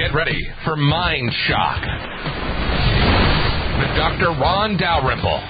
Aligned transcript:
Get 0.00 0.14
ready 0.14 0.48
for 0.64 0.76
Mind 0.76 1.30
Shock 1.46 1.82
with 3.78 3.96
Dr. 3.98 4.30
Ron 4.40 4.78
Dalrymple, 4.78 5.42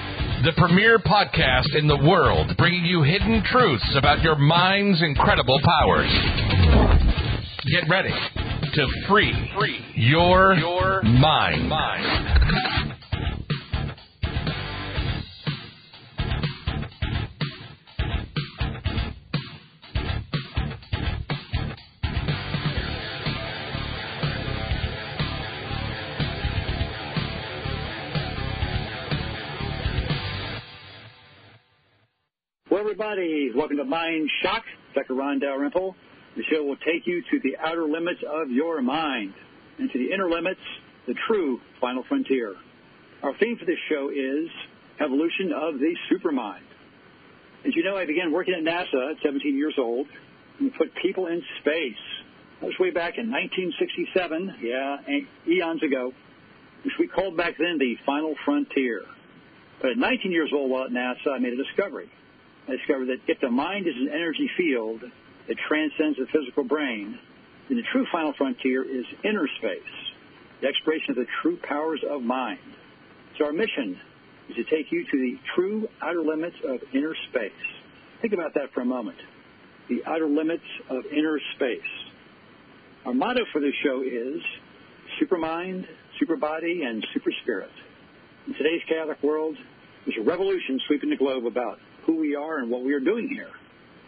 the 0.43 0.51
premier 0.57 0.99
podcast 0.99 1.73
in 1.77 1.87
the 1.87 1.95
world 1.95 2.57
bringing 2.57 2.83
you 2.83 3.01
hidden 3.01 3.41
truths 3.45 3.95
about 3.97 4.21
your 4.21 4.35
mind's 4.35 5.01
incredible 5.01 5.57
powers. 5.63 6.11
Get 7.71 7.89
ready 7.89 8.13
to 8.73 8.87
free, 9.07 9.33
your 9.95 11.01
mind. 11.03 12.90
Everybody. 32.91 33.49
Welcome 33.55 33.77
to 33.77 33.85
Mind 33.85 34.29
Shock. 34.43 34.63
Dr. 34.93 35.13
Ron 35.13 35.39
Dalrymple. 35.39 35.95
The 36.35 36.43
show 36.51 36.61
will 36.61 36.75
take 36.75 37.07
you 37.07 37.21
to 37.31 37.39
the 37.41 37.55
outer 37.57 37.85
limits 37.85 38.19
of 38.29 38.51
your 38.51 38.81
mind 38.81 39.33
and 39.79 39.89
to 39.89 39.97
the 39.97 40.13
inner 40.13 40.29
limits, 40.29 40.59
the 41.07 41.13
true 41.25 41.61
final 41.79 42.03
frontier. 42.09 42.53
Our 43.23 43.33
theme 43.37 43.55
for 43.57 43.63
this 43.63 43.77
show 43.87 44.09
is 44.09 44.49
evolution 44.99 45.53
of 45.53 45.79
the 45.79 45.95
supermind. 46.11 46.67
As 47.65 47.73
you 47.77 47.83
know, 47.85 47.95
I 47.95 48.05
began 48.05 48.33
working 48.33 48.55
at 48.55 48.61
NASA 48.61 49.11
at 49.11 49.23
17 49.23 49.57
years 49.57 49.75
old 49.77 50.07
and 50.59 50.73
put 50.73 50.93
people 51.01 51.27
in 51.27 51.41
space. 51.61 51.95
That 52.59 52.65
was 52.67 52.75
way 52.77 52.91
back 52.91 53.13
in 53.17 53.31
1967, 53.31 54.55
yeah, 54.61 54.97
eons 55.47 55.81
ago, 55.81 56.11
which 56.83 56.95
we 56.99 57.07
called 57.07 57.37
back 57.37 57.55
then 57.57 57.77
the 57.79 57.95
final 58.05 58.35
frontier. 58.43 59.03
But 59.81 59.91
at 59.91 59.97
19 59.97 60.33
years 60.33 60.51
old 60.53 60.69
while 60.69 60.83
at 60.83 60.91
NASA, 60.91 61.31
I 61.33 61.39
made 61.39 61.53
a 61.53 61.63
discovery. 61.63 62.11
I 62.71 62.77
discovered 62.77 63.07
that 63.07 63.19
if 63.27 63.37
the 63.41 63.49
mind 63.49 63.85
is 63.85 63.95
an 63.97 64.07
energy 64.07 64.49
field 64.55 65.01
that 65.01 65.57
transcends 65.67 66.17
the 66.17 66.25
physical 66.31 66.63
brain, 66.63 67.19
then 67.67 67.77
the 67.77 67.83
true 67.91 68.05
final 68.13 68.33
frontier 68.37 68.83
is 68.83 69.03
inner 69.25 69.45
space, 69.57 69.81
the 70.61 70.67
exploration 70.67 71.09
of 71.09 71.15
the 71.17 71.25
true 71.41 71.57
powers 71.67 71.99
of 72.09 72.21
mind. 72.21 72.59
So 73.37 73.45
our 73.45 73.51
mission 73.51 73.99
is 74.47 74.55
to 74.55 74.63
take 74.63 74.89
you 74.89 75.03
to 75.03 75.17
the 75.17 75.37
true 75.53 75.89
outer 76.01 76.21
limits 76.21 76.55
of 76.65 76.79
inner 76.93 77.13
space. 77.29 77.51
Think 78.21 78.33
about 78.33 78.53
that 78.53 78.71
for 78.73 78.81
a 78.81 78.85
moment. 78.85 79.17
The 79.89 80.05
outer 80.05 80.27
limits 80.27 80.63
of 80.89 81.03
inner 81.11 81.41
space. 81.55 81.81
Our 83.05 83.13
motto 83.13 83.41
for 83.51 83.59
this 83.59 83.73
show 83.83 84.01
is 84.01 84.39
supermind, 85.21 85.87
superbody, 86.21 86.85
and 86.85 87.05
superspirit. 87.13 87.73
In 88.47 88.53
today's 88.53 88.81
chaotic 88.87 89.21
world, 89.21 89.57
there's 90.05 90.17
a 90.17 90.23
revolution 90.23 90.79
sweeping 90.87 91.09
the 91.09 91.17
globe 91.17 91.45
about 91.45 91.79
who 92.05 92.17
we 92.17 92.35
are 92.35 92.59
and 92.59 92.69
what 92.69 92.83
we 92.83 92.93
are 92.93 92.99
doing 92.99 93.29
here. 93.29 93.49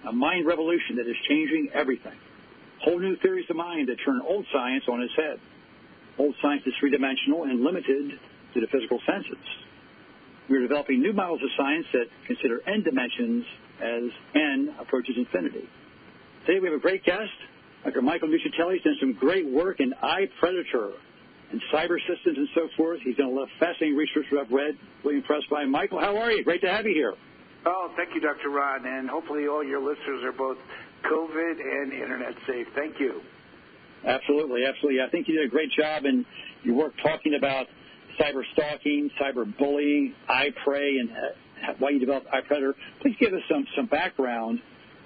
A 0.07 0.11
mind 0.11 0.45
revolution 0.45 0.97
that 0.97 1.07
is 1.07 1.15
changing 1.27 1.69
everything. 1.73 2.17
Whole 2.81 2.99
new 2.99 3.15
theories 3.17 3.45
of 3.49 3.55
mind 3.55 3.87
that 3.87 3.95
turn 4.05 4.21
old 4.27 4.45
science 4.51 4.83
on 4.91 5.01
its 5.01 5.13
head. 5.15 5.39
Old 6.17 6.35
science 6.41 6.63
is 6.65 6.73
three-dimensional 6.79 7.43
and 7.43 7.63
limited 7.63 8.19
to 8.53 8.59
the 8.59 8.67
physical 8.67 8.99
senses. 9.05 9.43
We 10.49 10.57
are 10.57 10.61
developing 10.61 11.01
new 11.01 11.13
models 11.13 11.41
of 11.41 11.49
science 11.57 11.85
that 11.93 12.05
consider 12.27 12.61
n 12.67 12.83
dimensions 12.83 13.45
as 13.81 14.03
n 14.35 14.75
approaches 14.79 15.15
infinity. 15.17 15.67
Today 16.45 16.59
we 16.59 16.67
have 16.67 16.77
a 16.77 16.81
great 16.81 17.05
guest. 17.05 17.31
Dr. 17.85 18.01
Michael 18.01 18.27
Nuccitelli 18.27 18.75
has 18.75 18.83
done 18.83 18.97
some 18.99 19.13
great 19.13 19.49
work 19.49 19.79
in 19.79 19.93
eye 20.01 20.27
predator 20.39 20.91
and 21.51 21.61
cyber 21.73 21.97
systems 22.07 22.37
and 22.37 22.47
so 22.53 22.67
forth. 22.75 22.99
He's 23.03 23.15
done 23.15 23.27
a 23.27 23.29
lot 23.29 23.43
of 23.43 23.49
fascinating 23.59 23.95
research 23.95 24.25
that 24.31 24.39
I've 24.39 24.51
read. 24.51 24.77
Really 25.03 25.17
impressed 25.17 25.49
by 25.49 25.63
him. 25.63 25.71
Michael. 25.71 25.99
How 25.99 26.17
are 26.17 26.31
you? 26.31 26.43
Great 26.43 26.61
to 26.61 26.69
have 26.69 26.85
you 26.85 26.93
here. 26.93 27.13
Oh, 27.65 27.91
thank 27.95 28.13
you, 28.13 28.19
Dr. 28.19 28.49
Ron, 28.49 28.85
and 28.85 29.09
hopefully 29.09 29.47
all 29.47 29.63
your 29.63 29.79
listeners 29.79 30.23
are 30.23 30.33
both 30.33 30.57
COVID 31.05 31.59
and 31.59 31.93
internet 31.93 32.33
safe. 32.45 32.67
Thank 32.75 32.99
you. 32.99 33.21
Absolutely, 34.05 34.65
absolutely. 34.65 35.01
I 35.01 35.09
think 35.09 35.27
you 35.27 35.35
did 35.35 35.45
a 35.45 35.49
great 35.49 35.71
job 35.71 36.05
in 36.05 36.25
your 36.63 36.75
work 36.75 36.93
talking 37.01 37.35
about 37.35 37.67
cyber 38.19 38.41
stalking, 38.53 39.09
cyber 39.21 39.45
bullying, 39.57 40.13
prey, 40.63 40.97
and 40.97 41.09
uh, 41.11 41.73
why 41.79 41.91
you 41.91 41.99
developed 41.99 42.27
iPredator. 42.27 42.73
Please 43.01 43.15
give 43.19 43.33
us 43.33 43.41
some 43.49 43.65
some 43.75 43.85
background 43.85 44.59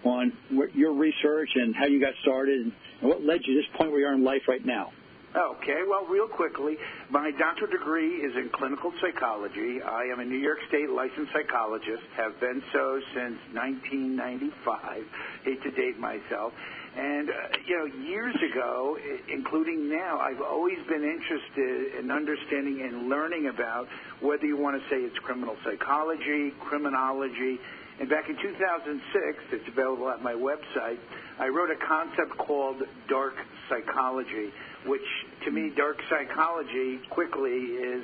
on 0.03 0.31
your 0.73 0.93
research 0.93 1.49
and 1.55 1.75
how 1.75 1.85
you 1.85 1.99
got 1.99 2.13
started 2.21 2.61
and 2.61 2.71
what 3.01 3.23
led 3.23 3.41
you 3.45 3.55
to 3.55 3.61
this 3.61 3.77
point 3.77 3.91
where 3.91 3.99
you 3.99 4.07
are 4.07 4.13
in 4.13 4.23
life 4.23 4.41
right 4.47 4.65
now. 4.65 4.91
Okay, 5.37 5.85
well, 5.87 6.03
real 6.09 6.27
quickly, 6.27 6.77
my 7.11 7.29
doctorate 7.29 7.69
degree 7.69 8.25
is 8.25 8.35
in 8.35 8.49
clinical 8.49 8.91
psychology. 8.99 9.77
I 9.85 10.05
am 10.05 10.19
a 10.19 10.25
New 10.25 10.39
York 10.39 10.57
State 10.67 10.89
licensed 10.89 11.31
psychologist, 11.31 12.01
have 12.15 12.39
been 12.39 12.63
so 12.73 12.99
since 13.13 13.37
1995. 13.53 15.05
Hate 15.45 15.61
to 15.61 15.69
date 15.69 15.99
myself. 15.99 16.53
And, 16.97 17.29
uh, 17.29 17.33
you 17.67 17.77
know, 17.77 17.85
years 18.01 18.33
ago, 18.51 18.97
including 19.29 19.87
now, 19.87 20.17
I've 20.17 20.41
always 20.41 20.79
been 20.89 21.03
interested 21.03 21.99
in 21.99 22.09
understanding 22.09 22.81
and 22.81 23.07
learning 23.07 23.45
about 23.53 23.85
whether 24.21 24.47
you 24.47 24.57
want 24.57 24.81
to 24.81 24.89
say 24.89 25.03
it's 25.05 25.19
criminal 25.19 25.55
psychology, 25.63 26.49
criminology. 26.61 27.59
And 27.99 28.09
back 28.09 28.29
in 28.29 28.37
2006, 28.41 29.37
it's 29.51 29.67
available 29.67 30.09
at 30.09 30.23
my 30.23 30.33
website, 30.33 30.97
I 31.39 31.49
wrote 31.49 31.69
a 31.69 31.77
concept 31.85 32.37
called 32.39 32.81
dark 33.07 33.35
psychology 33.69 34.49
which 34.87 35.05
to 35.45 35.51
me, 35.51 35.71
dark 35.75 35.97
psychology 36.09 36.99
quickly 37.09 37.77
is, 37.79 38.03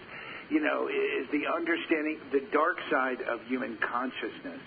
you 0.50 0.62
know, 0.62 0.88
is 0.88 1.28
the 1.32 1.44
understanding 1.50 2.20
the 2.32 2.46
dark 2.52 2.78
side 2.92 3.22
of 3.28 3.42
human 3.48 3.78
consciousness. 3.82 4.62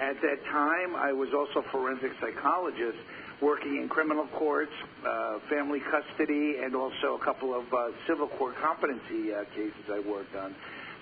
At 0.00 0.20
that 0.20 0.44
time, 0.50 0.96
I 0.96 1.12
was 1.12 1.28
also 1.32 1.66
a 1.66 1.70
forensic 1.70 2.12
psychologist 2.20 2.98
working 3.40 3.76
in 3.76 3.88
criminal 3.88 4.26
courts, 4.38 4.72
uh, 5.06 5.38
family 5.48 5.80
custody, 5.90 6.56
and 6.62 6.74
also 6.74 7.18
a 7.20 7.24
couple 7.24 7.54
of 7.54 7.64
uh, 7.72 7.92
civil 8.08 8.28
court 8.38 8.54
competency 8.62 9.32
uh, 9.32 9.44
cases 9.54 9.84
I 9.92 10.00
worked 10.00 10.34
on. 10.36 10.54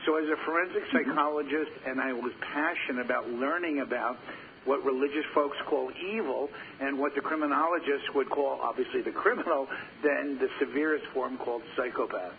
So 0.07 0.17
as 0.17 0.29
a 0.29 0.37
forensic 0.45 0.83
mm-hmm. 0.83 1.11
psychologist, 1.11 1.73
and 1.87 2.01
I 2.01 2.13
was 2.13 2.33
passionate 2.53 3.05
about 3.05 3.29
learning 3.31 3.81
about 3.81 4.19
what 4.65 4.85
religious 4.85 5.25
folks 5.35 5.57
call 5.69 5.91
evil 5.93 6.49
and 6.81 6.99
what 6.99 7.15
the 7.15 7.21
criminologists 7.21 8.09
would 8.15 8.31
call, 8.31 8.61
obviously, 8.63 9.03
the 9.03 9.13
criminal, 9.13 9.67
then 10.03 10.39
the 10.39 10.49
severest 10.59 11.05
form 11.13 11.37
called 11.39 11.63
psychopath. 11.77 12.33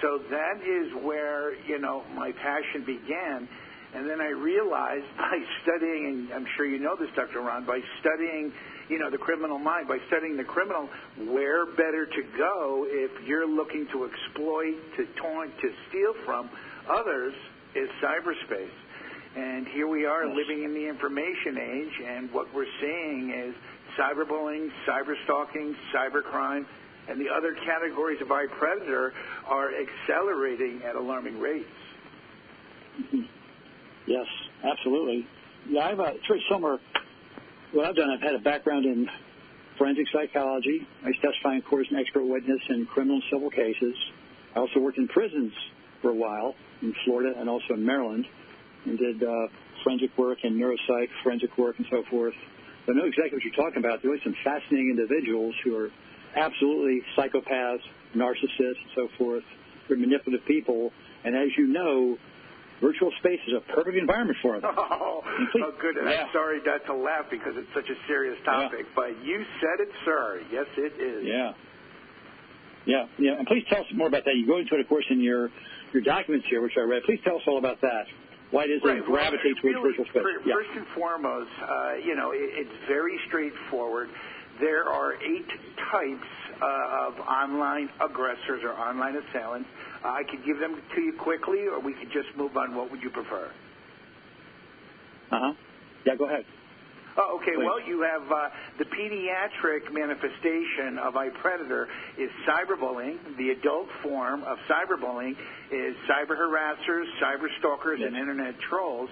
So 0.00 0.18
that 0.30 0.62
is 0.64 0.92
where, 1.04 1.54
you 1.64 1.78
know, 1.78 2.02
my 2.14 2.32
passion 2.32 2.84
began. 2.84 3.48
And 3.94 4.08
then 4.08 4.20
I 4.20 4.30
realized 4.30 5.06
by 5.16 5.38
studying, 5.62 6.06
and 6.06 6.32
I'm 6.32 6.46
sure 6.56 6.66
you 6.66 6.78
know 6.78 6.96
this, 6.96 7.10
Dr. 7.14 7.40
Ron, 7.40 7.64
by 7.64 7.80
studying, 8.00 8.52
you 8.88 8.98
know, 8.98 9.10
the 9.10 9.18
criminal 9.18 9.58
mind, 9.58 9.88
by 9.88 9.98
studying 10.08 10.36
the 10.36 10.44
criminal, 10.44 10.88
where 11.28 11.66
better 11.66 12.06
to 12.06 12.22
go 12.36 12.86
if 12.88 13.10
you're 13.26 13.46
looking 13.48 13.86
to 13.92 14.04
exploit, 14.04 14.74
to 14.96 15.06
taunt, 15.20 15.50
to 15.60 15.68
steal 15.88 16.14
from 16.24 16.50
others 16.88 17.34
is 17.74 17.88
cyberspace. 18.02 18.74
And 19.36 19.66
here 19.68 19.86
we 19.86 20.06
are 20.06 20.26
living 20.26 20.64
in 20.64 20.74
the 20.74 20.88
information 20.88 21.56
age, 21.56 21.92
and 22.04 22.32
what 22.32 22.52
we're 22.52 22.66
seeing 22.80 23.30
is 23.30 23.54
cyberbullying, 23.96 24.70
cyberstalking, 24.88 25.74
cybercrime, 25.94 26.66
and 27.08 27.20
the 27.20 27.28
other 27.28 27.54
categories 27.64 28.20
of 28.20 28.30
eye 28.32 28.46
predator 28.58 29.12
are 29.46 29.70
accelerating 29.74 30.82
at 30.82 30.96
alarming 30.96 31.38
rates. 31.38 31.68
Mm-hmm. 33.00 33.22
Yes, 34.06 34.26
absolutely. 34.64 35.26
Yeah, 35.68 35.86
I've 35.86 36.00
it's 36.00 36.26
very 36.26 36.42
similar. 36.50 36.78
What 37.72 37.86
I've 37.86 37.96
done, 37.96 38.10
I've 38.10 38.22
had 38.22 38.34
a 38.34 38.40
background 38.40 38.84
in 38.84 39.08
forensic 39.78 40.06
psychology. 40.12 40.86
I 41.04 41.12
testify 41.22 41.54
in 41.54 41.62
court 41.62 41.86
as 41.86 41.92
an 41.92 41.98
expert 41.98 42.24
witness 42.24 42.60
in 42.68 42.86
criminal 42.86 43.16
and 43.16 43.24
civil 43.30 43.50
cases. 43.50 43.94
I 44.56 44.58
also 44.58 44.80
worked 44.80 44.98
in 44.98 45.06
prisons 45.06 45.52
for 46.02 46.10
a 46.10 46.14
while 46.14 46.56
in 46.82 46.92
Florida 47.04 47.38
and 47.38 47.48
also 47.48 47.74
in 47.74 47.86
Maryland 47.86 48.26
and 48.86 48.98
did 48.98 49.22
uh, 49.22 49.46
forensic 49.84 50.16
work 50.18 50.38
and 50.42 50.60
neuropsych 50.60 51.08
forensic 51.22 51.56
work 51.58 51.76
and 51.78 51.86
so 51.90 52.02
forth. 52.10 52.34
I 52.88 52.92
know 52.92 53.04
exactly 53.04 53.38
what 53.38 53.44
you're 53.44 53.54
talking 53.54 53.78
about. 53.78 54.02
There 54.02 54.12
are 54.12 54.22
some 54.24 54.34
fascinating 54.42 54.90
individuals 54.90 55.54
who 55.62 55.76
are 55.76 55.90
absolutely 56.36 57.02
psychopaths, 57.16 57.84
narcissists, 58.16 58.80
and 58.82 58.90
so 58.96 59.08
forth. 59.18 59.44
They're 59.88 59.96
manipulative 59.98 60.46
people, 60.46 60.90
and 61.24 61.36
as 61.36 61.48
you 61.56 61.66
know, 61.68 62.16
virtual 62.80 63.12
space 63.20 63.38
is 63.46 63.54
a 63.58 63.72
perfect 63.74 63.96
environment 63.96 64.38
for 64.42 64.60
them. 64.60 64.70
Oh, 64.76 65.22
oh 65.24 65.72
good. 65.80 65.96
Yeah. 66.02 66.22
I'm 66.24 66.28
sorry 66.32 66.60
not 66.64 66.84
to 66.86 66.94
laugh 66.94 67.26
because 67.30 67.52
it's 67.56 67.68
such 67.74 67.88
a 67.90 67.98
serious 68.08 68.38
topic, 68.44 68.86
Yeah. 68.88 68.96
but 68.96 69.10
you 69.24 69.44
said 69.60 69.80
it, 69.84 69.90
sir. 70.04 70.40
Yes, 70.50 70.66
it 70.78 70.94
is. 71.00 71.26
Yeah. 71.26 71.52
Yeah, 72.86 73.04
yeah. 73.18 73.38
And 73.38 73.46
please 73.46 73.64
tell 73.68 73.80
us 73.80 73.86
more 73.94 74.08
about 74.08 74.24
that. 74.24 74.34
You 74.36 74.46
go 74.46 74.58
into 74.58 74.74
it, 74.74 74.80
of 74.80 74.88
course, 74.88 75.04
in 75.10 75.20
your 75.20 75.50
your 75.92 76.02
documents 76.02 76.46
here, 76.48 76.62
which 76.62 76.72
I 76.78 76.82
read. 76.82 77.02
Please 77.04 77.20
tell 77.24 77.36
us 77.36 77.42
all 77.46 77.58
about 77.58 77.80
that. 77.82 78.04
Why 78.50 78.66
does 78.66 78.80
it 78.82 79.04
gravitate 79.06 79.56
towards 79.62 79.78
virtual 79.82 80.04
space? 80.06 80.22
First 80.44 80.70
and 80.74 80.86
foremost, 80.94 81.50
uh, 81.62 81.94
you 82.02 82.16
know, 82.16 82.32
it, 82.32 82.66
it's 82.66 82.76
very 82.88 83.18
straightforward. 83.28 84.08
There 84.58 84.84
are 84.84 85.14
eight 85.22 85.48
types 85.90 86.28
uh, 86.60 87.06
of 87.06 87.20
online 87.20 87.88
aggressors 88.00 88.62
or 88.62 88.72
online 88.72 89.16
assailants. 89.16 89.68
Uh, 90.04 90.08
I 90.08 90.22
could 90.28 90.44
give 90.44 90.58
them 90.58 90.82
to 90.94 91.00
you 91.00 91.14
quickly, 91.18 91.60
or 91.66 91.80
we 91.80 91.94
could 91.94 92.10
just 92.12 92.28
move 92.36 92.56
on. 92.56 92.74
What 92.74 92.90
would 92.90 93.02
you 93.02 93.10
prefer? 93.10 93.50
Uh 95.30 95.38
huh. 95.40 95.52
Yeah, 96.04 96.16
go 96.16 96.26
ahead. 96.26 96.44
Oh, 97.20 97.36
okay. 97.36 97.52
Please. 97.54 97.66
Well, 97.68 97.80
you 97.84 98.00
have 98.00 98.24
uh, 98.32 98.48
the 98.78 98.86
pediatric 98.88 99.92
manifestation 99.92 100.96
of 100.98 101.14
iPredator 101.14 101.84
is 102.16 102.30
cyberbullying. 102.48 103.36
The 103.36 103.50
adult 103.50 103.88
form 104.02 104.42
of 104.44 104.56
cyberbullying 104.64 105.36
is 105.70 105.92
cyber 106.08 106.32
harassers, 106.32 107.04
cyber 107.20 107.46
stalkers, 107.58 108.00
Yes. 108.00 108.08
and 108.08 108.16
internet 108.16 108.54
trolls. 108.70 109.10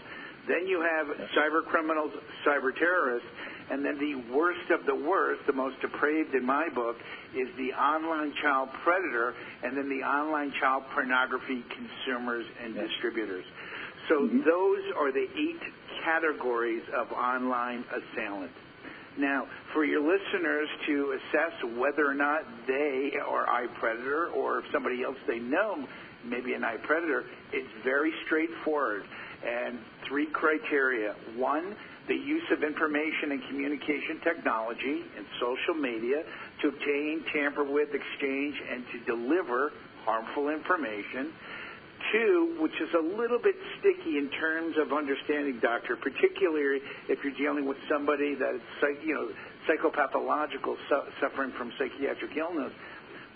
Then 0.48 0.66
you 0.66 0.80
have 0.80 1.08
cyber 1.36 1.62
criminals, 1.68 2.10
cyber 2.46 2.74
terrorists, 2.74 3.28
and 3.70 3.84
then 3.84 3.98
the 4.00 4.14
worst 4.32 4.70
of 4.70 4.86
the 4.86 4.94
worst, 4.94 5.42
the 5.46 5.52
most 5.52 5.78
depraved 5.82 6.34
in 6.34 6.46
my 6.46 6.70
book, 6.74 6.96
is 7.36 7.48
the 7.58 7.74
online 7.76 8.32
child 8.40 8.70
predator, 8.82 9.34
and 9.62 9.76
then 9.76 9.90
the 9.90 10.00
online 10.02 10.50
child 10.58 10.84
pornography 10.94 11.62
consumers 11.76 12.46
and 12.64 12.74
Yes. 12.74 12.88
distributors. 12.88 13.44
So 14.08 14.26
those 14.26 14.82
are 14.96 15.12
the 15.12 15.28
eight 15.36 15.60
categories 16.08 16.82
of 16.96 17.12
online 17.12 17.84
assailant. 17.92 18.50
Now, 19.18 19.46
for 19.74 19.84
your 19.84 20.00
listeners 20.00 20.68
to 20.86 21.18
assess 21.18 21.76
whether 21.76 22.06
or 22.06 22.14
not 22.14 22.42
they 22.66 23.12
are 23.26 23.46
iPredator 23.46 24.32
or 24.34 24.60
if 24.60 24.64
somebody 24.72 25.02
else 25.02 25.16
they 25.26 25.40
know 25.40 25.86
may 26.24 26.40
be 26.40 26.54
an 26.54 26.62
iPredator, 26.62 27.24
it's 27.52 27.68
very 27.84 28.12
straightforward. 28.26 29.02
And 29.38 29.78
three 30.08 30.26
criteria. 30.32 31.14
One, 31.36 31.76
the 32.08 32.14
use 32.14 32.42
of 32.50 32.64
information 32.64 33.32
and 33.32 33.40
communication 33.48 34.18
technology 34.24 35.04
and 35.16 35.24
social 35.38 35.74
media 35.80 36.24
to 36.62 36.68
obtain, 36.68 37.22
tamper 37.32 37.62
with, 37.62 37.90
exchange, 37.94 38.56
and 38.70 38.82
to 38.92 38.98
deliver 39.06 39.70
harmful 40.04 40.48
information. 40.48 41.30
Two, 42.12 42.56
which 42.60 42.74
is 42.80 42.88
a 42.94 43.02
little 43.18 43.38
bit 43.38 43.56
sticky 43.78 44.18
in 44.18 44.30
terms 44.30 44.76
of 44.78 44.92
understanding, 44.92 45.58
doctor, 45.60 45.96
particularly 45.96 46.80
if 47.08 47.18
you're 47.24 47.36
dealing 47.36 47.66
with 47.66 47.76
somebody 47.90 48.34
that 48.34 48.54
is, 48.54 48.62
psych- 48.80 49.04
you 49.04 49.14
know, 49.14 49.28
psychopathological, 49.68 50.76
su- 50.88 51.10
suffering 51.20 51.52
from 51.58 51.72
psychiatric 51.78 52.36
illness. 52.36 52.72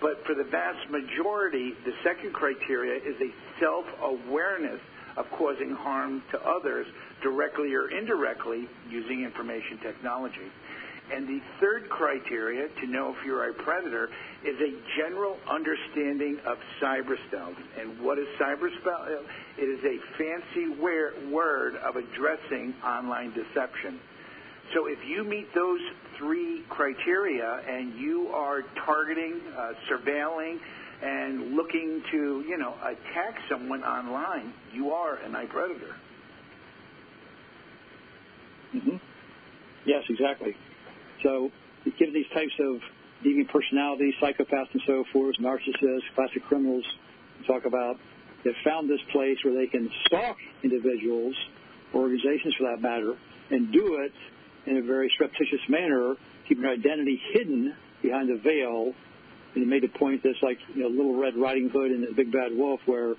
But 0.01 0.25
for 0.27 0.35
the 0.35 0.45
vast 0.45 0.91
majority, 0.91 1.75
the 1.85 1.93
second 2.03 2.33
criteria 2.33 2.97
is 2.97 3.15
a 3.21 3.31
self-awareness 3.61 4.81
of 5.17 5.27
causing 5.37 5.71
harm 5.71 6.23
to 6.33 6.41
others 6.41 6.87
directly 7.23 7.75
or 7.75 7.91
indirectly 7.91 8.67
using 8.89 9.23
information 9.23 9.79
technology. 9.83 10.49
And 11.11 11.29
the 11.29 11.41
third 11.61 11.89
criteria 11.91 12.69
to 12.69 12.87
know 12.87 13.11
if 13.11 13.27
you're 13.27 13.51
a 13.51 13.55
predator 13.55 14.09
is 14.45 14.57
a 14.61 14.73
general 14.97 15.37
understanding 15.51 16.39
of 16.47 16.59
cyber 16.81 17.17
stealth. 17.29 17.57
And 17.79 18.01
what 18.01 18.19
is 18.19 18.27
cyber 18.41 18.69
stealth? 18.81 19.27
It 19.59 19.65
is 19.65 19.81
a 19.85 19.99
fancy 20.17 20.81
word 20.81 21.77
of 21.77 21.97
addressing 21.97 22.75
online 22.85 23.35
deception. 23.35 23.99
So 24.75 24.87
if 24.87 24.99
you 25.07 25.25
meet 25.25 25.53
those 25.55 25.81
three 26.17 26.63
criteria 26.71 27.61
and 27.69 27.99
you 27.99 28.29
are 28.29 28.63
targeting, 28.87 29.41
uh, 29.57 29.73
surveilling, 29.91 30.59
and 31.03 31.57
looking 31.57 32.03
to, 32.13 32.45
you 32.49 32.57
know, 32.57 32.75
attack 32.81 33.37
someone 33.51 33.83
online, 33.83 34.55
you 34.73 34.93
are 34.93 35.17
an 35.17 35.33
iPredator. 35.33 35.95
hmm 38.73 38.97
Yes, 39.85 40.05
exactly. 40.09 40.55
So, 41.23 41.51
given 41.99 42.15
these 42.15 42.29
types 42.35 42.53
of 42.61 42.81
deviant 43.25 43.49
personalities, 43.49 44.15
psychopaths 44.21 44.73
and 44.73 44.83
so 44.87 45.05
forth, 45.13 45.37
narcissists, 45.41 46.03
classic 46.15 46.45
criminals, 46.49 46.85
talk 47.47 47.65
about, 47.65 47.99
they've 48.45 48.55
found 48.65 48.89
this 48.89 49.01
place 49.13 49.39
where 49.45 49.55
they 49.55 49.67
can 49.67 49.91
stalk 50.07 50.37
individuals, 50.63 51.35
organizations 51.95 52.55
for 52.59 52.71
that 52.71 52.81
matter, 52.81 53.15
and 53.51 53.73
do 53.73 53.97
it 53.97 54.13
in 54.67 54.79
a 54.79 54.83
very 54.83 55.13
surreptitious 55.17 55.61
manner, 55.69 56.15
keeping 56.49 56.63
their 56.63 56.73
identity 56.73 57.21
hidden 57.33 57.75
behind 58.01 58.31
a 58.31 58.39
veil. 58.39 58.93
And 59.55 59.63
they 59.63 59.69
made 59.69 59.83
the 59.83 59.99
point 59.99 60.23
that's 60.25 60.43
like 60.43 60.59
you 60.75 60.83
know, 60.83 60.89
Little 60.89 61.17
Red 61.17 61.37
Riding 61.37 61.69
Hood 61.69 61.91
and 61.91 62.03
the 62.03 62.13
Big 62.13 62.33
Bad 62.33 62.57
Wolf, 62.57 62.81
where 62.87 63.09
you 63.09 63.17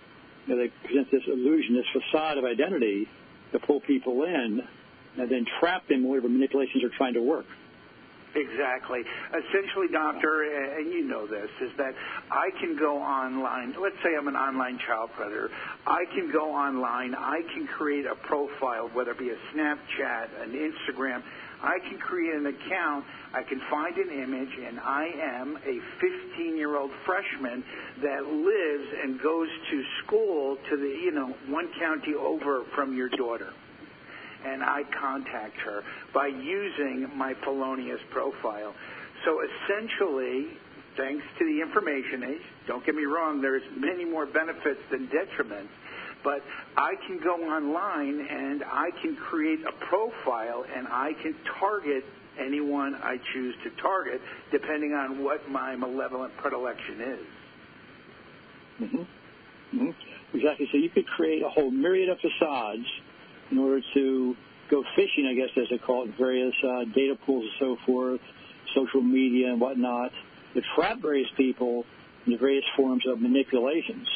know, 0.47 0.57
they 0.57 0.69
present 0.85 1.11
this 1.11 1.23
illusion, 1.27 1.75
this 1.75 2.03
facade 2.03 2.38
of 2.38 2.45
identity 2.45 3.07
to 3.51 3.59
pull 3.59 3.81
people 3.81 4.23
in 4.23 4.61
and 5.17 5.29
then 5.29 5.45
trap 5.59 5.88
them 5.88 6.07
whatever 6.07 6.27
manipulations 6.27 6.83
are 6.83 6.95
trying 6.97 7.13
to 7.13 7.21
work. 7.21 7.45
Exactly. 8.35 9.01
Essentially, 9.30 9.88
doctor, 9.91 10.41
and 10.77 10.91
you 10.91 11.06
know 11.06 11.27
this, 11.27 11.50
is 11.62 11.69
that 11.77 11.94
I 12.31 12.50
can 12.59 12.75
go 12.77 12.97
online. 12.97 13.75
Let's 13.80 13.95
say 14.03 14.15
I'm 14.18 14.27
an 14.27 14.35
online 14.35 14.80
child 14.88 15.12
predator. 15.15 15.50
I 15.85 16.03
can 16.15 16.31
go 16.31 16.50
online. 16.50 17.13
I 17.13 17.41
can 17.53 17.68
create 17.68 18.06
a 18.06 18.15
profile, 18.15 18.89
whether 18.94 19.12
it 19.12 19.19
be 19.19 19.30
a 19.30 19.38
Snapchat, 19.53 20.41
an 20.41 20.51
Instagram. 20.51 21.21
I 21.62 21.77
can 21.88 22.00
create 22.00 22.35
an 22.35 22.47
account. 22.47 23.06
I 23.33 23.44
can 23.44 23.62
find 23.69 23.95
an 23.97 24.09
image, 24.09 24.51
and 24.68 24.80
I 24.80 25.06
am 25.38 25.57
a 25.57 25.80
15-year-old 26.03 26.91
freshman 27.06 27.63
that 28.01 28.25
lives 28.25 28.88
and 29.03 29.21
goes 29.21 29.47
to 29.71 29.83
school 30.03 30.57
to 30.69 30.77
the, 30.77 30.89
you 30.89 31.12
know, 31.12 31.35
one 31.50 31.69
county 31.80 32.15
over 32.15 32.63
from 32.75 32.97
your 32.97 33.09
daughter 33.09 33.53
and 34.45 34.63
I 34.63 34.84
contact 35.00 35.57
her 35.66 35.84
by 36.13 36.28
using 36.28 37.10
my 37.16 37.34
felonious 37.44 38.00
profile. 38.12 38.74
So 39.25 39.40
essentially, 39.42 40.57
thanks 40.98 41.24
to 41.40 41.45
the 41.45 41.62
information 41.62 42.24
age, 42.24 42.45
don't 42.68 42.86
get 42.86 42.95
me 42.95 43.06
wrong, 43.06 43.42
there's 43.42 43.63
many 43.78 44.06
more 44.06 44.25
benefits 44.25 44.81
than 44.92 45.07
detriments, 45.07 45.71
but 46.23 46.42
I 46.78 46.94
can 47.07 47.19
go 47.23 47.35
online 47.35 48.26
and 48.30 48.64
I 48.64 48.90
can 49.02 49.16
create 49.16 49.59
a 49.62 49.85
profile 49.85 50.66
and 50.76 50.88
I 50.88 51.12
can 51.21 51.35
target 51.59 52.04
anyone 52.40 52.95
I 52.95 53.18
choose 53.33 53.56
to 53.64 53.81
target 53.81 54.21
depending 54.52 54.94
on 54.94 55.23
what 55.23 55.50
my 55.50 55.76
malevolent 55.76 56.35
predilection 56.38 57.02
is. 57.02 57.26
Mm-hmm. 58.81 58.97
Mm-hmm. 59.78 60.38
Exactly. 60.38 60.68
So 60.71 60.78
you 60.78 60.90
could 60.90 61.06
create 61.07 61.44
a 61.44 61.50
whole 61.50 61.71
myriad 61.71 62.09
of 62.09 62.18
facades 62.19 62.85
in 63.54 63.60
order 63.60 63.81
to 63.94 64.36
go 64.72 64.83
fishing, 64.95 65.28
I 65.30 65.36
guess, 65.36 65.50
as 65.62 65.69
they 65.69 65.78
call 65.78 66.06
it, 66.06 66.18
various 66.18 66.54
uh, 66.64 66.86
data 66.95 67.16
pools 67.24 67.44
and 67.44 67.54
so 67.60 67.78
forth, 67.86 68.19
social 68.74 69.02
media 69.02 69.52
and 69.52 69.62
whatnot, 69.62 70.12
to 70.56 70.62
trap 70.76 71.00
various 71.02 71.30
people 71.38 71.86
in 72.26 72.31
the 72.33 72.38
various 72.40 72.66
forms 72.76 73.04
of 73.07 73.22
manipulations. 73.22 74.07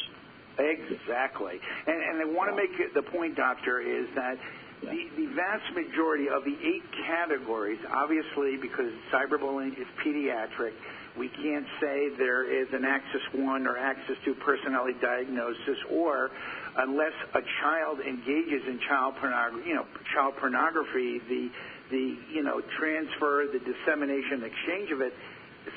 Exactly. 0.58 1.60
And, 1.86 2.02
and 2.02 2.20
I 2.20 2.24
want 2.34 2.50
to 2.50 2.56
make 2.56 2.92
the 2.94 3.02
point, 3.02 3.36
Doctor, 3.36 3.78
is 3.80 4.08
that 4.16 4.38
Yeah. 4.82 4.90
the, 4.90 5.26
the 5.26 5.26
vast 5.34 5.72
majority 5.74 6.28
of 6.28 6.44
the 6.44 6.56
eight 6.66 6.82
categories, 7.06 7.78
obviously, 7.92 8.56
because 8.56 8.90
cyberbullying 9.12 9.78
is 9.78 9.86
pediatric, 10.04 10.72
we 11.18 11.28
can't 11.28 11.66
say 11.80 12.10
there 12.16 12.46
is 12.46 12.68
an 12.72 12.84
Axis 12.84 13.22
1 13.34 13.66
or 13.66 13.76
Axis 13.76 14.16
2 14.24 14.34
personality 14.34 14.96
diagnosis, 15.02 15.78
or 15.90 16.30
unless 16.76 17.12
a 17.34 17.42
child 17.60 17.98
engages 18.00 18.62
in 18.66 18.78
child 18.88 19.14
pornography, 19.20 19.68
you 19.68 19.74
know, 19.74 19.86
child 20.14 20.34
pornography, 20.38 21.18
the, 21.28 21.50
the, 21.90 22.16
you 22.32 22.42
know, 22.42 22.62
transfer, 22.78 23.46
the 23.52 23.58
dissemination, 23.58 24.44
exchange 24.44 24.90
of 24.92 25.00
it, 25.00 25.12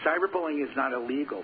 cyberbullying 0.05 0.63
is 0.63 0.69
not 0.75 0.93
illegal. 0.93 1.43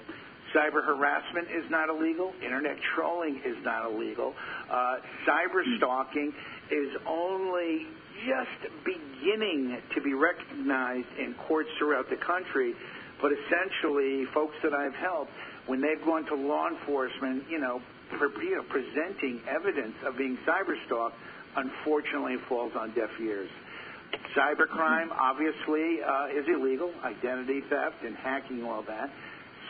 Cyber 0.55 0.85
harassment 0.85 1.47
is 1.51 1.69
not 1.69 1.89
illegal. 1.89 2.31
Internet 2.43 2.77
trolling 2.95 3.41
is 3.43 3.57
not 3.65 3.91
illegal. 3.91 4.33
Uh, 4.71 4.97
cyber 5.27 5.61
stalking 5.77 6.31
is 6.71 6.95
only 7.05 7.87
just 8.25 8.73
beginning 8.85 9.77
to 9.93 10.01
be 10.01 10.13
recognized 10.13 11.07
in 11.19 11.35
courts 11.47 11.69
throughout 11.77 12.09
the 12.09 12.17
country. 12.17 12.73
But 13.21 13.31
essentially, 13.33 14.25
folks 14.33 14.55
that 14.63 14.73
I've 14.73 14.95
helped, 14.95 15.31
when 15.65 15.81
they've 15.81 16.03
gone 16.05 16.25
to 16.25 16.35
law 16.35 16.67
enforcement, 16.69 17.43
you 17.49 17.59
know, 17.59 17.81
for, 18.17 18.29
you 18.41 18.55
know 18.55 18.63
presenting 18.69 19.41
evidence 19.49 19.95
of 20.05 20.17
being 20.17 20.37
cyber 20.47 20.75
stalked, 20.85 21.15
unfortunately 21.55 22.37
falls 22.47 22.71
on 22.77 22.93
deaf 22.93 23.09
ears. 23.21 23.49
Cybercrime 24.37 25.09
obviously 25.11 25.99
uh, 26.01 26.27
is 26.27 26.45
illegal, 26.47 26.91
identity 27.03 27.61
theft 27.69 27.95
and 28.05 28.15
hacking, 28.15 28.63
all 28.63 28.83
that. 28.83 29.09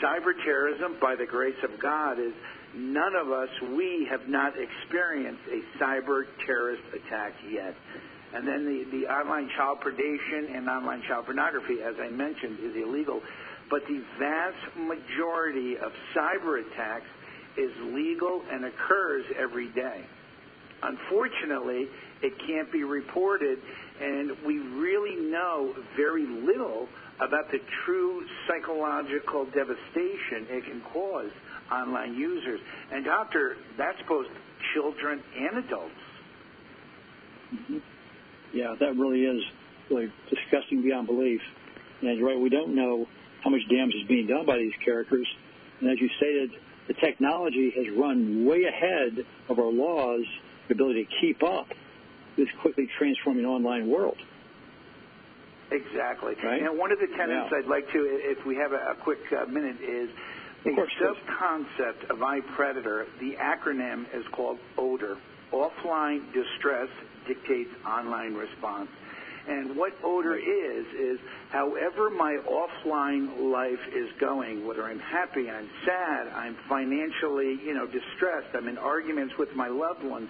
cyber 0.03 0.33
terrorism, 0.43 0.97
by 1.01 1.15
the 1.15 1.25
grace 1.25 1.57
of 1.63 1.79
God, 1.81 2.19
is 2.19 2.33
none 2.75 3.15
of 3.15 3.31
us, 3.31 3.49
we 3.75 4.07
have 4.11 4.27
not 4.27 4.53
experienced 4.59 5.41
a 5.49 5.83
cyber 5.83 6.25
terrorist 6.45 6.83
attack 6.93 7.33
yet. 7.49 7.73
And 8.33 8.47
then 8.47 8.65
the, 8.65 8.97
the 8.97 9.07
online 9.07 9.49
child 9.55 9.79
predation 9.79 10.55
and 10.55 10.67
online 10.67 11.01
child 11.07 11.25
pornography, 11.25 11.81
as 11.81 11.95
I 11.99 12.09
mentioned, 12.09 12.59
is 12.61 12.75
illegal. 12.75 13.21
But 13.69 13.85
the 13.87 14.01
vast 14.19 14.77
majority 14.77 15.77
of 15.77 15.91
cyber 16.15 16.65
attacks 16.65 17.07
is 17.57 17.71
legal 17.93 18.43
and 18.51 18.65
occurs 18.65 19.25
every 19.37 19.69
day. 19.69 20.05
Unfortunately, 20.83 21.87
it 22.21 22.33
can't 22.45 22.71
be 22.71 22.83
reported, 22.83 23.59
and 23.99 24.31
we 24.45 24.59
really 24.59 25.15
know 25.15 25.73
very 25.95 26.25
little 26.25 26.87
about 27.19 27.49
the 27.51 27.59
true 27.85 28.23
psychological 28.47 29.45
devastation 29.45 30.45
it 30.49 30.65
can 30.65 30.81
cause 30.93 31.31
online 31.71 32.13
users. 32.13 32.59
And, 32.91 33.03
Doctor, 33.05 33.57
that's 33.77 33.97
both 34.07 34.27
children 34.73 35.23
and 35.35 35.65
adults. 35.65 35.91
Mm-hmm. 37.53 37.77
Yeah, 38.53 38.75
that 38.79 38.95
really 38.97 39.23
is 39.23 39.41
really 39.89 40.11
disgusting 40.29 40.81
beyond 40.81 41.07
belief. 41.07 41.41
And 42.01 42.17
you're 42.17 42.27
right, 42.27 42.39
we 42.39 42.49
don't 42.49 42.75
know 42.75 43.07
how 43.43 43.49
much 43.49 43.61
damage 43.69 43.95
is 43.95 44.07
being 44.07 44.27
done 44.27 44.45
by 44.45 44.57
these 44.57 44.73
characters. 44.83 45.27
And 45.79 45.89
as 45.89 45.99
you 45.99 46.09
stated, 46.17 46.51
the 46.87 46.93
technology 46.93 47.71
has 47.75 47.85
run 47.97 48.45
way 48.45 48.63
ahead 48.63 49.25
of 49.49 49.59
our 49.59 49.71
laws, 49.71 50.25
the 50.67 50.73
ability 50.73 51.05
to 51.05 51.11
keep 51.21 51.43
up 51.43 51.67
this 52.37 52.47
quickly 52.61 52.87
transforming 52.97 53.45
online 53.45 53.89
world. 53.89 54.17
Exactly. 55.71 56.35
Right? 56.43 56.61
And 56.61 56.77
one 56.77 56.91
of 56.91 56.99
the 56.99 57.07
tenets 57.07 57.49
yeah. 57.51 57.57
I'd 57.57 57.67
like 57.67 57.91
to, 57.91 57.99
if 57.99 58.45
we 58.45 58.55
have 58.55 58.71
a, 58.71 58.91
a 58.91 58.95
quick 58.95 59.19
uh, 59.31 59.45
minute, 59.47 59.77
is 59.81 60.09
the 60.63 60.87
sub-concept 60.99 62.09
of 62.09 62.19
iPredator. 62.19 63.05
The 63.19 63.35
acronym 63.35 64.05
is 64.13 64.25
called 64.31 64.59
ODER, 64.77 65.17
Offline 65.51 66.21
Distress 66.33 66.89
Dictates 67.27 67.71
Online 67.85 68.33
Response. 68.33 68.89
And 69.47 69.77
what 69.77 69.93
ODER 70.03 70.35
is, 70.35 70.85
is 70.99 71.19
however 71.51 72.09
my 72.09 72.37
offline 72.49 73.51
life 73.51 73.79
is 73.95 74.09
going, 74.19 74.67
whether 74.67 74.83
I'm 74.83 74.99
happy, 74.99 75.49
I'm 75.49 75.69
sad, 75.85 76.27
I'm 76.35 76.57
financially, 76.67 77.57
you 77.63 77.73
know, 77.73 77.87
distressed, 77.87 78.53
I'm 78.53 78.67
in 78.67 78.77
arguments 78.77 79.33
with 79.39 79.55
my 79.55 79.69
loved 79.69 80.03
ones, 80.03 80.29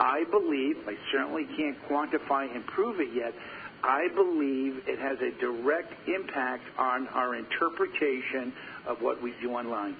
I 0.00 0.24
believe, 0.30 0.78
I 0.88 0.96
certainly 1.12 1.46
can't 1.56 1.76
quantify 1.88 2.52
and 2.54 2.66
prove 2.66 3.00
it 3.00 3.10
yet, 3.14 3.34
I 3.82 4.08
believe 4.14 4.82
it 4.88 4.98
has 4.98 5.18
a 5.20 5.30
direct 5.38 5.92
impact 6.08 6.64
on 6.78 7.06
our 7.08 7.34
interpretation 7.34 8.50
of 8.86 9.02
what 9.02 9.22
we 9.22 9.34
do 9.42 9.52
online. 9.52 9.94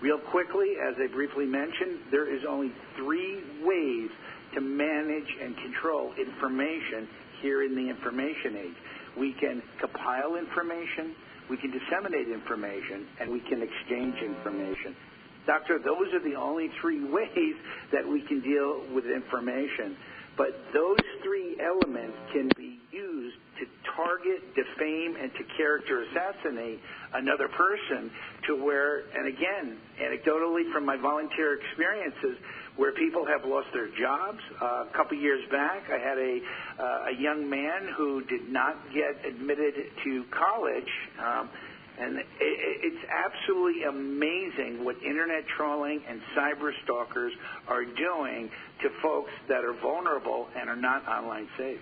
Real 0.00 0.18
quickly, 0.18 0.76
as 0.80 0.94
I 1.02 1.08
briefly 1.08 1.46
mentioned, 1.46 1.98
there 2.12 2.32
is 2.32 2.44
only 2.48 2.70
three 2.94 3.42
ways 3.64 4.10
to 4.56 4.60
manage 4.60 5.28
and 5.42 5.54
control 5.58 6.12
information 6.16 7.06
here 7.42 7.62
in 7.62 7.76
the 7.76 7.88
information 7.88 8.56
age. 8.56 8.78
We 9.16 9.36
can 9.38 9.62
compile 9.80 10.36
information, 10.36 11.14
we 11.48 11.56
can 11.58 11.70
disseminate 11.70 12.28
information, 12.32 13.06
and 13.20 13.30
we 13.30 13.40
can 13.40 13.60
exchange 13.62 14.16
information. 14.24 14.96
Doctor, 15.46 15.78
those 15.78 16.08
are 16.12 16.24
the 16.24 16.34
only 16.34 16.70
three 16.80 17.04
ways 17.12 17.56
that 17.92 18.06
we 18.06 18.22
can 18.22 18.40
deal 18.40 18.82
with 18.94 19.04
information. 19.04 19.96
But 20.36 20.52
those 20.74 21.00
three 21.24 21.56
elements 21.64 22.16
can 22.32 22.52
be 22.52 22.78
used 22.92 23.36
to 23.56 23.64
target, 23.96 24.44
defame, 24.52 25.16
and 25.16 25.32
to 25.32 25.42
character 25.56 26.04
assassinate 26.04 26.78
another 27.14 27.48
person 27.48 28.10
to 28.46 28.62
where, 28.62 29.08
and 29.16 29.28
again, 29.32 29.80
anecdotally 29.96 30.70
from 30.72 30.84
my 30.84 30.96
volunteer 31.00 31.56
experiences, 31.56 32.36
where 32.76 32.92
people 32.92 33.24
have 33.26 33.44
lost 33.44 33.68
their 33.72 33.88
jobs. 33.88 34.38
Uh, 34.60 34.84
a 34.88 34.92
couple 34.94 35.16
years 35.16 35.42
back, 35.50 35.84
I 35.90 35.98
had 35.98 36.18
a, 36.18 36.40
uh, 36.78 37.10
a 37.10 37.20
young 37.20 37.48
man 37.48 37.88
who 37.96 38.22
did 38.24 38.50
not 38.50 38.76
get 38.92 39.24
admitted 39.24 39.74
to 40.04 40.24
college. 40.30 40.92
Um, 41.18 41.48
and 41.98 42.18
it, 42.18 42.26
it's 42.40 43.04
absolutely 43.08 43.84
amazing 43.84 44.84
what 44.84 44.96
internet 45.02 45.46
trolling 45.56 46.02
and 46.06 46.20
cyber 46.36 46.70
stalkers 46.84 47.32
are 47.68 47.84
doing 47.84 48.50
to 48.82 48.90
folks 49.02 49.30
that 49.48 49.64
are 49.64 49.74
vulnerable 49.80 50.48
and 50.54 50.68
are 50.68 50.76
not 50.76 51.08
online 51.08 51.48
safe. 51.56 51.80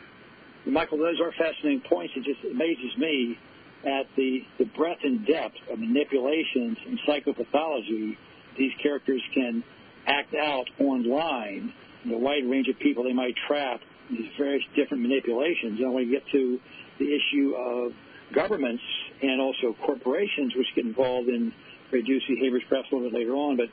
Michael, 0.67 0.99
those 0.99 1.21
are 1.21 1.33
fascinating 1.33 1.83
points. 1.89 2.15
It 2.17 2.25
just 2.25 2.41
amazes 2.45 2.97
me 2.97 3.37
at 3.85 4.07
the, 4.17 4.43
the 4.59 4.65
breadth 4.65 5.01
and 5.03 5.27
depth 5.27 5.57
of 5.71 5.79
manipulations 5.79 6.79
and 6.87 6.99
psychopathology 7.07 8.17
these 8.57 8.73
characters 8.83 9.21
can 9.35 9.65
act 10.07 10.35
out 10.35 10.67
online, 10.81 11.73
the 12.05 12.17
wide 12.17 12.45
range 12.45 12.69
of 12.69 12.79
people 12.79 13.05
they 13.05 13.13
might 13.13 13.35
trap, 13.47 13.81
these 14.11 14.31
various 14.39 14.63
different 14.77 15.03
manipulations. 15.03 15.81
And 15.81 15.93
when 15.95 16.07
you 16.07 16.13
get 16.13 16.27
to 16.33 16.61
the 16.99 17.07
issue 17.07 17.55
of 17.55 17.93
governments 18.35 18.83
and 19.23 19.41
also 19.41 19.75
corporations, 19.85 20.55
which 20.57 20.67
get 20.75 20.85
involved 20.85 21.29
in 21.29 21.53
reduced 21.91 22.27
behaviors 22.29 22.63
perhaps 22.69 22.89
a 22.93 22.95
little 22.95 23.11
bit 23.11 23.19
later 23.19 23.35
on, 23.35 23.57
but 23.57 23.67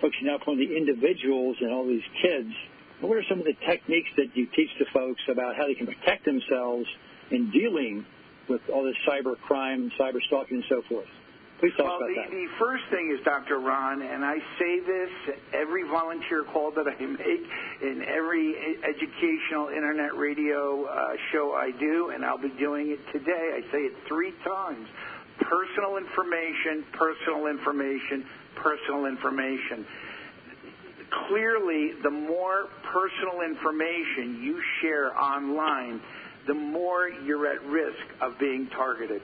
focusing 0.00 0.26
now 0.26 0.36
upon 0.36 0.58
the 0.58 0.76
individuals 0.76 1.56
and 1.60 1.72
all 1.72 1.86
these 1.86 2.04
kids, 2.22 2.50
what 3.00 3.16
are 3.16 3.24
some 3.28 3.38
of 3.38 3.44
the 3.44 3.56
techniques 3.66 4.10
that 4.16 4.28
you 4.34 4.46
teach 4.54 4.68
to 4.78 4.84
folks 4.92 5.22
about 5.30 5.56
how 5.56 5.66
they 5.66 5.74
can 5.74 5.86
protect 5.86 6.24
themselves 6.24 6.86
in 7.30 7.50
dealing 7.50 8.04
with 8.48 8.60
all 8.72 8.84
this 8.84 8.96
cyber 9.08 9.38
crime, 9.40 9.90
cyber 9.98 10.20
stalking, 10.26 10.56
and 10.56 10.64
so 10.68 10.82
forth? 10.88 11.08
Please 11.60 11.76
talk 11.76 11.84
well, 11.84 11.96
about 11.96 12.08
the, 12.08 12.16
that. 12.16 12.30
the 12.32 12.48
first 12.58 12.84
thing 12.88 13.12
is, 13.12 13.22
Dr. 13.22 13.60
Ron, 13.60 14.00
and 14.00 14.24
I 14.24 14.40
say 14.58 14.80
this 14.80 15.36
every 15.52 15.84
volunteer 15.84 16.42
call 16.42 16.72
that 16.72 16.88
I 16.88 16.96
make, 17.04 17.44
in 17.84 18.00
every 18.08 18.56
educational 18.80 19.68
internet 19.68 20.16
radio 20.16 20.86
uh, 20.86 21.12
show 21.30 21.52
I 21.52 21.70
do, 21.78 22.12
and 22.14 22.24
I'll 22.24 22.40
be 22.40 22.48
doing 22.58 22.96
it 22.96 23.00
today. 23.12 23.60
I 23.60 23.60
say 23.70 23.92
it 23.92 23.94
three 24.08 24.32
times. 24.42 24.88
Personal 25.36 25.98
information, 25.98 26.82
personal 26.96 27.46
information, 27.46 28.24
personal 28.56 29.04
information. 29.04 29.84
Clearly, 31.28 31.92
the 32.02 32.10
more 32.10 32.70
personal 32.88 33.44
information 33.44 34.40
you 34.40 34.62
share 34.80 35.12
online, 35.12 36.00
the 36.46 36.54
more 36.54 37.10
you're 37.10 37.46
at 37.52 37.62
risk 37.66 38.00
of 38.22 38.38
being 38.38 38.66
targeted. 38.68 39.20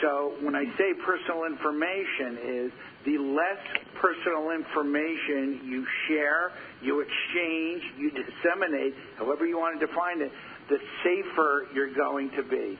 So 0.00 0.34
when 0.42 0.54
I 0.54 0.64
say 0.76 0.94
personal 1.04 1.44
information 1.44 2.38
is 2.44 2.72
the 3.04 3.18
less 3.18 3.62
personal 4.00 4.50
information 4.50 5.60
you 5.64 5.86
share, 6.06 6.52
you 6.82 7.00
exchange, 7.00 7.82
you 7.98 8.10
disseminate, 8.10 8.94
however 9.16 9.46
you 9.46 9.58
want 9.58 9.80
to 9.80 9.86
define 9.86 10.20
it, 10.22 10.30
the 10.68 10.78
safer 11.02 11.66
you're 11.74 11.94
going 11.94 12.30
to 12.36 12.42
be. 12.42 12.78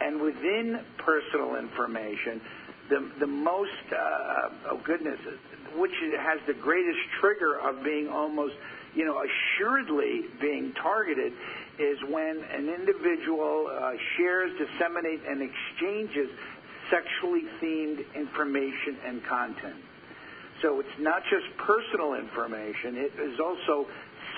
And 0.00 0.20
within 0.20 0.80
personal 0.98 1.56
information, 1.56 2.40
the, 2.88 3.10
the 3.20 3.26
most, 3.26 3.70
uh, 3.92 4.70
oh 4.70 4.80
goodness, 4.84 5.18
which 5.76 5.92
has 6.18 6.40
the 6.46 6.54
greatest 6.54 6.98
trigger 7.20 7.60
of 7.60 7.84
being 7.84 8.08
almost, 8.08 8.54
you 8.94 9.04
know, 9.04 9.22
assuredly 9.22 10.22
being 10.40 10.72
targeted 10.82 11.32
is 11.78 11.98
when 12.08 12.42
an 12.52 12.68
individual 12.68 13.70
uh, 13.70 13.92
shares, 14.16 14.50
disseminates, 14.58 15.22
and 15.28 15.40
exchanges 15.40 16.28
sexually 16.90 17.44
themed 17.62 18.04
information 18.14 18.98
and 19.06 19.24
content. 19.24 19.76
So 20.62 20.80
it's 20.80 20.98
not 20.98 21.22
just 21.30 21.46
personal 21.56 22.14
information, 22.14 22.96
it 22.96 23.12
is 23.18 23.40
also 23.40 23.88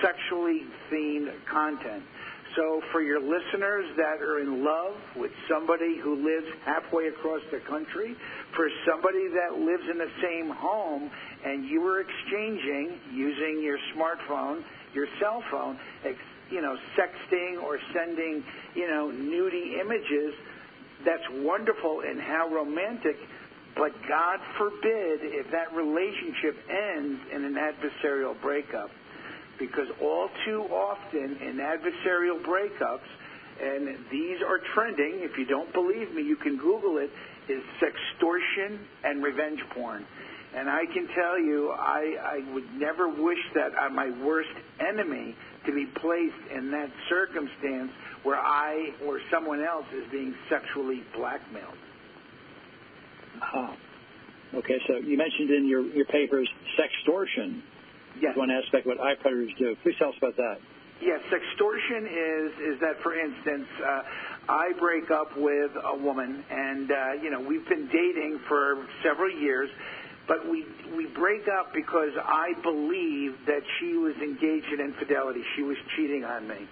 sexually 0.00 0.62
themed 0.90 1.32
content. 1.50 2.02
So 2.56 2.82
for 2.92 3.00
your 3.00 3.18
listeners 3.18 3.86
that 3.96 4.20
are 4.20 4.40
in 4.40 4.62
love 4.62 4.94
with 5.16 5.32
somebody 5.48 5.98
who 5.98 6.16
lives 6.16 6.46
halfway 6.66 7.08
across 7.08 7.40
the 7.50 7.60
country, 7.60 8.14
for 8.54 8.68
somebody 8.86 9.26
that 9.28 9.58
lives 9.58 9.84
in 9.90 9.96
the 9.96 10.10
same 10.22 10.50
home, 10.50 11.10
and 11.44 11.64
you 11.64 11.82
are 11.86 12.00
exchanging 12.00 13.00
using 13.10 13.62
your 13.62 13.78
smartphone, 13.96 14.62
your 14.92 15.06
cell 15.18 15.42
phone, 15.50 15.78
you 16.50 16.60
know, 16.60 16.76
sexting 16.94 17.62
or 17.62 17.78
sending, 17.94 18.44
you 18.74 18.86
know, 18.86 19.10
nudie 19.10 19.80
images, 19.80 20.34
that's 21.04 21.26
wonderful 21.44 22.02
and 22.06 22.20
how 22.20 22.48
romantic, 22.48 23.16
but 23.76 23.92
God 24.08 24.38
forbid 24.58 25.20
if 25.22 25.50
that 25.50 25.72
relationship 25.74 26.56
ends 26.68 27.20
in 27.34 27.44
an 27.44 27.54
adversarial 27.54 28.40
breakup. 28.40 28.90
Because 29.58 29.86
all 30.00 30.28
too 30.44 30.62
often 30.72 31.36
in 31.40 31.58
adversarial 31.58 32.42
breakups, 32.42 33.08
and 33.62 33.96
these 34.10 34.38
are 34.46 34.58
trending, 34.74 35.20
if 35.22 35.38
you 35.38 35.44
don't 35.46 35.72
believe 35.72 36.12
me, 36.14 36.22
you 36.22 36.36
can 36.36 36.56
Google 36.56 36.98
it, 36.98 37.10
is 37.48 37.62
sextortion 37.80 38.78
and 39.04 39.22
revenge 39.22 39.60
porn. 39.74 40.04
And 40.54 40.68
I 40.68 40.84
can 40.92 41.08
tell 41.14 41.38
you, 41.40 41.70
I, 41.70 42.14
I 42.22 42.52
would 42.52 42.74
never 42.74 43.08
wish 43.08 43.38
that 43.54 43.72
on 43.78 43.94
my 43.94 44.10
worst 44.24 44.50
enemy 44.80 45.34
to 45.64 45.72
be 45.72 45.86
placed 46.00 46.52
in 46.54 46.70
that 46.72 46.90
circumstance 47.08 47.90
where 48.22 48.38
I 48.38 48.90
or 49.04 49.20
someone 49.30 49.62
else 49.62 49.86
is 49.94 50.10
being 50.10 50.34
sexually 50.48 51.02
blackmailed. 51.14 51.78
Oh. 53.54 53.74
Okay, 54.54 54.78
so 54.86 54.96
you 54.96 55.16
mentioned 55.16 55.50
in 55.50 55.66
your, 55.66 55.82
your 55.94 56.04
papers 56.06 56.48
sextortion. 56.78 57.62
Yes. 58.20 58.36
One 58.36 58.50
aspect 58.50 58.86
of 58.86 58.96
what 58.96 58.98
iPredators 58.98 59.56
do. 59.58 59.74
Please 59.82 59.94
tell 59.98 60.10
us 60.10 60.14
about 60.18 60.36
that. 60.36 60.58
Yes, 61.00 61.20
sextortion 61.32 62.04
is 62.06 62.74
is 62.74 62.80
that, 62.80 63.02
for 63.02 63.18
instance, 63.18 63.66
uh, 63.82 64.02
I 64.48 64.72
break 64.78 65.10
up 65.10 65.36
with 65.36 65.72
a 65.82 65.96
woman, 65.96 66.44
and 66.48 66.92
uh, 66.92 67.12
you 67.20 67.30
know 67.30 67.40
we've 67.40 67.68
been 67.68 67.86
dating 67.86 68.38
for 68.46 68.86
several 69.02 69.30
years, 69.30 69.68
but 70.28 70.48
we 70.48 70.64
we 70.96 71.06
break 71.06 71.48
up 71.48 71.74
because 71.74 72.12
I 72.22 72.52
believe 72.62 73.34
that 73.46 73.62
she 73.80 73.94
was 73.94 74.14
engaged 74.22 74.68
in 74.72 74.80
infidelity. 74.80 75.42
She 75.56 75.62
was 75.62 75.76
cheating 75.96 76.24
on 76.24 76.46
me, 76.46 76.68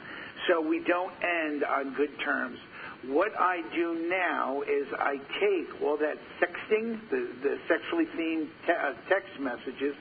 so 0.50 0.60
we 0.60 0.80
don't 0.80 1.12
end 1.22 1.62
on 1.64 1.94
good 1.94 2.10
terms. 2.24 2.58
What 3.06 3.32
I 3.38 3.62
do 3.74 4.08
now 4.10 4.62
is 4.62 4.86
I 4.98 5.16
take 5.40 5.80
all 5.82 5.96
that 5.98 6.18
sexting, 6.38 7.00
the, 7.08 7.28
the 7.42 7.58
sexually 7.68 8.04
themed 8.16 8.48
te- 8.66 8.72
uh, 8.72 8.92
text 9.08 9.40
messages, 9.40 9.94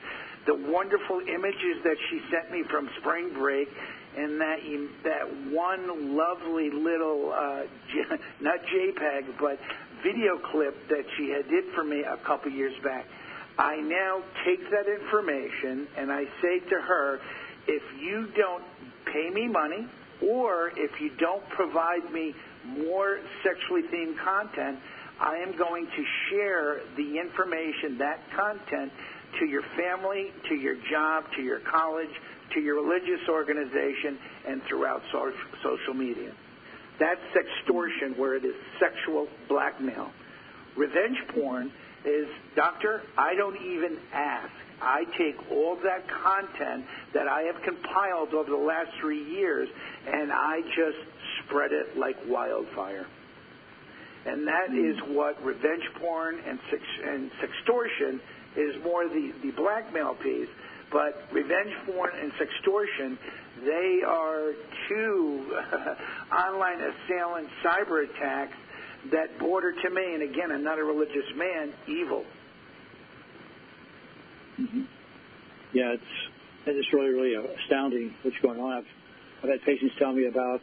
the 0.46 0.54
wonderful 0.54 1.20
images 1.20 1.82
that 1.84 1.96
she 2.10 2.20
sent 2.30 2.50
me 2.50 2.64
from 2.68 2.90
spring 3.00 3.32
break, 3.32 3.68
and 4.16 4.40
that 4.40 4.58
that 5.04 5.52
one 5.52 6.16
lovely 6.16 6.70
little 6.70 7.32
uh, 7.32 7.62
not 8.40 8.58
JPEG 8.66 9.38
but 9.38 9.58
video 10.02 10.36
clip 10.50 10.88
that 10.88 11.04
she 11.16 11.30
had 11.30 11.48
did 11.48 11.72
for 11.74 11.84
me 11.84 12.02
a 12.02 12.16
couple 12.26 12.50
years 12.50 12.74
back. 12.82 13.06
I 13.56 13.76
now 13.76 14.22
take 14.44 14.68
that 14.70 14.88
information 14.88 15.86
and 15.96 16.10
I 16.10 16.24
say 16.42 16.58
to 16.58 16.80
her, 16.80 17.20
if 17.68 17.82
you 18.00 18.28
don't 18.36 18.64
pay 19.06 19.30
me 19.30 19.46
money 19.46 19.86
or 20.22 20.72
if 20.76 21.00
you 21.00 21.10
don't 21.18 21.46
provide 21.50 22.12
me 22.12 22.34
more 22.66 23.20
sexually 23.42 23.82
themed 23.92 24.18
content, 24.22 24.78
I 25.20 25.36
am 25.36 25.56
going 25.56 25.86
to 25.86 26.04
share 26.30 26.80
the 26.96 27.18
information, 27.18 27.98
that 27.98 28.20
content, 28.34 28.92
to 29.38 29.46
your 29.46 29.62
family, 29.76 30.32
to 30.48 30.54
your 30.54 30.76
job, 30.90 31.24
to 31.36 31.42
your 31.42 31.60
college, 31.60 32.10
to 32.54 32.60
your 32.60 32.82
religious 32.82 33.28
organization, 33.28 34.18
and 34.46 34.62
throughout 34.64 35.02
so- 35.12 35.32
social 35.62 35.94
media. 35.94 36.32
That's 36.98 37.20
extortion, 37.36 38.14
where 38.16 38.34
it 38.34 38.44
is 38.44 38.54
sexual 38.78 39.28
blackmail. 39.48 40.10
Revenge 40.76 41.18
porn 41.34 41.70
is, 42.04 42.26
doctor, 42.56 43.02
I 43.16 43.34
don't 43.34 43.56
even 43.56 43.98
ask. 44.12 44.52
I 44.80 45.04
take 45.18 45.36
all 45.50 45.76
that 45.82 46.08
content 46.08 46.84
that 47.14 47.28
I 47.28 47.42
have 47.42 47.62
compiled 47.62 48.34
over 48.34 48.50
the 48.50 48.56
last 48.56 48.90
three 49.00 49.22
years 49.22 49.68
and 50.06 50.32
I 50.32 50.62
just 50.62 50.98
spread 51.44 51.72
it 51.72 51.96
like 51.98 52.16
wildfire. 52.26 53.06
And 54.26 54.46
that 54.46 54.68
hmm. 54.70 54.90
is 54.90 54.96
what 55.08 55.42
revenge 55.44 55.84
porn 56.00 56.38
and, 56.46 56.58
sex, 56.70 56.82
and 57.04 57.30
sextortion 57.40 58.20
is 58.56 58.82
more 58.82 59.08
the, 59.08 59.32
the 59.42 59.50
blackmail 59.52 60.14
piece. 60.14 60.48
But 60.92 61.22
revenge 61.32 61.72
porn 61.86 62.10
and 62.20 62.32
sextortion, 62.32 63.16
they 63.64 64.00
are 64.04 64.52
two 64.88 65.56
online 66.36 66.80
assailant 66.80 67.48
cyber 67.64 68.04
attacks 68.10 68.56
that 69.12 69.38
border 69.38 69.72
to 69.72 69.90
me, 69.90 70.14
and 70.14 70.22
again, 70.22 70.50
I'm 70.52 70.64
not 70.64 70.78
a 70.78 70.84
religious 70.84 71.24
man, 71.36 71.72
evil. 71.86 72.24
Mm-hmm. 74.60 74.82
Yeah, 75.72 75.94
it's 75.94 76.12
it's 76.66 76.92
really 76.92 77.10
really 77.10 77.34
astounding 77.34 78.14
what's 78.22 78.36
going 78.42 78.60
on. 78.60 78.78
I've 78.78 78.90
I've 79.42 79.50
had 79.50 79.62
patients 79.64 79.94
tell 79.98 80.12
me 80.12 80.26
about 80.26 80.60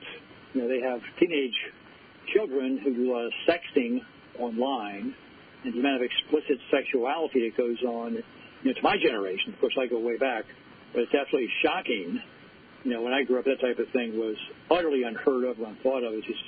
you 0.53 0.61
know 0.61 0.67
they 0.67 0.81
have 0.81 1.01
teenage 1.19 1.55
children 2.33 2.77
who 2.77 2.93
do 2.93 3.11
a 3.11 3.13
lot 3.13 3.25
of 3.25 3.33
sexting 3.47 4.01
online, 4.39 5.15
and 5.63 5.73
the 5.73 5.79
amount 5.79 5.97
of 5.97 6.01
explicit 6.03 6.59
sexuality 6.69 7.49
that 7.49 7.57
goes 7.57 7.81
on. 7.83 8.13
You 8.63 8.73
know, 8.73 8.73
to 8.73 8.83
my 8.83 8.97
generation, 9.01 9.53
of 9.53 9.59
course, 9.59 9.77
I 9.79 9.87
go 9.87 9.99
way 9.99 10.17
back, 10.17 10.45
but 10.93 11.01
it's 11.01 11.13
absolutely 11.13 11.49
shocking. 11.63 12.21
You 12.83 12.93
know, 12.93 13.01
when 13.01 13.13
I 13.13 13.23
grew 13.23 13.39
up, 13.39 13.45
that 13.45 13.61
type 13.61 13.79
of 13.79 13.89
thing 13.93 14.17
was 14.17 14.35
utterly 14.69 15.03
unheard 15.03 15.45
of, 15.45 15.57
and 15.57 15.67
unthought 15.67 16.03
of. 16.03 16.13
It's 16.13 16.27
just 16.27 16.43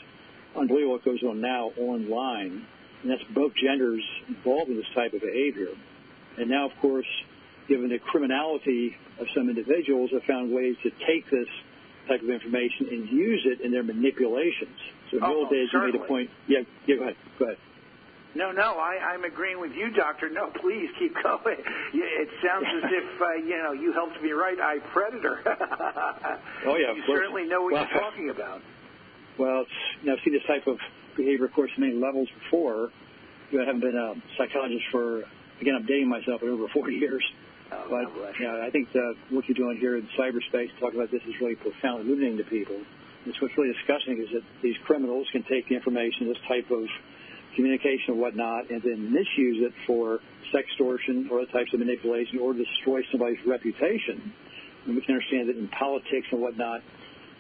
unbelievable 0.56 0.94
what 0.94 1.06
goes 1.06 1.24
on 1.24 1.42
now 1.42 1.72
online, 1.78 2.66
and 3.02 3.12
that's 3.12 3.24
both 3.34 3.54
genders 3.56 4.04
involved 4.28 4.70
in 4.70 4.78
this 4.78 4.90
type 4.94 5.14
of 5.14 5.22
behavior. 5.22 5.70
And 6.38 6.50
now, 6.50 6.66
of 6.70 6.72
course, 6.82 7.08
given 7.70 7.90
the 7.90 8.00
criminality 8.00 8.98
of 9.22 9.28
some 9.36 9.48
individuals, 9.48 10.10
have 10.12 10.24
found 10.24 10.52
ways 10.52 10.76
to 10.84 10.90
take 11.06 11.30
this 11.30 11.48
type 12.10 12.22
of 12.22 12.30
information 12.30 12.90
and 12.90 13.08
use 13.08 13.46
it 13.46 13.62
in 13.62 13.72
their 13.72 13.84
manipulations. 13.84 14.76
So 15.12 15.18
in 15.18 15.20
the 15.22 15.30
oh, 15.30 15.38
old 15.46 15.50
days, 15.52 15.70
certainly. 15.72 15.94
you 15.94 16.00
made 16.00 16.04
a 16.04 16.08
point. 16.08 16.30
Yeah, 16.48 16.60
yeah, 16.88 16.96
go 16.98 17.04
ahead. 17.04 17.16
Go 17.38 17.46
ahead. 17.46 17.58
No, 18.36 18.52
no, 18.52 18.78
I, 18.78 19.14
I'm 19.14 19.24
agreeing 19.24 19.60
with 19.60 19.72
you, 19.74 19.90
Doctor. 19.92 20.30
No, 20.30 20.52
please 20.62 20.90
keep 21.00 21.14
going. 21.24 21.58
It 21.94 22.30
sounds 22.46 22.66
as 22.84 22.92
if 22.92 23.22
uh, 23.22 23.34
you 23.46 23.58
know 23.62 23.72
you 23.72 23.94
helped 23.94 24.22
me 24.22 24.32
write 24.32 24.60
"I 24.60 24.80
Predator." 24.92 25.42
oh 25.46 26.76
yeah, 26.76 26.94
you 26.94 27.02
of 27.02 27.06
course. 27.06 27.20
certainly 27.20 27.46
know 27.46 27.62
what 27.62 27.74
well, 27.74 27.88
you're 27.90 28.02
talking 28.02 28.30
about. 28.30 28.62
Well, 29.38 29.66
you 30.02 30.10
know, 30.10 30.14
I've 30.14 30.20
seen 30.24 30.34
this 30.34 30.44
type 30.46 30.68
of 30.68 30.78
behavior, 31.16 31.46
of 31.46 31.54
course, 31.54 31.72
at 31.74 31.80
many 31.80 31.94
levels 31.94 32.28
before. 32.44 32.90
You 33.52 33.58
know, 33.58 33.64
I 33.64 33.68
haven't 33.68 33.82
been 33.82 33.98
a 33.98 34.14
psychologist 34.38 34.84
for 34.92 35.24
again, 35.62 35.76
I'm 35.76 35.86
dating 35.86 36.10
myself, 36.10 36.42
but 36.42 36.50
over 36.50 36.68
40 36.68 36.94
years. 36.94 37.24
Oh, 37.72 37.86
but 37.90 38.34
yeah, 38.40 38.66
I 38.66 38.70
think 38.72 38.92
the 38.94 39.14
work 39.32 39.46
you're 39.48 39.56
doing 39.56 39.78
here 39.78 39.98
in 39.98 40.08
cyberspace, 40.18 40.70
talk 40.80 40.94
about 40.94 41.12
this, 41.12 41.22
is 41.28 41.34
really 41.40 41.56
profoundly 41.56 42.08
illuminating 42.08 42.38
to 42.38 42.44
people. 42.44 42.78
And 43.26 43.34
so 43.36 43.46
what's 43.46 43.58
really 43.58 43.74
disgusting 43.74 44.20
is 44.20 44.30
that 44.34 44.44
these 44.64 44.76
criminals 44.86 45.28
can 45.32 45.44
take 45.44 45.68
the 45.70 45.76
information, 45.76 46.28
this 46.28 46.42
type 46.48 46.72
of 46.72 46.88
communication 47.56 48.14
and 48.14 48.20
whatnot, 48.20 48.70
and 48.72 48.82
then 48.82 49.12
misuse 49.12 49.62
it 49.62 49.74
for 49.86 50.20
sextortion 50.54 51.30
or 51.30 51.42
other 51.42 51.52
types 51.52 51.74
of 51.74 51.80
manipulation 51.80 52.40
or 52.40 52.54
destroy 52.54 53.02
somebody's 53.12 53.40
reputation. 53.46 54.34
And 54.86 54.96
we 54.96 55.02
can 55.02 55.16
understand 55.16 55.50
that 55.50 55.58
in 55.58 55.68
politics 55.68 56.28
and 56.32 56.42
whatnot, 56.42 56.82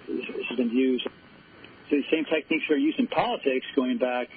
this 0.08 0.26
has 0.50 0.58
been 0.58 0.70
used. 0.70 1.08
So 1.90 1.96
the 1.96 2.04
same 2.12 2.26
techniques 2.26 2.66
are 2.70 2.78
used 2.78 3.00
in 3.00 3.08
politics 3.08 3.66
going 3.76 3.98
back 3.98 4.28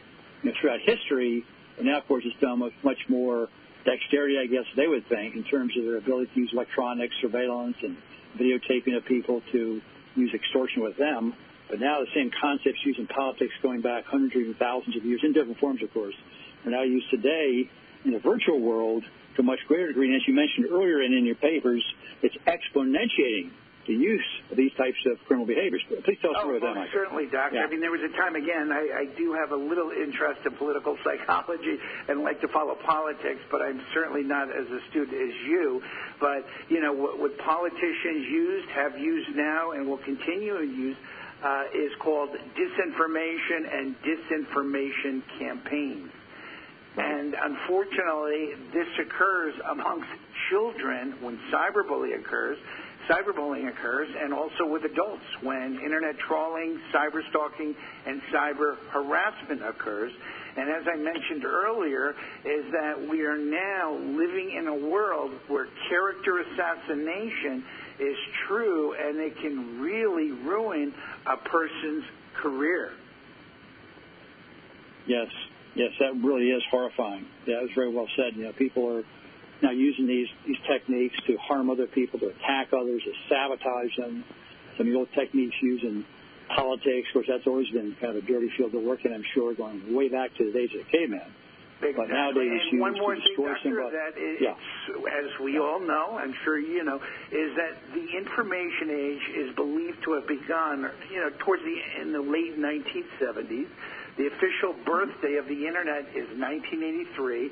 you 0.42 0.50
know, 0.50 0.56
throughout 0.60 0.80
history, 0.86 1.44
and 1.76 1.86
now, 1.86 1.98
of 1.98 2.06
course, 2.06 2.24
it's 2.26 2.38
done 2.40 2.60
with 2.60 2.72
much 2.82 2.98
more 3.08 3.48
dexterity, 3.84 4.36
I 4.38 4.46
guess 4.46 4.64
they 4.76 4.86
would 4.86 5.06
think, 5.08 5.34
in 5.34 5.44
terms 5.44 5.76
of 5.76 5.84
their 5.84 5.96
ability 5.96 6.30
to 6.34 6.40
use 6.40 6.50
electronic 6.52 7.10
surveillance 7.20 7.76
and 7.82 7.96
videotaping 8.38 8.96
of 8.96 9.04
people 9.04 9.42
to 9.52 9.80
use 10.14 10.34
extortion 10.34 10.82
with 10.82 10.96
them. 10.96 11.34
But 11.68 11.80
now 11.80 12.00
the 12.00 12.10
same 12.14 12.30
concepts 12.40 12.78
used 12.84 12.98
in 12.98 13.06
politics 13.06 13.52
going 13.62 13.80
back 13.80 14.04
hundreds 14.04 14.34
or 14.34 14.40
even 14.40 14.54
thousands 14.54 14.96
of 14.96 15.04
years, 15.04 15.20
in 15.24 15.32
different 15.32 15.58
forms, 15.58 15.82
of 15.82 15.92
course, 15.92 16.14
are 16.64 16.70
now 16.70 16.82
used 16.82 17.10
today 17.10 17.68
in 18.04 18.12
the 18.12 18.18
virtual 18.18 18.60
world 18.60 19.04
to 19.36 19.40
a 19.40 19.44
much 19.44 19.60
greater 19.68 19.88
degree. 19.88 20.08
And 20.08 20.16
as 20.16 20.22
you 20.26 20.34
mentioned 20.34 20.66
earlier 20.70 21.00
and 21.00 21.14
in 21.14 21.24
your 21.24 21.36
papers, 21.36 21.82
it's 22.20 22.36
exponentiating 22.46 23.50
the 23.86 23.94
use 23.94 24.24
of 24.50 24.56
these 24.56 24.72
types 24.78 24.98
of 25.10 25.18
criminal 25.26 25.46
behaviors. 25.46 25.82
Please 26.04 26.18
tell 26.22 26.30
us 26.30 26.38
oh, 26.40 26.46
more 26.46 26.60
well, 26.60 26.72
about 26.72 26.86
that. 26.86 26.94
Certainly, 26.94 27.26
Doctor. 27.32 27.56
Yeah. 27.56 27.66
I 27.66 27.66
mean, 27.66 27.80
there 27.80 27.90
was 27.90 28.02
a 28.02 28.14
time, 28.16 28.36
again, 28.36 28.70
I, 28.70 29.06
I 29.10 29.16
do 29.18 29.34
have 29.34 29.50
a 29.50 29.56
little 29.56 29.90
interest 29.90 30.46
in 30.46 30.54
political 30.54 30.96
psychology 31.04 31.78
and 32.08 32.22
like 32.22 32.40
to 32.42 32.48
follow 32.48 32.76
politics, 32.86 33.42
but 33.50 33.60
I'm 33.60 33.82
certainly 33.92 34.22
not 34.22 34.48
as 34.54 34.66
astute 34.70 35.10
as 35.10 35.34
you. 35.46 35.82
But, 36.20 36.46
you 36.68 36.80
know, 36.80 36.92
what, 36.92 37.18
what 37.18 37.38
politicians 37.38 38.26
used, 38.30 38.68
have 38.70 38.98
used 38.98 39.34
now, 39.34 39.72
and 39.72 39.88
will 39.88 40.02
continue 40.04 40.58
to 40.58 40.64
use 40.64 40.96
uh, 41.42 41.64
is 41.74 41.90
called 41.98 42.30
disinformation 42.30 43.66
and 43.66 43.96
disinformation 44.06 45.22
campaigns. 45.38 46.10
And 46.96 47.34
unfortunately, 47.34 48.52
this 48.72 48.86
occurs 49.00 49.54
amongst 49.70 50.08
children 50.50 51.14
when 51.20 51.40
cyberbullying 51.50 52.20
occurs 52.20 52.58
cyberbullying 53.08 53.68
occurs 53.68 54.08
and 54.18 54.32
also 54.32 54.66
with 54.66 54.84
adults 54.84 55.24
when 55.42 55.80
internet 55.84 56.18
trolling, 56.18 56.78
cyber 56.94 57.20
stalking, 57.30 57.74
and 58.06 58.20
cyber 58.32 58.76
harassment 58.90 59.62
occurs. 59.64 60.12
And 60.56 60.68
as 60.68 60.86
I 60.86 60.96
mentioned 60.96 61.44
earlier, 61.44 62.14
is 62.44 62.64
that 62.72 63.08
we 63.08 63.22
are 63.22 63.38
now 63.38 63.94
living 63.94 64.54
in 64.56 64.68
a 64.68 64.74
world 64.74 65.32
where 65.48 65.66
character 65.88 66.40
assassination 66.40 67.64
is 67.98 68.16
true 68.46 68.94
and 68.94 69.18
it 69.18 69.36
can 69.38 69.80
really 69.80 70.32
ruin 70.32 70.92
a 71.26 71.36
person's 71.36 72.04
career. 72.34 72.92
Yes, 75.06 75.28
yes, 75.74 75.90
that 76.00 76.14
really 76.22 76.50
is 76.50 76.62
horrifying. 76.70 77.26
That 77.46 77.62
was 77.62 77.70
very 77.74 77.92
well 77.92 78.06
said. 78.16 78.36
You 78.36 78.44
know, 78.44 78.52
people 78.52 78.88
are 78.88 79.04
now 79.62 79.70
using 79.70 80.06
these 80.06 80.28
these 80.46 80.60
techniques 80.68 81.16
to 81.26 81.36
harm 81.38 81.70
other 81.70 81.86
people, 81.86 82.18
to 82.20 82.28
attack 82.28 82.72
others, 82.72 83.02
to 83.04 83.12
sabotage 83.28 83.96
them. 83.96 84.24
Some 84.76 84.86
of 84.86 84.92
the 84.92 84.98
old 84.98 85.08
techniques 85.14 85.56
used 85.60 85.84
in 85.84 86.04
politics, 86.54 87.08
of 87.08 87.12
course, 87.12 87.26
that's 87.28 87.46
always 87.46 87.68
been 87.70 87.96
kind 88.00 88.16
of 88.16 88.24
a 88.24 88.26
dirty 88.26 88.50
field 88.56 88.72
to 88.72 88.80
work 88.80 89.04
in. 89.04 89.12
I'm 89.12 89.24
sure, 89.34 89.54
going 89.54 89.94
way 89.94 90.08
back 90.08 90.34
to 90.36 90.44
the 90.44 90.52
days 90.52 90.70
of 90.74 90.84
the 90.86 90.90
caveman. 90.90 91.20
Exactly. 91.82 92.06
But 92.06 92.14
nowadays, 92.14 92.60
and 92.70 92.80
one 92.80 92.94
more 92.94 93.16
thing, 93.16 93.34
Doctor, 93.36 93.90
that 93.90 94.14
is, 94.14 94.38
yeah. 94.40 94.54
as 94.54 95.40
we 95.42 95.58
all 95.58 95.80
know, 95.80 96.16
I'm 96.16 96.34
sure 96.44 96.58
you 96.58 96.84
know, 96.84 97.00
is 97.32 97.56
that 97.56 97.74
the 97.92 98.06
information 98.16 98.90
age 98.90 99.22
is 99.34 99.54
believed 99.56 99.98
to 100.04 100.12
have 100.12 100.28
begun, 100.28 100.90
you 101.10 101.18
know, 101.18 101.30
towards 101.38 101.62
the 101.64 101.76
in 102.00 102.12
the 102.12 102.20
late 102.20 102.56
1970s. 102.56 103.66
The 104.16 104.26
official 104.26 104.74
birthday 104.84 105.36
of 105.36 105.48
the 105.48 105.66
internet 105.66 106.06
is 106.14 106.28
1983. 106.38 107.50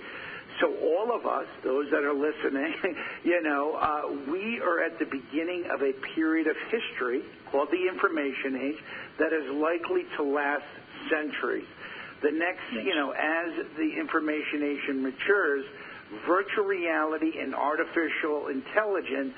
So 0.61 0.77
all 0.77 1.17
of 1.17 1.27
us, 1.27 1.47
those 1.65 1.87
that 1.91 2.05
are 2.05 2.13
listening, 2.13 2.75
you 3.25 3.43
know, 3.43 3.75
uh, 3.75 4.31
we 4.31 4.61
are 4.61 4.83
at 4.83 4.99
the 4.99 5.07
beginning 5.07 5.65
of 5.73 5.81
a 5.83 5.93
period 6.15 6.47
of 6.47 6.57
history 6.71 7.23
called 7.51 7.69
the 7.71 7.89
information 7.89 8.57
age 8.57 8.79
that 9.19 9.33
is 9.33 9.51
likely 9.57 10.05
to 10.17 10.23
last 10.23 10.65
centuries. 11.11 11.67
The 12.23 12.31
next, 12.31 12.61
you 12.73 12.95
know, 12.95 13.13
as 13.13 13.67
the 13.79 13.91
information 13.99 14.63
age 14.63 14.95
matures, 14.95 15.65
virtual 16.27 16.65
reality 16.65 17.39
and 17.41 17.55
artificial 17.55 18.49
intelligence 18.49 19.33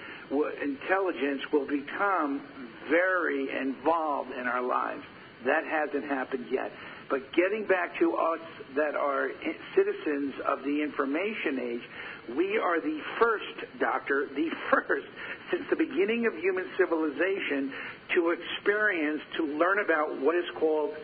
intelligence 0.63 1.43
will 1.53 1.67
become 1.67 2.41
very 2.89 3.49
involved 3.55 4.33
in 4.33 4.47
our 4.47 4.63
lives. 4.63 5.03
That 5.45 5.65
hasn't 5.65 6.05
happened 6.05 6.47
yet. 6.51 6.73
But 7.11 7.33
getting 7.35 7.67
back 7.67 7.99
to 7.99 8.15
us 8.17 8.41
that 8.77 8.95
are 8.95 9.31
citizens 9.75 10.35
of 10.47 10.63
the 10.65 10.83
information 10.83 11.59
age, 11.59 12.37
we 12.37 12.59
are 12.59 12.81
the 12.81 13.01
first, 13.21 13.81
doctor, 13.81 14.29
the 14.35 14.49
first 14.71 15.07
since 15.51 15.65
the 15.71 15.77
beginning 15.77 16.27
of 16.27 16.35
human 16.37 16.67
civilization 16.79 17.73
to 18.15 18.31
experience, 18.31 19.21
to 19.37 19.45
learn 19.45 19.81
about 19.85 20.21
what 20.21 20.35
is 20.35 20.49
called 20.59 20.95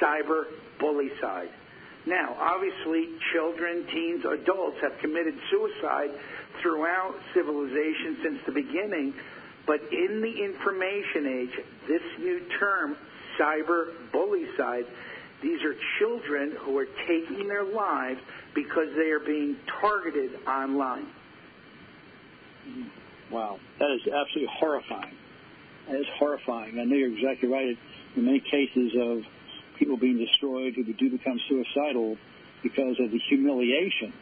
cyber 0.00 0.44
bullycide. 0.78 1.50
Now, 2.06 2.36
obviously, 2.38 3.08
children, 3.32 3.84
teens, 3.92 4.24
adults 4.24 4.76
have 4.80 4.92
committed 5.00 5.34
suicide 5.50 6.10
throughout 6.62 7.14
civilization 7.34 8.18
since 8.22 8.38
the 8.46 8.52
beginning, 8.52 9.12
but 9.66 9.80
in 9.90 10.22
the 10.22 10.44
information 10.44 11.26
age, 11.26 11.64
this 11.88 12.02
new 12.20 12.40
term, 12.60 12.96
cyber 13.40 13.90
bullycide, 14.14 14.86
these 15.42 15.62
are 15.62 15.74
children 15.98 16.56
who 16.60 16.78
are 16.78 16.88
taking 17.06 17.48
their 17.48 17.64
lives 17.64 18.20
because 18.54 18.88
they 18.96 19.10
are 19.10 19.20
being 19.20 19.56
targeted 19.80 20.30
online. 20.46 21.06
Wow, 23.30 23.58
that 23.78 23.90
is 23.90 24.00
absolutely 24.02 24.52
horrifying. 24.58 25.14
That 25.88 26.00
is 26.00 26.06
horrifying. 26.18 26.78
I 26.78 26.84
know 26.84 26.96
you're 26.96 27.12
exactly 27.12 27.48
right. 27.48 27.76
In 28.16 28.24
many 28.24 28.40
cases 28.40 28.92
of 28.98 29.22
people 29.78 29.96
being 29.96 30.18
destroyed 30.18 30.74
who 30.74 30.84
do 30.84 31.10
become 31.10 31.38
suicidal 31.48 32.16
because 32.62 32.98
of 32.98 33.10
the 33.10 33.20
humiliation 33.28 34.12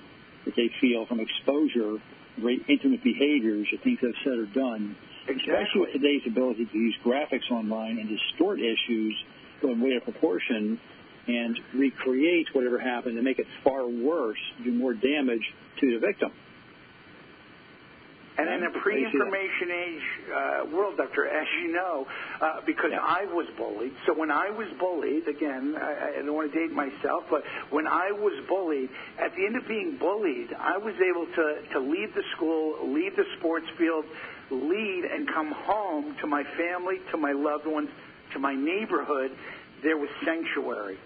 that 0.44 0.56
they 0.56 0.70
feel 0.80 1.06
from 1.06 1.20
exposure, 1.20 1.98
very 2.36 2.60
intimate 2.68 3.02
behaviors 3.02 3.68
or 3.72 3.78
things 3.78 3.98
they've 4.02 4.14
said 4.24 4.38
or 4.38 4.46
done. 4.46 4.96
Exactly. 5.26 5.54
Especially 5.54 5.80
with 5.80 5.92
today's 5.92 6.22
ability 6.26 6.66
to 6.66 6.76
use 6.76 6.96
graphics 7.04 7.50
online 7.50 7.98
and 7.98 8.08
distort 8.08 8.58
issues 8.60 9.24
in 9.62 9.80
way 9.80 9.94
of 9.94 10.04
proportion 10.04 10.78
and 11.26 11.58
recreate 11.74 12.48
whatever 12.52 12.78
happened 12.78 13.16
and 13.16 13.24
make 13.24 13.38
it 13.38 13.46
far 13.62 13.86
worse, 13.86 14.38
do 14.62 14.72
more 14.72 14.94
damage 14.94 15.42
to 15.80 15.92
the 15.92 15.98
victim. 15.98 16.30
And 18.36 18.48
in 18.48 18.64
a 18.64 18.70
pre-information 18.80 19.70
age 19.70 20.02
uh, 20.34 20.66
world, 20.74 20.96
Doctor, 20.96 21.28
as 21.28 21.46
you 21.62 21.72
know, 21.72 22.04
uh, 22.40 22.60
because 22.66 22.90
yeah. 22.90 22.98
I 23.00 23.26
was 23.26 23.46
bullied. 23.56 23.92
So 24.06 24.12
when 24.12 24.32
I 24.32 24.50
was 24.50 24.66
bullied, 24.80 25.28
again, 25.28 25.76
I, 25.80 26.18
I 26.18 26.22
don't 26.22 26.34
want 26.34 26.52
to 26.52 26.58
date 26.58 26.74
myself, 26.74 27.24
but 27.30 27.44
when 27.70 27.86
I 27.86 28.10
was 28.10 28.34
bullied, 28.48 28.90
at 29.22 29.30
the 29.36 29.46
end 29.46 29.54
of 29.54 29.68
being 29.68 29.98
bullied, 30.00 30.50
I 30.58 30.76
was 30.78 30.94
able 30.98 31.26
to 31.26 31.74
to 31.74 31.78
leave 31.78 32.12
the 32.14 32.24
school, 32.34 32.92
leave 32.92 33.14
the 33.14 33.24
sports 33.38 33.66
field, 33.78 34.04
leave 34.50 35.04
and 35.04 35.28
come 35.28 35.52
home 35.52 36.16
to 36.20 36.26
my 36.26 36.42
family, 36.58 36.98
to 37.12 37.16
my 37.16 37.32
loved 37.32 37.66
ones, 37.66 37.88
to 38.32 38.40
my 38.40 38.54
neighborhood. 38.54 39.30
There 39.84 39.96
was 39.96 40.10
sanctuary. 40.24 40.98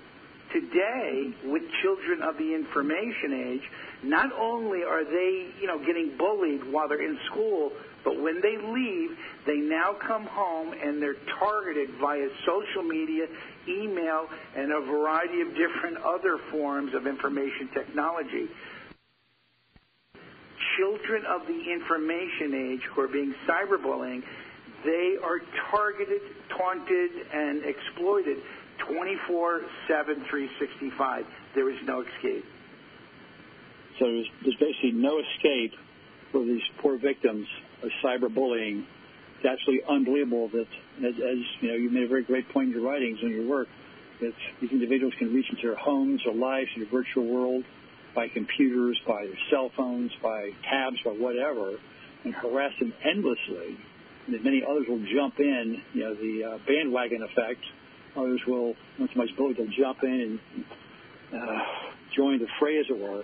Today, 0.53 1.35
with 1.45 1.63
children 1.83 2.23
of 2.23 2.39
the 2.39 2.55
information 2.55 3.53
age, 3.53 3.63
not 4.03 4.33
only 4.33 4.83
are 4.83 5.05
they, 5.05 5.49
you 5.61 5.67
know, 5.67 5.79
getting 5.85 6.17
bullied 6.17 6.73
while 6.73 6.89
they're 6.89 7.05
in 7.05 7.19
school, 7.31 7.71
but 8.03 8.19
when 8.19 8.41
they 8.41 8.57
leave, 8.57 9.11
they 9.47 9.59
now 9.59 9.93
come 10.07 10.25
home 10.25 10.73
and 10.73 11.03
they're 11.03 11.21
targeted 11.39 11.91
via 12.01 12.29
social 12.47 12.83
media, 12.83 13.27
email, 13.69 14.25
and 14.57 14.73
a 14.73 14.81
variety 14.87 15.43
of 15.43 15.49
different 15.49 15.99
other 15.99 16.39
forms 16.51 16.95
of 16.95 17.07
information 17.07 17.69
technology. 17.75 18.49
Children 20.79 21.25
of 21.29 21.47
the 21.47 21.61
information 21.73 22.73
age 22.73 22.81
who 22.95 23.03
are 23.03 23.09
being 23.09 23.35
cyberbullying, 23.45 24.23
they 24.85 25.17
are 25.23 25.41
targeted, 25.71 26.23
taunted, 26.57 27.11
and 27.35 27.65
exploited 27.65 28.39
24 28.87 29.61
7, 29.89 30.15
365. 30.31 31.25
There 31.55 31.71
is 31.71 31.79
no 31.85 32.03
escape. 32.03 32.45
So 33.99 34.07
there's, 34.07 34.31
there's 34.43 34.57
basically 34.57 34.93
no 34.93 35.19
escape 35.19 35.73
for 36.31 36.45
these 36.45 36.63
poor 36.81 36.99
victims 36.99 37.47
of 37.83 37.91
cyberbullying. 38.05 38.85
It's 39.39 39.47
absolutely 39.47 39.85
unbelievable 39.89 40.49
that, 40.49 40.69
as, 40.99 41.15
as 41.15 41.39
you 41.61 41.69
know, 41.69 41.75
you 41.75 41.91
made 41.91 42.05
a 42.05 42.09
very 42.09 42.25
great 42.25 42.49
point 42.51 42.69
in 42.69 42.81
your 42.81 42.89
writings 42.89 43.19
and 43.23 43.31
your 43.31 43.47
work, 43.47 43.69
that 44.21 44.33
these 44.61 44.71
individuals 44.71 45.15
can 45.19 45.33
reach 45.33 45.47
into 45.51 45.63
their 45.63 45.77
homes, 45.77 46.21
their 46.25 46.35
lives, 46.35 46.69
their 46.77 46.87
virtual 46.87 47.27
world 47.27 47.65
by 48.15 48.29
computers, 48.29 49.01
by 49.07 49.27
their 49.27 49.39
cell 49.51 49.71
phones, 49.77 50.11
by 50.23 50.51
tabs, 50.69 50.97
by 51.05 51.13
whatever, 51.13 51.79
and 52.25 52.35
harass 52.35 52.73
them 52.81 52.93
endlessly. 53.05 53.79
And 54.27 54.45
many 54.45 54.63
others 54.69 54.87
will 54.89 55.05
jump 55.15 55.39
in, 55.39 55.81
you 55.95 56.01
know, 56.01 56.15
the 56.15 56.45
uh, 56.45 56.59
bandwagon 56.67 57.23
effect. 57.23 57.61
Others 58.19 58.41
will, 58.47 58.75
once 58.99 59.13
somebody's 59.13 59.37
bullied, 59.37 59.57
they'll 59.57 59.67
jump 59.79 60.03
in 60.03 60.41
and 61.33 61.41
uh, 61.41 61.59
join 62.17 62.39
the 62.39 62.49
fray, 62.59 62.79
as 62.79 62.87
it 62.91 62.99
were. 62.99 63.23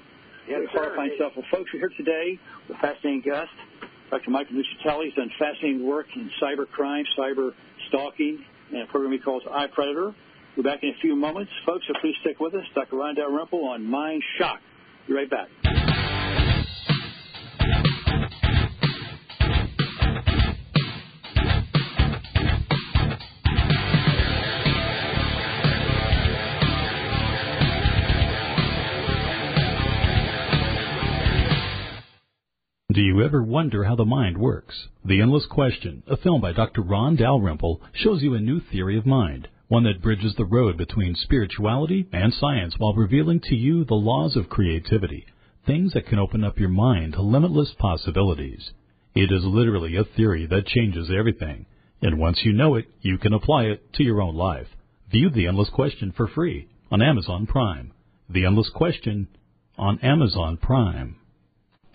Yes, 0.48 0.60
Find 0.72 1.10
stuff. 1.16 1.32
Well, 1.36 1.46
folks, 1.50 1.70
we're 1.72 1.80
here 1.80 1.92
today 1.96 2.38
with 2.68 2.76
a 2.76 2.80
fascinating 2.80 3.22
guest. 3.22 3.50
Dr. 4.10 4.30
Michael 4.30 4.56
Nuccitelli 4.56 5.06
has 5.06 5.14
done 5.14 5.30
fascinating 5.38 5.86
work 5.86 6.06
in 6.14 6.30
cyber 6.40 6.68
crime, 6.68 7.04
cyber 7.18 7.52
stalking, 7.88 8.44
and 8.70 8.82
a 8.82 8.86
program 8.86 9.12
he 9.12 9.18
calls 9.18 9.42
iPredator. 9.44 10.14
We're 10.56 10.62
back 10.62 10.82
in 10.82 10.90
a 10.90 11.00
few 11.00 11.16
moments. 11.16 11.50
Folks, 11.66 11.84
so 11.88 11.94
please 12.00 12.14
stick 12.20 12.38
with 12.38 12.54
us. 12.54 12.64
Dr. 12.74 12.96
Ron 12.96 13.16
Dalrymple 13.16 13.64
on 13.64 13.84
Mind 13.84 14.22
Shock. 14.38 14.60
Be 15.08 15.14
right 15.14 15.28
back. 15.28 15.83
Do 32.94 33.00
you 33.00 33.24
ever 33.24 33.42
wonder 33.42 33.82
how 33.82 33.96
the 33.96 34.04
mind 34.04 34.38
works? 34.38 34.86
The 35.04 35.20
Endless 35.20 35.46
Question, 35.46 36.04
a 36.06 36.16
film 36.16 36.40
by 36.40 36.52
Dr. 36.52 36.80
Ron 36.80 37.16
Dalrymple, 37.16 37.82
shows 37.92 38.22
you 38.22 38.34
a 38.34 38.40
new 38.40 38.60
theory 38.60 38.96
of 38.96 39.04
mind, 39.04 39.48
one 39.66 39.82
that 39.82 40.00
bridges 40.00 40.36
the 40.36 40.44
road 40.44 40.76
between 40.76 41.16
spirituality 41.16 42.06
and 42.12 42.32
science 42.32 42.76
while 42.78 42.94
revealing 42.94 43.40
to 43.40 43.56
you 43.56 43.84
the 43.84 43.96
laws 43.96 44.36
of 44.36 44.48
creativity, 44.48 45.26
things 45.66 45.92
that 45.94 46.06
can 46.06 46.20
open 46.20 46.44
up 46.44 46.60
your 46.60 46.68
mind 46.68 47.14
to 47.14 47.22
limitless 47.22 47.74
possibilities. 47.80 48.70
It 49.12 49.32
is 49.32 49.42
literally 49.42 49.96
a 49.96 50.04
theory 50.04 50.46
that 50.46 50.68
changes 50.68 51.10
everything, 51.10 51.66
and 52.00 52.20
once 52.20 52.42
you 52.44 52.52
know 52.52 52.76
it, 52.76 52.86
you 53.00 53.18
can 53.18 53.32
apply 53.32 53.64
it 53.64 53.92
to 53.94 54.04
your 54.04 54.22
own 54.22 54.36
life. 54.36 54.68
View 55.10 55.30
The 55.30 55.48
Endless 55.48 55.70
Question 55.70 56.12
for 56.16 56.28
free 56.28 56.68
on 56.92 57.02
Amazon 57.02 57.46
Prime. 57.48 57.92
The 58.30 58.46
Endless 58.46 58.70
Question 58.72 59.26
on 59.76 59.98
Amazon 59.98 60.58
Prime. 60.58 61.16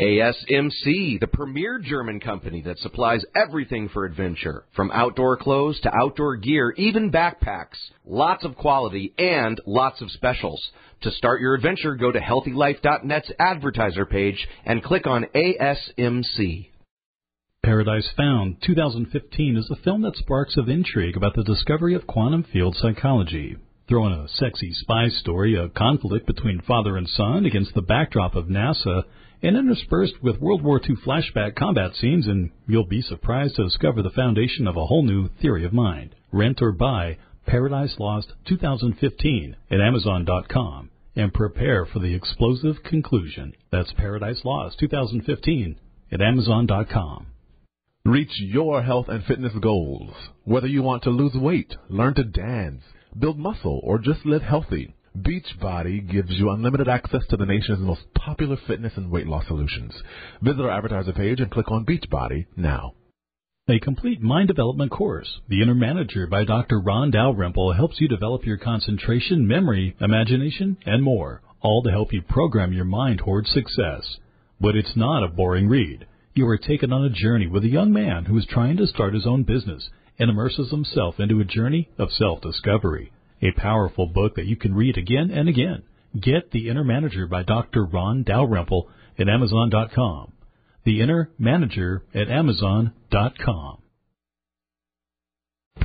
ASMC, 0.02 1.20
the 1.20 1.28
premier 1.28 1.78
German 1.78 2.22
company 2.22 2.62
that 2.62 2.80
supplies 2.80 3.26
everything 3.36 3.90
for 3.90 4.06
adventure, 4.06 4.64
from 4.74 4.92
outdoor 4.92 5.36
clothes 5.36 5.78
to 5.82 5.94
outdoor 5.94 6.38
gear, 6.38 6.74
even 6.78 7.12
backpacks. 7.12 7.78
Lots 8.06 8.46
of 8.46 8.56
quality 8.56 9.14
and 9.18 9.60
lots 9.66 10.02
of 10.02 10.10
specials. 10.12 10.70
To 11.02 11.12
start 11.12 11.42
your 11.42 11.54
adventure, 11.54 11.96
go 11.96 12.14
to 12.14 12.20
healthylife.net's 12.20 13.32
advertiser 13.40 14.06
page 14.06 14.48
and 14.66 14.82
click 14.82 15.06
on 15.06 15.26
ASMC. 15.36 16.70
Paradise 17.62 18.10
Found 18.16 18.62
2015 18.66 19.58
is 19.58 19.70
a 19.70 19.84
film 19.84 20.04
that 20.04 20.16
sparks 20.16 20.56
of 20.56 20.70
intrigue 20.70 21.18
about 21.18 21.36
the 21.36 21.44
discovery 21.44 21.94
of 21.94 22.08
quantum 22.08 22.46
field 22.54 22.78
psychology. 22.80 23.58
Throw 23.90 24.08
in 24.08 24.14
a 24.14 24.30
sexy 24.30 24.72
spy 24.72 25.10
story, 25.10 25.56
a 25.56 25.68
conflict 25.68 26.26
between 26.26 26.62
father 26.62 26.96
and 26.96 27.08
son 27.10 27.46
against 27.46 27.74
the 27.74 27.82
backdrop 27.82 28.36
of 28.36 28.46
NASA, 28.46 29.04
and 29.42 29.56
interspersed 29.56 30.22
with 30.22 30.42
World 30.42 30.64
War 30.64 30.82
II 30.82 30.96
flashback 31.06 31.56
combat 31.56 31.92
scenes, 31.96 32.28
and 32.28 32.52
you'll 32.68 32.86
be 32.86 33.02
surprised 33.02 33.56
to 33.56 33.64
discover 33.64 34.02
the 34.02 34.10
foundation 34.10 34.68
of 34.68 34.76
a 34.76 34.86
whole 34.86 35.04
new 35.04 35.30
theory 35.42 35.66
of 35.66 35.74
mind. 35.74 36.16
Rent 36.32 36.62
or 36.62 36.72
buy 36.72 37.18
Paradise 37.46 37.96
Lost 38.00 38.34
2015 38.48 39.56
at 39.72 39.82
Amazon.com 39.82 40.90
and 41.16 41.34
prepare 41.34 41.86
for 41.86 42.00
the 42.00 42.14
explosive 42.14 42.84
conclusion. 42.84 43.54
That's 43.72 43.92
Paradise 43.94 44.42
Lost 44.44 44.78
2015 44.80 45.80
at 46.12 46.22
Amazon.com. 46.22 47.28
Reach 48.06 48.32
your 48.40 48.82
health 48.82 49.08
and 49.10 49.24
fitness 49.26 49.54
goals. 49.62 50.14
Whether 50.44 50.68
you 50.68 50.82
want 50.84 51.04
to 51.04 51.10
lose 51.10 51.34
weight, 51.36 51.76
learn 51.90 52.14
to 52.16 52.24
dance, 52.24 52.82
build 53.18 53.38
muscle, 53.38 53.82
or 53.84 54.00
just 54.00 54.26
live 54.26 54.42
healthy. 54.42 54.96
Beachbody 55.18 56.10
gives 56.10 56.32
you 56.32 56.52
unlimited 56.52 56.88
access 56.88 57.26
to 57.30 57.38
the 57.38 57.46
nation's 57.46 57.80
most 57.80 58.02
popular 58.14 58.58
fitness 58.68 58.94
and 58.96 59.10
weight 59.10 59.28
loss 59.28 59.48
solutions. 59.48 59.94
Visit 60.42 60.62
our 60.62 60.70
advertiser 60.70 61.14
page 61.14 61.40
and 61.40 61.50
click 61.50 61.72
on 61.72 61.86
Beachbody 61.86 62.46
now. 62.56 62.94
A 63.68 63.80
complete 63.80 64.22
mind 64.22 64.48
development 64.48 64.92
course, 64.92 65.42
The 65.48 65.62
Inner 65.62 65.76
Manager 65.76 66.28
by 66.28 66.44
Dr. 66.44 66.80
Ron 66.80 67.12
Dalrymple, 67.12 67.74
helps 67.74 68.00
you 68.00 68.08
develop 68.08 68.46
your 68.46 68.58
concentration, 68.58 69.48
memory, 69.48 69.96
imagination, 70.00 70.78
and 70.86 71.04
more, 71.04 71.42
all 71.62 71.84
to 71.84 71.92
help 71.92 72.14
you 72.14 72.22
program 72.22 72.74
your 72.74 72.86
mind 72.86 73.20
towards 73.20 73.52
success. 73.52 74.18
But 74.60 74.76
it's 74.76 74.96
not 74.96 75.24
a 75.24 75.28
boring 75.28 75.68
read. 75.68 76.06
You 76.34 76.48
are 76.48 76.58
taken 76.58 76.94
on 76.94 77.06
a 77.06 77.10
journey 77.10 77.48
with 77.48 77.64
a 77.64 77.70
young 77.70 77.92
man 77.92 78.26
who 78.26 78.38
is 78.38 78.46
trying 78.46 78.78
to 78.78 78.88
start 78.88 79.14
his 79.14 79.28
own 79.28 79.44
business 79.44 79.90
and 80.18 80.30
immerses 80.30 80.72
himself 80.72 81.20
into 81.20 81.40
a 81.40 81.46
journey 81.46 81.90
of 81.98 82.12
self-discovery. 82.12 83.12
A 83.42 83.52
powerful 83.52 84.06
book 84.06 84.36
that 84.36 84.46
you 84.46 84.56
can 84.56 84.76
read 84.76 84.98
again 84.98 85.32
and 85.32 85.50
again. 85.50 85.82
Get 86.20 86.52
The 86.52 86.70
Inner 86.70 86.84
Manager 86.84 87.28
by 87.28 87.44
Dr. 87.44 87.86
Ron 87.86 88.24
Dalrymple 88.24 88.90
at 89.18 89.30
Amazon.com. 89.30 90.34
The 90.84 91.02
Inner 91.02 91.30
Manager 91.38 92.04
at 92.14 92.30
Amazon.com. 92.30 93.78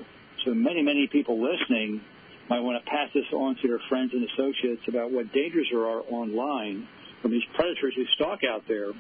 So 0.45 0.53
many, 0.55 0.81
many 0.81 1.07
people 1.11 1.39
listening 1.39 2.01
might 2.49 2.60
want 2.60 2.84
to 2.84 2.89
pass 2.89 3.10
this 3.13 3.25
on 3.34 3.55
to 3.62 3.67
their 3.67 3.81
friends 3.89 4.12
and 4.13 4.27
associates 4.29 4.81
about 4.88 5.12
what 5.12 5.31
dangers 5.34 5.67
there 5.71 5.86
are 5.86 6.01
online 6.10 6.88
from 7.21 7.31
these 7.31 7.43
predators 7.55 7.93
who 7.95 8.05
stalk 8.15 8.39
out 8.43 8.63
there. 8.67 8.91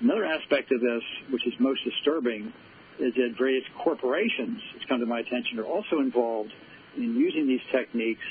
Another 0.00 0.24
aspect 0.24 0.72
of 0.72 0.80
this, 0.80 1.02
which 1.30 1.46
is 1.46 1.52
most 1.58 1.80
disturbing, 1.84 2.52
is 2.98 3.14
that 3.14 3.34
various 3.38 3.64
corporations, 3.82 4.60
it's 4.74 4.84
come 4.86 5.00
to 5.00 5.06
my 5.06 5.20
attention, 5.20 5.58
are 5.58 5.66
also 5.66 6.00
involved 6.00 6.50
in 6.96 7.14
using 7.14 7.46
these 7.46 7.60
techniques 7.70 8.24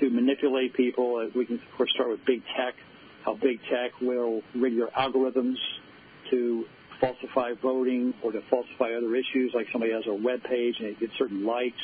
to 0.00 0.10
manipulate 0.10 0.74
people. 0.74 1.16
Uh, 1.16 1.30
We 1.34 1.46
can, 1.46 1.56
of 1.56 1.76
course, 1.76 1.90
start 1.94 2.10
with 2.10 2.24
big 2.24 2.42
tech, 2.56 2.74
how 3.24 3.34
big 3.34 3.58
tech 3.70 4.00
will 4.00 4.42
rig 4.54 4.74
your 4.74 4.88
algorithms 4.88 5.56
to 6.30 6.64
falsify 7.00 7.52
voting 7.60 8.14
or 8.22 8.32
to 8.32 8.40
falsify 8.48 8.94
other 8.94 9.14
issues, 9.16 9.52
like 9.54 9.66
somebody 9.72 9.92
has 9.92 10.04
a 10.06 10.14
web 10.14 10.42
page 10.44 10.76
and 10.78 10.88
they 10.88 11.00
get 11.00 11.10
certain 11.18 11.44
likes. 11.44 11.82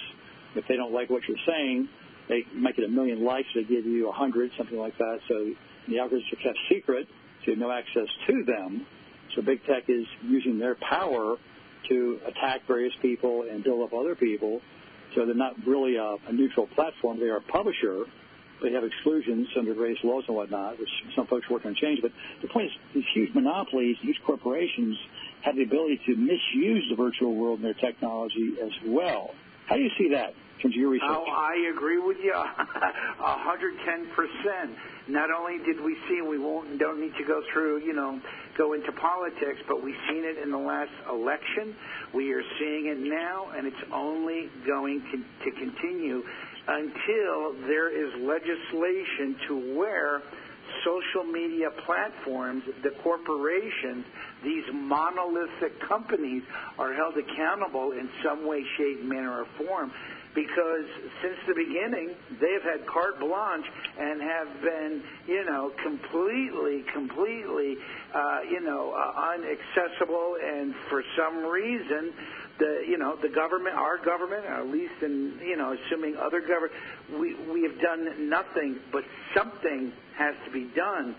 If 0.55 0.67
they 0.69 0.77
don't 0.77 0.93
like 0.93 1.11
what 1.11 1.23
you're 1.29 1.45
saying, 1.47 1.89
they 2.31 2.47
might 2.55 2.77
get 2.77 2.85
a 2.85 2.89
million 2.89 3.25
likes, 3.25 3.49
they 3.55 3.65
give 3.65 3.85
you 3.85 4.09
a 4.09 4.13
hundred, 4.13 4.53
something 4.57 4.79
like 4.79 4.97
that. 4.99 5.19
So 5.29 5.51
the 5.89 5.97
algorithms 5.97 6.33
are 6.33 6.43
kept 6.43 6.59
secret, 6.71 7.09
so 7.41 7.51
you 7.51 7.53
have 7.53 7.59
no 7.59 7.73
access 7.73 8.07
to 8.29 8.45
them. 8.45 8.87
So 9.35 9.43
big 9.43 9.65
tech 9.67 9.85
is 9.89 10.07
using 10.23 10.59
their 10.59 10.77
power 10.77 11.37
to 11.89 12.21
attack 12.27 12.61
various 12.69 12.93
people 13.03 13.47
and 13.51 13.65
build 13.65 13.83
up 13.83 13.93
other 13.93 14.15
people. 14.15 14.61
So 15.15 15.27
they're 15.27 15.35
not 15.35 15.55
really 15.67 15.97
a, 15.97 16.17
a 16.29 16.33
neutral 16.33 16.69
platform. 16.69 17.19
They 17.19 17.27
are 17.27 17.39
a 17.39 17.43
publisher. 17.43 18.05
They 18.63 18.73
have 18.73 18.85
exclusions 18.85 19.49
under 19.59 19.75
various 19.75 19.99
laws 20.05 20.23
and 20.29 20.37
whatnot, 20.37 20.79
which 20.79 20.89
some 21.17 21.27
folks 21.27 21.51
working 21.51 21.71
on 21.71 21.75
change. 21.75 21.99
But 22.01 22.13
the 22.43 22.49
point 22.49 22.67
is, 22.67 22.73
these 22.95 23.05
huge 23.13 23.35
monopolies, 23.35 23.97
huge 24.03 24.21
corporations 24.25 24.97
have 25.43 25.57
the 25.57 25.63
ability 25.63 26.01
to 26.07 26.15
misuse 26.15 26.87
the 26.91 26.97
virtual 26.97 27.35
world 27.35 27.59
and 27.59 27.67
their 27.67 27.75
technology 27.75 28.55
as 28.63 28.71
well. 28.87 29.31
How 29.67 29.77
do 29.77 29.83
you 29.83 29.91
see 29.99 30.11
that 30.11 30.35
of 30.65 30.73
your 30.73 30.91
research? 30.91 31.09
Oh, 31.09 31.25
I 31.29 31.71
agree 31.75 31.99
with 31.99 32.19
you 32.23 32.35
hundred 32.35 33.75
ten 33.85 34.07
percent. 34.15 34.77
Not 35.09 35.31
only 35.31 35.59
did 35.65 35.83
we 35.83 35.97
see, 36.09 36.23
we 36.23 36.39
won't 36.39 36.79
don't 36.79 37.01
need 37.01 37.15
to 37.19 37.25
go 37.25 37.43
through, 37.53 37.81
you 37.85 37.93
know, 37.93 38.21
go 38.57 38.75
into 38.75 38.93
politics, 38.93 39.61
but 39.67 39.83
we've 39.83 39.99
seen 40.09 40.25
it 40.25 40.39
in 40.39 40.51
the 40.51 40.59
last 40.59 40.93
election. 41.11 41.75
We 42.15 42.33
are 42.33 42.43
seeing 42.59 42.87
it 42.87 42.99
now, 42.99 43.51
and 43.57 43.67
it's 43.67 43.85
only 43.93 44.49
going 44.67 45.01
to, 45.13 45.51
to 45.51 45.57
continue 45.59 46.23
until 46.69 47.55
there 47.67 47.91
is 47.91 48.13
legislation 48.21 49.37
to 49.49 49.79
where 49.79 50.23
social 50.85 51.25
media 51.25 51.69
platforms, 51.85 52.63
the 52.83 52.91
corporations, 53.03 54.05
these 54.45 54.65
monolithic 54.73 55.81
companies 55.89 56.43
are 56.79 56.95
held 56.95 57.15
accountable 57.17 57.93
in 57.93 58.09
some 58.25 58.47
way, 58.47 58.65
shape, 58.79 59.03
manner, 59.03 59.43
or 59.43 59.47
form 59.59 59.91
because 60.35 60.87
since 61.23 61.37
the 61.47 61.55
beginning 61.55 62.15
they've 62.41 62.63
had 62.63 62.87
carte 62.87 63.19
blanche 63.19 63.67
and 63.99 64.23
have 64.23 64.63
been, 64.63 65.03
you 65.27 65.45
know, 65.45 65.73
completely, 65.83 66.85
completely, 66.93 67.77
uh, 68.15 68.41
you 68.49 68.61
know, 68.61 68.95
uh, 68.95 69.35
unaccessible, 69.35 70.35
and 70.43 70.75
for 70.89 71.03
some 71.17 71.45
reason, 71.45 72.13
the, 72.59 72.85
you 72.87 72.99
know, 72.99 73.17
the 73.23 73.29
government, 73.29 73.75
our 73.75 73.99
government, 74.05 74.45
or 74.45 74.61
at 74.61 74.69
least 74.69 74.95
in, 75.03 75.39
you 75.43 75.57
know, 75.57 75.75
assuming 75.75 76.17
other 76.17 76.41
government, 76.41 76.73
we 77.19 77.35
we 77.51 77.63
have 77.63 77.81
done 77.81 78.29
nothing, 78.29 78.79
but 78.93 79.03
something 79.35 79.93
has 80.17 80.35
to 80.47 80.53
be 80.53 80.71
done. 80.77 81.17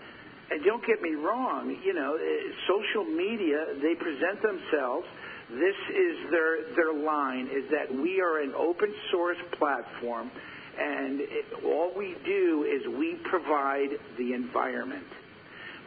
And 0.50 0.62
don't 0.64 0.84
get 0.86 1.00
me 1.00 1.14
wrong, 1.14 1.76
you 1.82 1.94
know, 1.94 2.16
eh, 2.16 2.52
social 2.68 3.04
media, 3.04 3.74
they 3.80 3.94
present 3.94 4.42
themselves 4.42 5.06
this 5.52 5.76
is 5.90 6.30
their 6.30 6.74
their 6.74 6.94
line 6.94 7.46
is 7.46 7.70
that 7.70 7.92
we 7.92 8.20
are 8.20 8.40
an 8.40 8.54
open 8.54 8.92
source 9.10 9.38
platform 9.58 10.30
and 10.78 11.20
it, 11.20 11.44
all 11.64 11.92
we 11.96 12.16
do 12.24 12.64
is 12.64 12.86
we 12.98 13.16
provide 13.28 13.90
the 14.16 14.32
environment. 14.32 15.04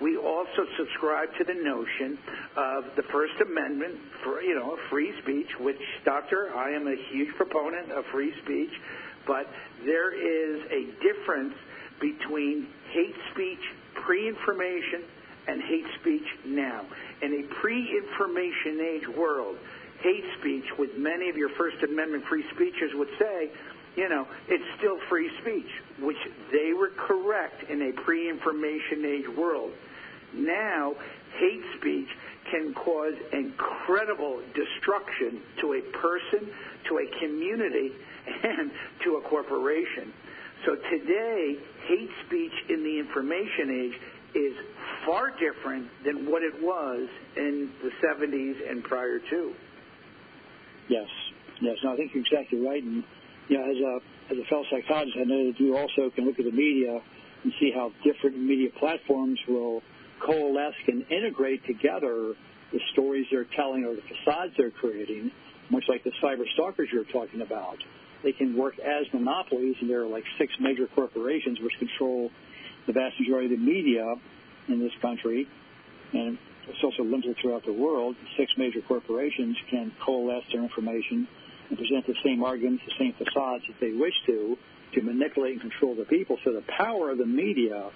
We 0.02 0.18
also 0.18 0.66
subscribe 0.78 1.30
to 1.38 1.44
the 1.46 1.54
notion 1.54 2.20
of 2.58 2.84
the 2.96 3.04
First 3.12 3.34
Amendment 3.42 3.96
for 4.24 4.42
you 4.42 4.56
know 4.56 4.78
free 4.90 5.14
speech, 5.24 5.48
which, 5.60 5.82
Doctor, 6.04 6.52
I 6.56 6.72
am 6.72 6.88
a 6.88 6.96
huge 7.12 7.34
proponent 7.36 7.92
of 7.92 8.06
free 8.12 8.34
speech, 8.44 8.72
but 9.26 9.48
there 9.86 10.14
is 10.14 10.62
a 10.70 10.86
difference 11.02 11.56
between 12.02 12.68
hate 12.92 13.16
speech 13.32 13.64
pre-information 14.04 15.04
and 15.48 15.62
hate 15.62 15.86
speech 16.02 16.28
now. 16.46 16.86
In 17.22 17.34
a 17.34 17.44
pre-information 17.62 18.82
age 18.82 19.08
world, 19.18 19.58
hate 20.02 20.26
speech, 20.40 20.66
with 20.78 20.98
many 20.98 21.30
of 21.30 21.38
your 21.38 21.50
First 21.58 21.78
Amendment 21.84 22.24
free 22.26 22.44
speechers 22.54 22.92
would 22.96 23.10
say, 23.20 23.50
you 23.96 24.10
know, 24.10 24.28
it's 24.48 24.64
still 24.78 24.98
free 25.10 25.30
speech, 25.42 25.70
which 26.00 26.18
they 26.52 26.74
were 26.74 26.92
correct 26.98 27.70
in 27.70 27.82
a 27.82 27.92
pre-information 28.04 29.06
age 29.06 29.38
world. 29.38 29.72
Now, 30.34 30.94
hate 31.40 31.64
speech 31.80 32.10
can 32.52 32.74
cause 32.74 33.14
incredible 33.32 34.42
destruction 34.54 35.42
to 35.62 35.74
a 35.74 35.82
person, 35.98 36.50
to 36.90 37.00
a 37.00 37.20
community, 37.20 37.92
and 38.44 38.72
to 39.04 39.16
a 39.16 39.22
corporation. 39.22 40.12
So 40.66 40.76
today, 40.76 41.58
hate 41.88 42.10
speech 42.26 42.54
in 42.70 42.84
the 42.84 43.00
information 43.00 43.70
age 43.70 44.02
is 44.36 44.54
far 45.06 45.32
different 45.32 45.88
than 46.04 46.30
what 46.30 46.44
it 46.44 46.54
was 46.62 47.08
in 47.38 47.70
the 47.84 47.92
70s 48.06 48.70
and 48.70 48.84
prior 48.84 49.20
to. 49.20 49.54
Yes, 50.90 51.08
yes. 51.62 51.78
No, 51.84 51.94
I 51.94 51.98
think 51.98 52.12
you're 52.14 52.24
exactly 52.24 52.60
right. 52.60 52.84
And 52.84 53.04
you 53.48 53.58
know, 53.58 53.64
as 53.64 53.78
a 53.78 54.34
as 54.34 54.38
a 54.40 54.50
fellow 54.50 54.64
psychologist, 54.72 55.18
I 55.20 55.24
know 55.24 55.52
that 55.52 55.60
you 55.60 55.78
also 55.78 56.10
can 56.14 56.26
look 56.26 56.40
at 56.40 56.46
the 56.46 56.52
media 56.52 57.00
and 57.44 57.54
see 57.60 57.72
how 57.74 57.92
different 58.04 58.38
media 58.38 58.70
platforms 58.80 59.40
will 59.48 59.82
coalesce 60.26 60.76
and 60.88 61.06
integrate 61.12 61.66
together 61.66 62.34
the 62.72 62.80
stories 62.94 63.26
they're 63.32 63.48
telling 63.56 63.86
or 63.86 63.96
the 63.96 64.02
facades 64.02 64.54
they're 64.58 64.72
creating, 64.72 65.32
much 65.70 65.84
like 65.88 66.04
the 66.04 66.12
cyber 66.24 66.44
stalkers 66.54 66.90
you're 66.92 67.04
talking 67.06 67.42
about. 67.42 67.78
They 68.24 68.32
can 68.32 68.58
work 68.58 68.80
as 68.80 69.06
monopolies, 69.14 69.76
and 69.82 69.90
there 69.90 70.02
are 70.02 70.08
like 70.08 70.24
six 70.40 70.52
major 70.60 70.88
corporations 70.96 71.60
which 71.62 71.74
control 71.78 72.32
the 72.88 72.94
vast 72.94 73.20
majority 73.20 73.54
of 73.54 73.60
the 73.60 73.66
media 73.66 74.16
in 74.68 74.80
this 74.80 74.94
country. 75.02 75.48
And 76.14 76.38
it's 76.68 76.84
also 76.84 77.04
limited 77.04 77.38
throughout 77.42 77.66
the 77.66 77.74
world. 77.74 78.16
Six 78.38 78.52
major 78.58 78.82
corporations 78.88 79.58
can 79.70 79.92
coalesce 80.04 80.44
their 80.52 80.64
information 80.64 81.28
and 81.70 81.78
present 81.78 82.06
the 82.08 82.16
same 82.24 82.44
arguments, 82.44 82.84
the 82.86 82.94
same 83.00 83.14
facades 83.14 83.64
that 83.68 83.80
they 83.80 83.92
wish 83.92 84.14
to, 84.28 84.58
to 84.94 85.02
manipulate 85.02 85.54
and 85.54 85.62
control 85.62 85.96
the 85.96 86.06
people. 86.06 86.38
So 86.44 86.54
the 86.54 86.64
power 86.78 87.12
of 87.12 87.18
the 87.18 87.26
media 87.26 87.90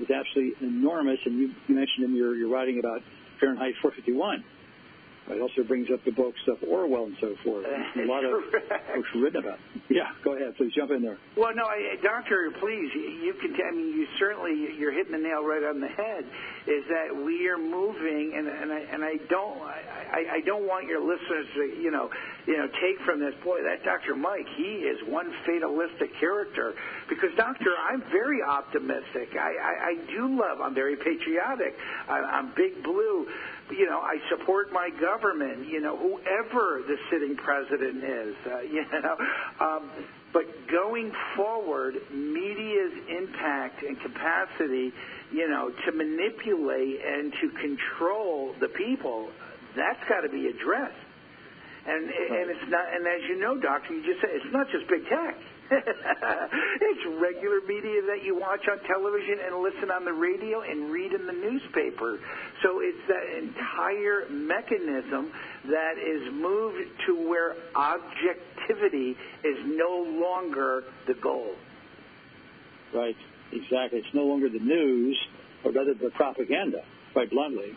is 0.00 0.08
absolutely 0.10 0.66
enormous. 0.66 1.18
And 1.24 1.38
you, 1.38 1.54
you 1.68 1.74
mentioned 1.74 2.04
in 2.04 2.14
your, 2.14 2.34
your 2.34 2.48
writing 2.48 2.78
about 2.78 3.02
Fahrenheit 3.40 3.74
451. 3.82 4.44
It 5.28 5.40
also 5.40 5.62
brings 5.66 5.88
up 5.90 6.04
the 6.04 6.12
books 6.12 6.38
of 6.46 6.62
Orwell 6.62 7.06
and 7.06 7.16
so 7.20 7.34
forth. 7.42 7.66
Uh, 7.66 8.00
a 8.00 8.06
lot 8.06 8.24
of 8.24 8.42
books 8.52 9.08
written 9.14 9.42
about. 9.42 9.58
It. 9.74 9.82
Yeah, 9.90 10.10
go 10.22 10.36
ahead. 10.36 10.56
Please 10.56 10.72
jump 10.74 10.90
in 10.92 11.02
there. 11.02 11.18
Well, 11.36 11.54
no, 11.54 11.64
I, 11.64 11.96
doctor, 12.02 12.52
please. 12.60 12.90
You 12.94 13.34
can. 13.40 13.54
I 13.54 13.70
mean, 13.74 13.88
you 13.98 14.06
certainly 14.18 14.54
you're 14.78 14.92
hitting 14.92 15.12
the 15.12 15.18
nail 15.18 15.42
right 15.44 15.64
on 15.64 15.80
the 15.80 15.88
head. 15.88 16.24
Is 16.66 16.82
that 16.90 17.14
we 17.14 17.46
are 17.48 17.58
moving, 17.58 18.34
and 18.36 18.48
and 18.48 18.72
I, 18.72 18.80
and 18.90 19.04
I 19.04 19.16
don't 19.30 19.62
I, 19.62 20.38
I 20.38 20.40
don't 20.44 20.66
want 20.66 20.86
your 20.86 21.00
listeners 21.00 21.46
to 21.54 21.62
you 21.80 21.90
know 21.90 22.10
you 22.46 22.56
know 22.56 22.66
take 22.82 22.98
from 23.06 23.20
this. 23.20 23.34
Boy, 23.44 23.62
that 23.62 23.84
Dr. 23.84 24.16
Mike, 24.16 24.46
he 24.56 24.82
is 24.82 24.98
one 25.06 25.30
fatalistic 25.46 26.10
character. 26.18 26.74
Because 27.08 27.30
doctor, 27.36 27.70
I'm 27.88 28.02
very 28.10 28.42
optimistic. 28.42 29.38
I 29.38 29.54
I, 29.54 29.72
I 29.90 29.94
do 30.10 30.26
love. 30.34 30.60
I'm 30.60 30.74
very 30.74 30.96
patriotic. 30.96 31.78
I, 32.08 32.18
I'm 32.18 32.52
big 32.56 32.82
blue 32.82 33.26
you 33.70 33.86
know, 33.86 33.98
I 33.98 34.18
support 34.30 34.72
my 34.72 34.90
government, 35.00 35.66
you 35.68 35.80
know, 35.80 35.96
whoever 35.96 36.82
the 36.86 36.96
sitting 37.10 37.36
president 37.36 38.04
is, 38.04 38.36
uh, 38.46 38.60
you 38.70 38.84
know. 39.02 39.16
Um, 39.60 39.90
but 40.32 40.44
going 40.70 41.12
forward, 41.34 41.94
media's 42.12 42.92
impact 43.08 43.82
and 43.82 43.98
capacity, 44.00 44.92
you 45.32 45.48
know, 45.48 45.70
to 45.86 45.92
manipulate 45.92 47.00
and 47.04 47.32
to 47.40 47.50
control 47.60 48.54
the 48.60 48.68
people, 48.68 49.30
that's 49.76 50.00
got 50.08 50.20
to 50.22 50.28
be 50.28 50.46
addressed. 50.48 50.96
And 51.86 52.04
and 52.10 52.50
it's 52.50 52.68
not. 52.68 52.84
And 52.92 53.06
as 53.06 53.22
you 53.28 53.38
know, 53.38 53.56
doctor, 53.56 53.94
you 53.94 54.02
just 54.02 54.20
said 54.20 54.30
it's 54.34 54.52
not 54.52 54.66
just 54.70 54.88
big 54.88 55.06
tech. 55.08 55.38
it's 55.70 57.04
regular 57.18 57.60
media 57.66 58.02
that 58.06 58.22
you 58.22 58.38
watch 58.38 58.62
on 58.70 58.78
television 58.86 59.38
and 59.46 59.62
listen 59.62 59.90
on 59.90 60.04
the 60.04 60.12
radio 60.12 60.62
and 60.62 60.90
read 60.90 61.12
in 61.12 61.26
the 61.26 61.32
newspaper. 61.32 62.20
So 62.62 62.80
it's 62.82 63.02
that 63.08 63.26
entire 63.38 64.28
mechanism 64.30 65.32
that 65.66 65.98
is 65.98 66.32
moved 66.32 66.90
to 67.06 67.28
where 67.28 67.56
objectivity 68.66 69.16
is 69.44 69.56
no 69.64 70.04
longer 70.20 70.84
the 71.06 71.14
goal. 71.14 71.54
Right, 72.94 73.16
exactly. 73.52 74.00
It's 74.00 74.14
no 74.14 74.24
longer 74.24 74.48
the 74.48 74.60
news, 74.60 75.18
or 75.64 75.72
rather 75.72 75.94
the 75.94 76.10
propaganda, 76.10 76.84
quite 77.12 77.30
bluntly, 77.30 77.76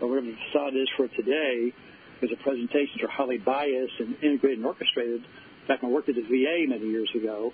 or 0.00 0.08
whatever 0.08 0.26
the 0.26 0.36
facade 0.52 0.74
is 0.74 0.88
for 0.96 1.08
today, 1.08 1.72
because 2.20 2.36
the 2.36 2.42
presentations 2.42 3.02
are 3.02 3.08
highly 3.08 3.38
biased 3.38 3.94
and 4.00 4.16
integrated 4.22 4.58
and 4.58 4.66
orchestrated. 4.66 5.22
In 5.22 5.66
fact, 5.66 5.82
when 5.82 5.92
I 5.92 5.94
worked 5.94 6.08
at 6.08 6.16
the 6.16 6.22
VA 6.22 6.68
many 6.68 6.88
years 6.88 7.10
ago, 7.14 7.52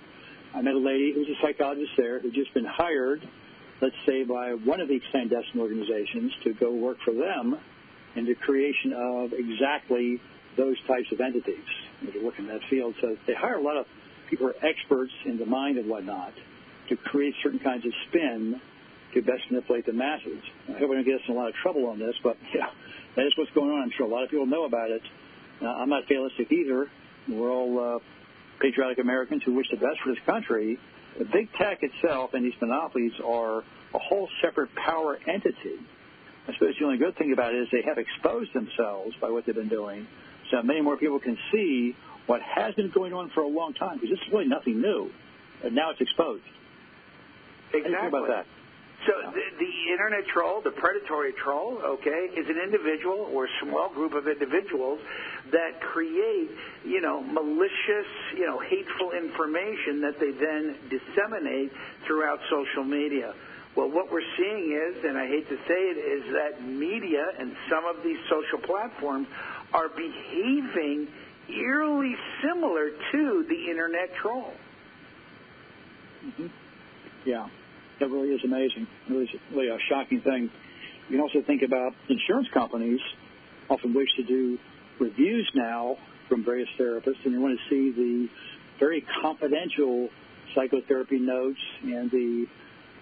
I 0.53 0.61
met 0.61 0.73
a 0.73 0.79
lady 0.79 1.13
who 1.13 1.21
was 1.21 1.29
a 1.29 1.41
psychologist 1.41 1.91
there 1.97 2.19
who'd 2.19 2.33
just 2.33 2.53
been 2.53 2.65
hired, 2.65 3.27
let's 3.81 3.95
say, 4.05 4.23
by 4.23 4.53
one 4.53 4.81
of 4.81 4.87
these 4.87 5.01
clandestine 5.11 5.61
organizations 5.61 6.31
to 6.43 6.53
go 6.53 6.71
work 6.71 6.97
for 7.03 7.13
them 7.13 7.57
in 8.15 8.25
the 8.25 8.35
creation 8.35 8.93
of 8.93 9.33
exactly 9.33 10.19
those 10.57 10.75
types 10.87 11.11
of 11.11 11.21
entities 11.21 11.86
that 12.03 12.15
are 12.15 12.23
working 12.23 12.45
in 12.45 12.51
that 12.51 12.61
field. 12.69 12.95
So 13.01 13.15
they 13.25 13.33
hire 13.33 13.55
a 13.55 13.61
lot 13.61 13.77
of 13.77 13.85
people 14.29 14.47
who 14.47 14.53
are 14.53 14.65
experts 14.65 15.11
in 15.25 15.37
the 15.37 15.45
mind 15.45 15.77
and 15.77 15.89
whatnot 15.89 16.33
to 16.89 16.95
create 16.95 17.33
certain 17.43 17.59
kinds 17.59 17.85
of 17.85 17.91
spin 18.07 18.61
to 19.13 19.21
best 19.21 19.43
manipulate 19.49 19.85
the 19.85 19.93
masses. 19.93 20.41
I 20.69 20.79
hope 20.79 20.89
we 20.89 20.95
don't 20.95 21.05
get 21.05 21.15
us 21.15 21.21
in 21.27 21.35
a 21.35 21.37
lot 21.37 21.49
of 21.49 21.55
trouble 21.55 21.87
on 21.87 21.99
this, 21.99 22.15
but 22.23 22.37
yeah, 22.55 22.67
that 23.15 23.25
is 23.25 23.33
what's 23.37 23.51
going 23.51 23.71
on. 23.71 23.83
I'm 23.83 23.91
sure 23.97 24.05
a 24.05 24.09
lot 24.09 24.23
of 24.23 24.29
people 24.29 24.45
know 24.45 24.65
about 24.65 24.91
it. 24.91 25.01
Uh, 25.61 25.67
I'm 25.67 25.89
not 25.89 26.05
fatalistic 26.07 26.51
either. 26.51 26.87
We're 27.27 27.51
all 27.51 27.95
uh, 27.95 27.99
patriotic 28.59 28.99
Americans 28.99 29.43
who 29.45 29.53
wish 29.53 29.67
the 29.71 29.77
best 29.77 29.99
for 30.03 30.13
this 30.13 30.23
country. 30.25 30.77
The 31.17 31.25
big 31.25 31.49
tech 31.53 31.79
itself 31.81 32.33
and 32.33 32.45
these 32.45 32.53
monopolies 32.61 33.13
are 33.25 33.63
a 33.93 33.99
whole 33.99 34.29
separate 34.41 34.69
power 34.75 35.17
entity. 35.27 35.79
I 36.47 36.53
suppose 36.53 36.75
the 36.79 36.85
only 36.85 36.97
good 36.97 37.17
thing 37.17 37.33
about 37.33 37.53
it 37.53 37.61
is 37.61 37.67
they 37.71 37.83
have 37.85 37.97
exposed 37.97 38.53
themselves 38.53 39.15
by 39.19 39.29
what 39.29 39.45
they've 39.45 39.55
been 39.55 39.67
doing, 39.67 40.07
so 40.51 40.61
many 40.61 40.81
more 40.81 40.97
people 40.97 41.19
can 41.19 41.37
see 41.51 41.95
what 42.25 42.41
has 42.41 42.73
been 42.75 42.91
going 42.93 43.13
on 43.13 43.29
for 43.33 43.41
a 43.41 43.47
long 43.47 43.73
time. 43.73 43.95
Because 43.95 44.09
this 44.09 44.19
is 44.27 44.33
really 44.33 44.47
nothing 44.47 44.81
new, 44.81 45.09
and 45.63 45.73
now 45.75 45.91
it's 45.91 46.01
exposed. 46.01 46.43
Exactly. 47.73 47.81
How 47.81 47.83
do 47.83 47.89
you 47.89 48.11
think 48.11 48.13
about 48.13 48.27
that? 48.27 48.45
So 49.05 49.13
the, 49.31 49.45
the 49.59 49.91
internet 49.91 50.25
troll, 50.33 50.61
the 50.61 50.71
predatory 50.71 51.31
troll, 51.33 51.77
okay, 52.01 52.33
is 52.35 52.49
an 52.49 52.57
individual 52.57 53.29
or 53.31 53.45
a 53.45 53.49
small 53.61 53.89
group 53.93 54.13
of 54.13 54.27
individuals 54.27 54.99
that 55.51 55.79
create, 55.81 56.49
you 56.83 56.99
know, 56.99 57.21
malicious, 57.21 58.09
you 58.35 58.47
know, 58.47 58.59
hateful 58.59 59.11
information 59.11 60.01
that 60.01 60.19
they 60.19 60.31
then 60.31 60.75
disseminate 60.89 61.71
throughout 62.07 62.39
social 62.49 62.83
media. 62.83 63.35
Well, 63.75 63.91
what 63.91 64.11
we're 64.11 64.25
seeing 64.35 64.73
is, 64.73 65.05
and 65.05 65.15
I 65.15 65.27
hate 65.27 65.47
to 65.49 65.57
say 65.69 65.77
it, 65.93 65.97
is 66.01 66.33
that 66.33 66.65
media 66.65 67.23
and 67.37 67.55
some 67.69 67.85
of 67.85 68.03
these 68.03 68.17
social 68.27 68.57
platforms 68.65 69.27
are 69.73 69.89
behaving 69.89 71.07
eerily 71.49 72.15
similar 72.43 72.89
to 73.11 73.45
the 73.47 73.69
internet 73.69 74.13
troll. 74.21 74.53
Mm-hmm. 76.25 76.47
Yeah. 77.25 77.47
That 77.99 78.09
really 78.09 78.29
is 78.29 78.41
amazing. 78.43 78.87
Really 79.09 79.29
really 79.51 79.69
a 79.69 79.77
shocking 79.89 80.21
thing. 80.21 80.51
You 81.09 81.17
can 81.17 81.21
also 81.21 81.41
think 81.45 81.63
about 81.63 81.93
insurance 82.09 82.47
companies 82.53 82.99
often 83.69 83.93
wish 83.93 84.09
to 84.17 84.23
do 84.23 84.57
reviews 84.99 85.49
now 85.55 85.97
from 86.29 86.43
various 86.43 86.69
therapists, 86.79 87.25
and 87.25 87.33
they 87.33 87.37
want 87.37 87.57
to 87.57 87.69
see 87.69 87.91
the 87.91 88.27
very 88.79 89.03
confidential 89.21 90.09
psychotherapy 90.53 91.19
notes 91.19 91.59
and 91.83 92.11
the 92.11 92.45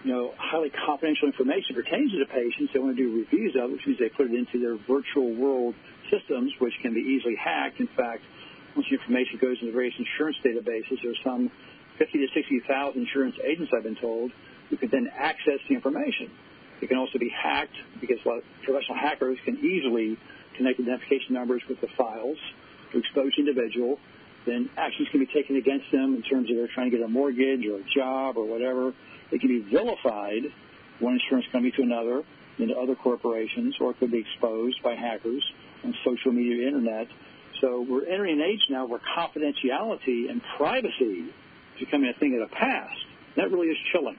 you 0.04 0.12
know 0.12 0.34
highly 0.38 0.70
confidential 0.70 1.28
information 1.28 1.74
pertaining 1.74 2.10
to 2.10 2.18
the 2.20 2.30
patients. 2.30 2.72
They 2.72 2.78
want 2.78 2.96
to 2.96 3.02
do 3.02 3.16
reviews 3.16 3.56
of, 3.56 3.70
which 3.70 3.86
means 3.86 3.98
they 3.98 4.10
put 4.10 4.26
it 4.26 4.34
into 4.34 4.60
their 4.60 4.76
virtual 4.86 5.34
world 5.34 5.74
systems, 6.10 6.52
which 6.58 6.74
can 6.82 6.94
be 6.94 7.00
easily 7.00 7.36
hacked. 7.36 7.80
In 7.80 7.88
fact, 7.96 8.22
once 8.74 8.86
the 8.90 8.96
information 8.96 9.38
goes 9.40 9.56
into 9.60 9.72
various 9.72 9.94
insurance 9.98 10.36
databases, 10.44 11.00
there's 11.02 11.18
some 11.24 11.50
50 11.98 12.18
to 12.18 12.26
60,000 12.34 13.00
insurance 13.00 13.36
agents, 13.42 13.72
I've 13.74 13.82
been 13.82 13.96
told, 13.96 14.30
who 14.68 14.76
can 14.76 14.90
then 14.90 15.08
access 15.16 15.58
the 15.68 15.74
information. 15.74 16.30
It 16.82 16.88
can 16.88 16.98
also 16.98 17.18
be 17.18 17.32
hacked 17.32 17.74
because 18.00 18.18
professional 18.20 18.98
hackers 18.98 19.38
can 19.44 19.56
easily 19.58 20.18
connect 20.56 20.80
identification 20.80 21.34
numbers 21.34 21.62
with 21.68 21.80
the 21.80 21.88
files 21.96 22.36
to 22.92 22.98
expose 22.98 23.32
the 23.36 23.48
individual. 23.48 23.98
Then 24.44 24.70
actions 24.76 25.08
can 25.10 25.20
be 25.20 25.26
taken 25.26 25.56
against 25.56 25.90
them 25.90 26.14
in 26.14 26.22
terms 26.22 26.50
of 26.50 26.56
they're 26.56 26.68
trying 26.72 26.90
to 26.90 26.96
get 26.96 27.04
a 27.04 27.08
mortgage 27.08 27.64
or 27.66 27.80
a 27.80 27.84
job 27.94 28.36
or 28.36 28.44
whatever. 28.44 28.92
They 29.30 29.38
can 29.38 29.48
be 29.48 29.60
vilified, 29.70 30.42
one 31.00 31.14
insurance 31.14 31.46
company 31.52 31.72
to 31.76 31.82
another, 31.82 32.22
into 32.58 32.76
other 32.76 32.94
corporations, 32.94 33.74
or 33.80 33.90
it 33.90 33.98
could 33.98 34.10
be 34.10 34.18
exposed 34.18 34.82
by 34.82 34.94
hackers 34.94 35.42
on 35.84 35.94
social 36.04 36.32
media, 36.32 36.66
internet. 36.66 37.08
So 37.60 37.86
we're 37.88 38.06
entering 38.06 38.40
an 38.40 38.46
age 38.46 38.60
now 38.70 38.86
where 38.86 39.00
confidentiality 39.16 40.30
and 40.30 40.40
privacy 40.56 41.28
is 41.28 41.80
becoming 41.80 42.12
a 42.14 42.18
thing 42.18 42.38
of 42.40 42.48
the 42.48 42.54
past. 42.56 43.04
That 43.36 43.50
really 43.50 43.68
is 43.68 43.78
chilling. 43.92 44.16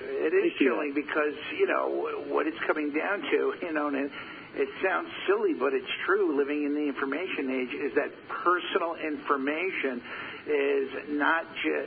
It 0.00 0.32
is 0.32 0.52
chilling 0.58 0.92
because 0.94 1.34
you 1.58 1.66
know 1.66 2.22
what 2.28 2.46
it's 2.46 2.58
coming 2.66 2.92
down 2.92 3.20
to. 3.20 3.54
You 3.62 3.72
know, 3.72 3.88
and 3.88 4.10
it 4.54 4.68
sounds 4.82 5.08
silly, 5.26 5.54
but 5.54 5.74
it's 5.74 5.90
true. 6.06 6.36
Living 6.38 6.64
in 6.64 6.74
the 6.74 6.86
information 6.86 7.50
age 7.50 7.74
is 7.74 7.94
that 7.94 8.10
personal 8.28 8.94
information 8.94 10.00
is 10.46 10.88
not 11.10 11.46
ju- 11.62 11.86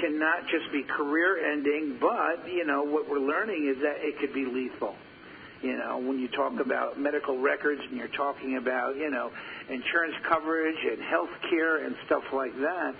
cannot 0.00 0.48
just 0.48 0.70
be 0.72 0.82
career 0.82 1.52
ending, 1.52 1.98
but 2.00 2.50
you 2.50 2.64
know 2.64 2.82
what 2.82 3.08
we're 3.08 3.18
learning 3.18 3.66
is 3.68 3.82
that 3.82 3.96
it 3.98 4.18
could 4.20 4.34
be 4.34 4.44
lethal. 4.44 4.94
You 5.62 5.78
know, 5.78 5.98
when 5.98 6.18
you 6.18 6.28
talk 6.28 6.60
about 6.60 7.00
medical 7.00 7.38
records 7.38 7.80
and 7.88 7.96
you're 7.96 8.08
talking 8.08 8.56
about 8.56 8.96
you 8.96 9.10
know 9.10 9.30
insurance 9.68 10.14
coverage 10.28 10.78
and 10.90 11.02
health 11.02 11.30
care 11.48 11.84
and 11.84 11.96
stuff 12.06 12.24
like 12.32 12.54
that 12.60 12.94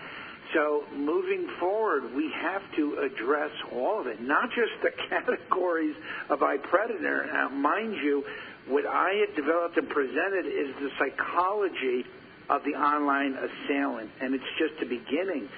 so 0.55 0.85
moving 0.95 1.49
forward, 1.59 2.15
we 2.15 2.31
have 2.41 2.63
to 2.77 2.99
address 2.99 3.51
all 3.73 4.01
of 4.01 4.07
it, 4.07 4.21
not 4.21 4.51
just 4.51 4.71
the 4.83 4.91
categories 5.09 5.97
of 6.31 6.41
iPredator. 6.41 7.33
Now, 7.33 7.49
mind 7.49 7.95
you, 7.95 8.25
what 8.69 8.87
I 8.87 9.25
had 9.27 9.35
developed 9.37 9.77
and 9.77 9.89
presented 9.89 10.47
is 10.47 10.75
the 10.81 10.91
psychology 10.99 12.05
of 12.49 12.63
the 12.65 12.73
online 12.73 13.35
assailant, 13.35 14.11
and 14.21 14.35
it's 14.35 14.45
just 14.59 14.79
the 14.79 14.87
beginning. 14.87 15.49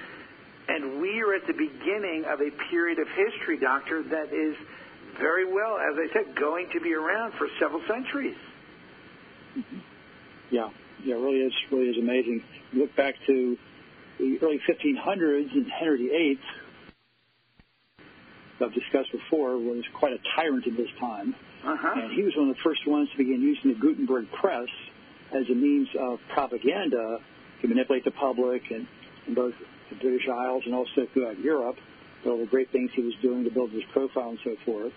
And 0.69 1.01
we 1.01 1.21
are 1.21 1.35
at 1.35 1.47
the 1.47 1.53
beginning 1.53 2.25
of 2.27 2.41
a 2.41 2.51
period 2.71 2.99
of 2.99 3.07
history, 3.09 3.59
Doctor, 3.59 4.03
that 4.03 4.33
is 4.33 4.57
very 5.19 5.47
well, 5.47 5.79
as 5.79 5.97
I 5.97 6.13
said, 6.13 6.37
going 6.37 6.69
to 6.75 6.81
be 6.81 6.93
around 6.95 7.33
for 7.39 7.49
several 7.61 7.83
centuries. 7.89 8.37
Yeah, 10.49 10.69
yeah, 11.05 11.17
it 11.17 11.19
really 11.19 11.41
is, 11.41 11.53
really 11.73 11.89
is 11.89 11.97
amazing. 11.99 12.41
Look 12.73 12.95
back 12.95 13.17
to 13.27 13.57
the 14.21 14.39
early 14.41 14.61
1500s 14.71 15.53
and 15.53 15.67
Henry 15.69 16.07
VIII 16.07 16.39
I've 18.61 18.73
discussed 18.73 19.13
before, 19.13 19.59
was 19.59 19.85
quite 19.99 20.13
a 20.13 20.19
tyrant 20.35 20.67
at 20.67 20.77
this 20.77 20.89
time. 20.99 21.35
Uh-huh. 21.65 22.01
And 22.01 22.13
he 22.13 22.23
was 22.23 22.33
one 22.37 22.49
of 22.49 22.57
the 22.57 22.63
first 22.63 22.87
ones 22.87 23.09
to 23.13 23.19
begin 23.19 23.43
using 23.43 23.75
the 23.75 23.79
Gutenberg 23.79 24.27
press 24.41 24.69
as 25.35 25.45
a 25.51 25.55
means 25.55 25.89
of 25.99 26.21
propaganda 26.33 27.19
to 27.61 27.69
manipulate 27.69 28.05
the 28.05 28.13
public 28.13 28.63
and 28.71 28.87
in 29.27 29.35
both 29.35 29.55
the 29.91 29.97
British 29.97 30.29
Isles 30.29 30.63
and 30.67 30.75
also 30.75 31.07
throughout 31.13 31.39
Europe. 31.41 31.77
All 32.27 32.39
the 32.39 32.47
great 32.47 32.71
things 32.73 32.91
he 32.95 33.03
was 33.03 33.15
doing 33.23 33.45
to 33.45 33.51
build 33.51 33.71
his 33.71 33.85
profile 33.93 34.31
and 34.31 34.39
so 34.43 34.57
forth. 34.65 34.93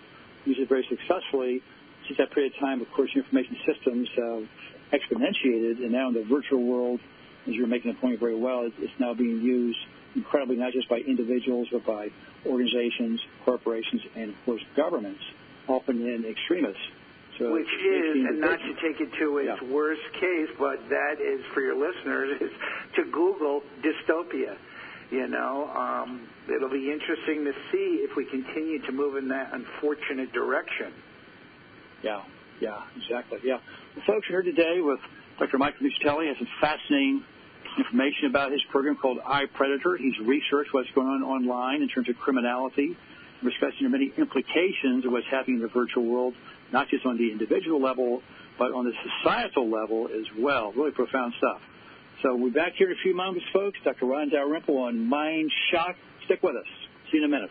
Used 0.46 0.58
it 0.60 0.68
very 0.68 0.84
successfully. 0.88 1.62
Since 2.06 2.18
that 2.18 2.32
period 2.32 2.52
of 2.54 2.60
time, 2.60 2.80
of 2.80 2.90
course, 2.90 3.10
information 3.14 3.56
systems 3.66 4.08
have 4.16 4.42
exponentiated, 4.90 5.78
and 5.78 5.92
now 5.92 6.08
in 6.08 6.14
the 6.14 6.24
virtual 6.24 6.64
world, 6.64 6.98
as 7.46 7.54
you're 7.54 7.68
making 7.68 7.92
the 7.92 7.98
point 8.00 8.18
very 8.18 8.34
well, 8.34 8.66
it's 8.66 8.98
now 8.98 9.14
being 9.14 9.40
used 9.42 9.78
incredibly 10.16 10.56
not 10.56 10.72
just 10.72 10.88
by 10.88 10.96
individuals, 10.96 11.68
but 11.70 11.86
by 11.86 12.08
organizations, 12.46 13.20
corporations, 13.44 14.02
and 14.16 14.30
of 14.30 14.36
course 14.44 14.62
governments, 14.76 15.22
often 15.68 16.02
in 16.02 16.24
extremists. 16.24 16.82
So 17.38 17.52
Which 17.52 17.68
is, 17.68 18.26
and 18.26 18.40
not 18.40 18.58
to 18.58 18.74
take 18.82 19.00
it 19.00 19.12
to 19.18 19.38
its 19.38 19.62
Yeah. 19.62 19.68
worst 19.68 20.02
case, 20.14 20.50
but 20.58 20.88
that 20.90 21.20
is 21.20 21.40
for 21.54 21.60
your 21.62 21.76
listeners, 21.76 22.40
is 22.40 22.50
to 22.96 23.04
Google 23.04 23.62
dystopia. 23.82 24.56
You 25.10 25.26
know, 25.26 25.68
um, 25.74 26.28
it'll 26.46 26.70
be 26.70 26.90
interesting 26.90 27.44
to 27.44 27.52
see 27.72 28.06
if 28.06 28.16
we 28.16 28.26
continue 28.26 28.80
to 28.86 28.92
move 28.92 29.16
in 29.16 29.28
that 29.28 29.50
unfortunate 29.52 30.32
direction. 30.32 30.92
Yeah, 32.04 32.22
yeah, 32.60 32.78
exactly. 32.96 33.40
Yeah. 33.42 33.58
Well, 33.96 34.04
folks, 34.06 34.26
you're 34.30 34.42
here 34.42 34.52
today 34.52 34.80
with 34.80 35.00
Dr. 35.40 35.58
Michael 35.58 35.86
Nuccitelli. 35.86 36.22
He 36.22 36.28
has 36.28 36.38
some 36.38 36.48
fascinating 36.60 37.24
information 37.76 38.30
about 38.30 38.52
his 38.52 38.60
program 38.70 38.96
called 38.96 39.18
iPredator. 39.18 39.98
He's 39.98 40.14
researched 40.24 40.72
what's 40.72 40.90
going 40.94 41.08
on 41.08 41.22
online 41.22 41.82
in 41.82 41.88
terms 41.88 42.08
of 42.08 42.16
criminality, 42.16 42.96
discussing 43.42 43.82
the 43.82 43.88
many 43.88 44.12
implications 44.16 45.04
of 45.04 45.10
what's 45.10 45.26
happening 45.30 45.56
in 45.56 45.62
the 45.62 45.74
virtual 45.74 46.04
world, 46.04 46.34
not 46.72 46.88
just 46.88 47.04
on 47.04 47.18
the 47.18 47.32
individual 47.32 47.82
level, 47.82 48.22
but 48.58 48.72
on 48.72 48.84
the 48.84 48.92
societal 49.02 49.68
level 49.68 50.06
as 50.06 50.26
well. 50.38 50.72
Really 50.72 50.92
profound 50.92 51.34
stuff. 51.38 51.60
So 52.22 52.36
we're 52.36 52.52
back 52.52 52.74
here 52.76 52.88
in 52.90 52.92
a 52.92 53.00
few 53.02 53.16
moments, 53.16 53.46
folks. 53.50 53.78
Dr. 53.82 54.04
Ron 54.04 54.28
Dalrymple 54.28 54.76
on 54.76 55.08
Mind 55.08 55.50
Shock. 55.70 55.96
Stick 56.26 56.42
with 56.42 56.54
us. 56.54 56.66
See 57.10 57.16
you 57.16 57.24
in 57.24 57.32
a 57.32 57.34
minute. 57.34 57.50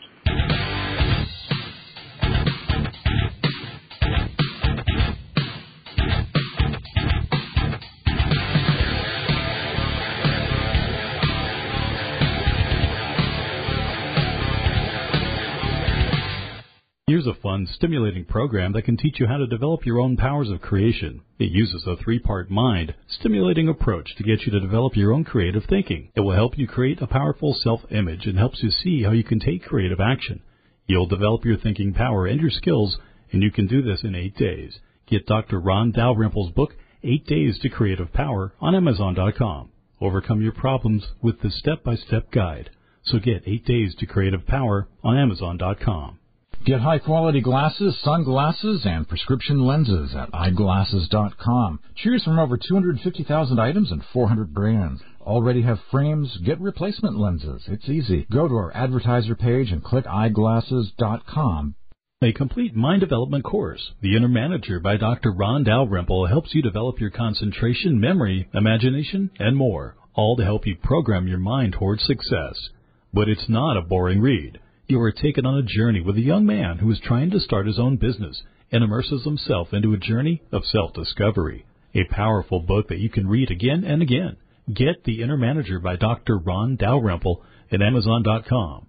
Fun, 17.49 17.65
stimulating 17.65 18.23
program 18.25 18.73
that 18.73 18.83
can 18.83 18.95
teach 18.95 19.19
you 19.19 19.25
how 19.25 19.37
to 19.37 19.47
develop 19.47 19.83
your 19.83 19.97
own 19.97 20.15
powers 20.15 20.51
of 20.51 20.61
creation. 20.61 21.19
It 21.39 21.49
uses 21.49 21.83
a 21.87 21.95
three 21.97 22.19
part 22.19 22.51
mind, 22.51 22.93
stimulating 23.07 23.67
approach 23.67 24.15
to 24.15 24.23
get 24.23 24.41
you 24.41 24.51
to 24.51 24.59
develop 24.59 24.95
your 24.95 25.11
own 25.11 25.23
creative 25.23 25.63
thinking. 25.67 26.11
It 26.13 26.19
will 26.19 26.35
help 26.35 26.59
you 26.59 26.67
create 26.67 27.01
a 27.01 27.07
powerful 27.07 27.57
self 27.59 27.81
image 27.89 28.27
and 28.27 28.37
helps 28.37 28.61
you 28.61 28.69
see 28.69 29.01
how 29.01 29.13
you 29.13 29.23
can 29.23 29.39
take 29.39 29.63
creative 29.63 29.99
action. 29.99 30.43
You'll 30.85 31.07
develop 31.07 31.43
your 31.43 31.57
thinking 31.57 31.91
power 31.91 32.27
and 32.27 32.39
your 32.39 32.51
skills, 32.51 32.99
and 33.31 33.41
you 33.41 33.49
can 33.49 33.65
do 33.65 33.81
this 33.81 34.03
in 34.03 34.13
eight 34.13 34.35
days. 34.35 34.77
Get 35.07 35.25
Dr. 35.25 35.59
Ron 35.59 35.91
Dalrymple's 35.91 36.51
book, 36.51 36.75
Eight 37.03 37.25
Days 37.25 37.57
to 37.63 37.69
Creative 37.69 38.13
Power, 38.13 38.53
on 38.61 38.75
Amazon.com. 38.75 39.69
Overcome 39.99 40.43
your 40.43 40.53
problems 40.53 41.03
with 41.23 41.41
the 41.41 41.49
step 41.49 41.83
by 41.83 41.95
step 41.95 42.29
guide. 42.31 42.69
So 43.01 43.17
get 43.17 43.47
Eight 43.47 43.65
Days 43.65 43.95
to 43.95 44.05
Creative 44.05 44.45
Power 44.45 44.87
on 45.03 45.17
Amazon.com. 45.17 46.18
Get 46.65 46.81
high 46.81 46.99
quality 46.99 47.39
glasses, 47.39 47.97
sunglasses, 48.03 48.85
and 48.85 49.07
prescription 49.07 49.65
lenses 49.65 50.13
at 50.13 50.29
eyeglasses.com. 50.33 51.79
Choose 51.95 52.23
from 52.23 52.37
over 52.37 52.57
250,000 52.57 53.59
items 53.59 53.91
and 53.91 54.03
400 54.11 54.53
brands. 54.53 55.01
Already 55.21 55.61
have 55.61 55.79
frames? 55.89 56.37
Get 56.43 56.59
replacement 56.59 57.17
lenses. 57.17 57.63
It's 57.67 57.87
easy. 57.87 58.27
Go 58.29 58.47
to 58.49 58.53
our 58.55 58.75
advertiser 58.75 59.35
page 59.35 59.71
and 59.71 59.81
click 59.81 60.05
eyeglasses.com. 60.05 61.75
A 62.21 62.33
complete 62.33 62.75
mind 62.75 62.99
development 62.99 63.45
course, 63.45 63.93
The 64.01 64.17
Inner 64.17 64.27
Manager 64.27 64.81
by 64.81 64.97
Dr. 64.97 65.31
Ron 65.31 65.63
Dalrymple 65.63 66.27
helps 66.27 66.53
you 66.53 66.61
develop 66.61 66.99
your 66.99 67.11
concentration, 67.11 68.01
memory, 68.01 68.49
imagination, 68.53 69.31
and 69.39 69.55
more, 69.55 69.95
all 70.13 70.35
to 70.35 70.43
help 70.43 70.67
you 70.67 70.75
program 70.75 71.29
your 71.29 71.39
mind 71.39 71.71
towards 71.79 72.03
success. 72.03 72.69
But 73.13 73.29
it's 73.29 73.47
not 73.47 73.77
a 73.77 73.81
boring 73.81 74.19
read. 74.19 74.59
You 74.89 74.99
are 75.01 75.11
taken 75.11 75.45
on 75.45 75.55
a 75.55 75.61
journey 75.61 76.01
with 76.01 76.17
a 76.17 76.21
young 76.21 76.47
man 76.47 76.79
who 76.79 76.89
is 76.89 76.99
trying 76.99 77.29
to 77.29 77.39
start 77.39 77.67
his 77.67 77.77
own 77.77 77.97
business 77.97 78.41
and 78.71 78.83
immerses 78.83 79.23
himself 79.23 79.71
into 79.71 79.93
a 79.93 79.99
journey 79.99 80.41
of 80.51 80.65
self-discovery. 80.65 81.67
A 81.93 82.05
powerful 82.05 82.59
book 82.59 82.87
that 82.87 82.97
you 82.97 83.07
can 83.07 83.27
read 83.27 83.51
again 83.51 83.83
and 83.83 84.01
again. 84.01 84.37
Get 84.73 85.03
The 85.03 85.21
Inner 85.21 85.37
Manager 85.37 85.79
by 85.79 85.95
Dr. 85.95 86.39
Ron 86.39 86.75
Dalrymple 86.75 87.43
at 87.71 87.83
Amazon.com. 87.83 88.87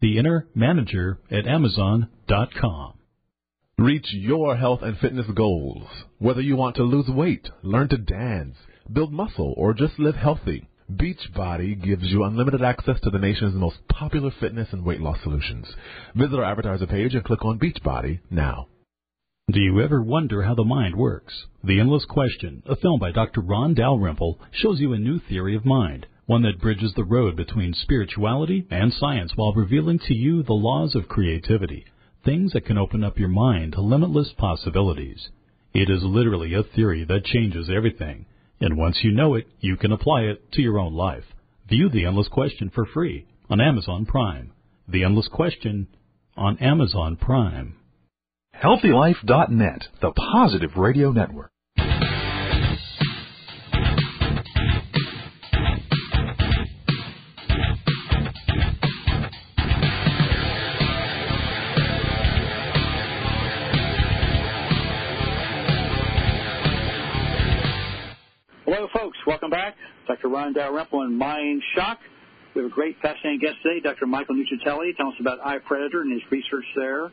The 0.00 0.16
Inner 0.16 0.48
Manager 0.54 1.18
at 1.30 1.46
Amazon.com. 1.46 2.94
Reach 3.76 4.06
your 4.10 4.56
health 4.56 4.80
and 4.80 4.96
fitness 4.96 5.26
goals. 5.34 5.86
Whether 6.18 6.40
you 6.40 6.56
want 6.56 6.76
to 6.76 6.82
lose 6.82 7.08
weight, 7.08 7.50
learn 7.62 7.90
to 7.90 7.98
dance, 7.98 8.56
build 8.90 9.12
muscle, 9.12 9.52
or 9.58 9.74
just 9.74 9.98
live 9.98 10.14
healthy, 10.14 10.66
Beachbody 10.96 11.82
gives 11.82 12.04
you 12.04 12.24
unlimited 12.24 12.62
access 12.62 13.00
to 13.00 13.10
the 13.10 13.18
nation's 13.18 13.54
most 13.54 13.76
popular 13.88 14.30
fitness 14.40 14.68
and 14.72 14.84
weight 14.84 15.00
loss 15.00 15.18
solutions. 15.22 15.66
Visit 16.14 16.36
our 16.36 16.44
advertiser 16.44 16.86
page 16.86 17.14
and 17.14 17.24
click 17.24 17.44
on 17.44 17.58
Beachbody 17.58 18.20
now. 18.30 18.68
Do 19.50 19.60
you 19.60 19.80
ever 19.80 20.02
wonder 20.02 20.42
how 20.42 20.54
the 20.54 20.64
mind 20.64 20.96
works? 20.96 21.46
The 21.64 21.80
Endless 21.80 22.04
Question, 22.04 22.62
a 22.66 22.76
film 22.76 23.00
by 23.00 23.10
Dr. 23.10 23.40
Ron 23.40 23.74
Dalrymple, 23.74 24.38
shows 24.52 24.80
you 24.80 24.92
a 24.92 24.98
new 24.98 25.18
theory 25.18 25.56
of 25.56 25.64
mind, 25.64 26.06
one 26.26 26.42
that 26.42 26.60
bridges 26.60 26.92
the 26.94 27.04
road 27.04 27.36
between 27.36 27.74
spirituality 27.74 28.66
and 28.70 28.92
science 28.92 29.32
while 29.34 29.52
revealing 29.52 29.98
to 30.00 30.14
you 30.14 30.42
the 30.42 30.52
laws 30.52 30.94
of 30.94 31.08
creativity, 31.08 31.86
things 32.24 32.52
that 32.52 32.66
can 32.66 32.78
open 32.78 33.02
up 33.02 33.18
your 33.18 33.28
mind 33.28 33.72
to 33.72 33.80
limitless 33.80 34.32
possibilities. 34.36 35.30
It 35.74 35.88
is 35.88 36.02
literally 36.02 36.54
a 36.54 36.62
theory 36.62 37.04
that 37.04 37.24
changes 37.24 37.68
everything, 37.68 38.26
and 38.62 38.76
once 38.76 39.00
you 39.02 39.10
know 39.10 39.34
it, 39.34 39.46
you 39.60 39.76
can 39.76 39.92
apply 39.92 40.22
it 40.22 40.52
to 40.52 40.62
your 40.62 40.78
own 40.78 40.94
life. 40.94 41.24
View 41.68 41.88
The 41.88 42.06
Endless 42.06 42.28
Question 42.28 42.70
for 42.74 42.86
free 42.86 43.26
on 43.50 43.60
Amazon 43.60 44.06
Prime. 44.06 44.52
The 44.88 45.04
Endless 45.04 45.28
Question 45.28 45.88
on 46.36 46.58
Amazon 46.58 47.16
Prime. 47.16 47.76
HealthyLife.net, 48.62 49.88
the 50.00 50.12
positive 50.12 50.76
radio 50.76 51.10
network. 51.12 51.51
Ron 70.32 70.54
Dalrymple 70.54 71.00
on 71.00 71.14
Mind 71.18 71.62
Shock. 71.76 71.98
We 72.54 72.62
have 72.62 72.70
a 72.70 72.74
great, 72.74 72.96
fascinating 73.02 73.40
guest 73.40 73.56
today, 73.62 73.80
Dr. 73.80 74.06
Michael 74.06 74.34
Nuccitelli, 74.34 74.96
telling 74.96 75.12
us 75.12 75.20
about 75.20 75.40
iPredator 75.40 76.00
and 76.00 76.12
his 76.12 76.22
research 76.30 76.64
there 76.74 77.12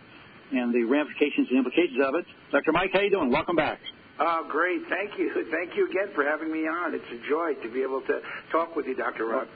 and 0.51 0.73
the 0.73 0.83
ramifications 0.83 1.47
and 1.49 1.57
implications 1.57 1.99
of 2.01 2.15
it. 2.15 2.25
Dr. 2.51 2.71
Mike, 2.71 2.91
how 2.93 3.01
you 3.01 3.09
doing? 3.09 3.29
Welcome 3.29 3.57
back. 3.57 3.79
Oh, 4.19 4.47
great. 4.49 4.83
Thank 4.87 5.19
you. 5.19 5.31
Thank 5.51 5.75
you 5.75 5.89
again 5.89 6.15
for 6.15 6.23
having 6.23 6.49
me 6.49 6.59
on. 6.59 6.95
It's 6.95 7.11
a 7.11 7.29
joy 7.29 7.55
to 7.61 7.69
be 7.69 7.83
able 7.83 7.99
to 8.07 8.21
talk 8.53 8.77
with 8.77 8.85
you, 8.87 8.95
Dr. 8.95 9.25
Ron. 9.25 9.47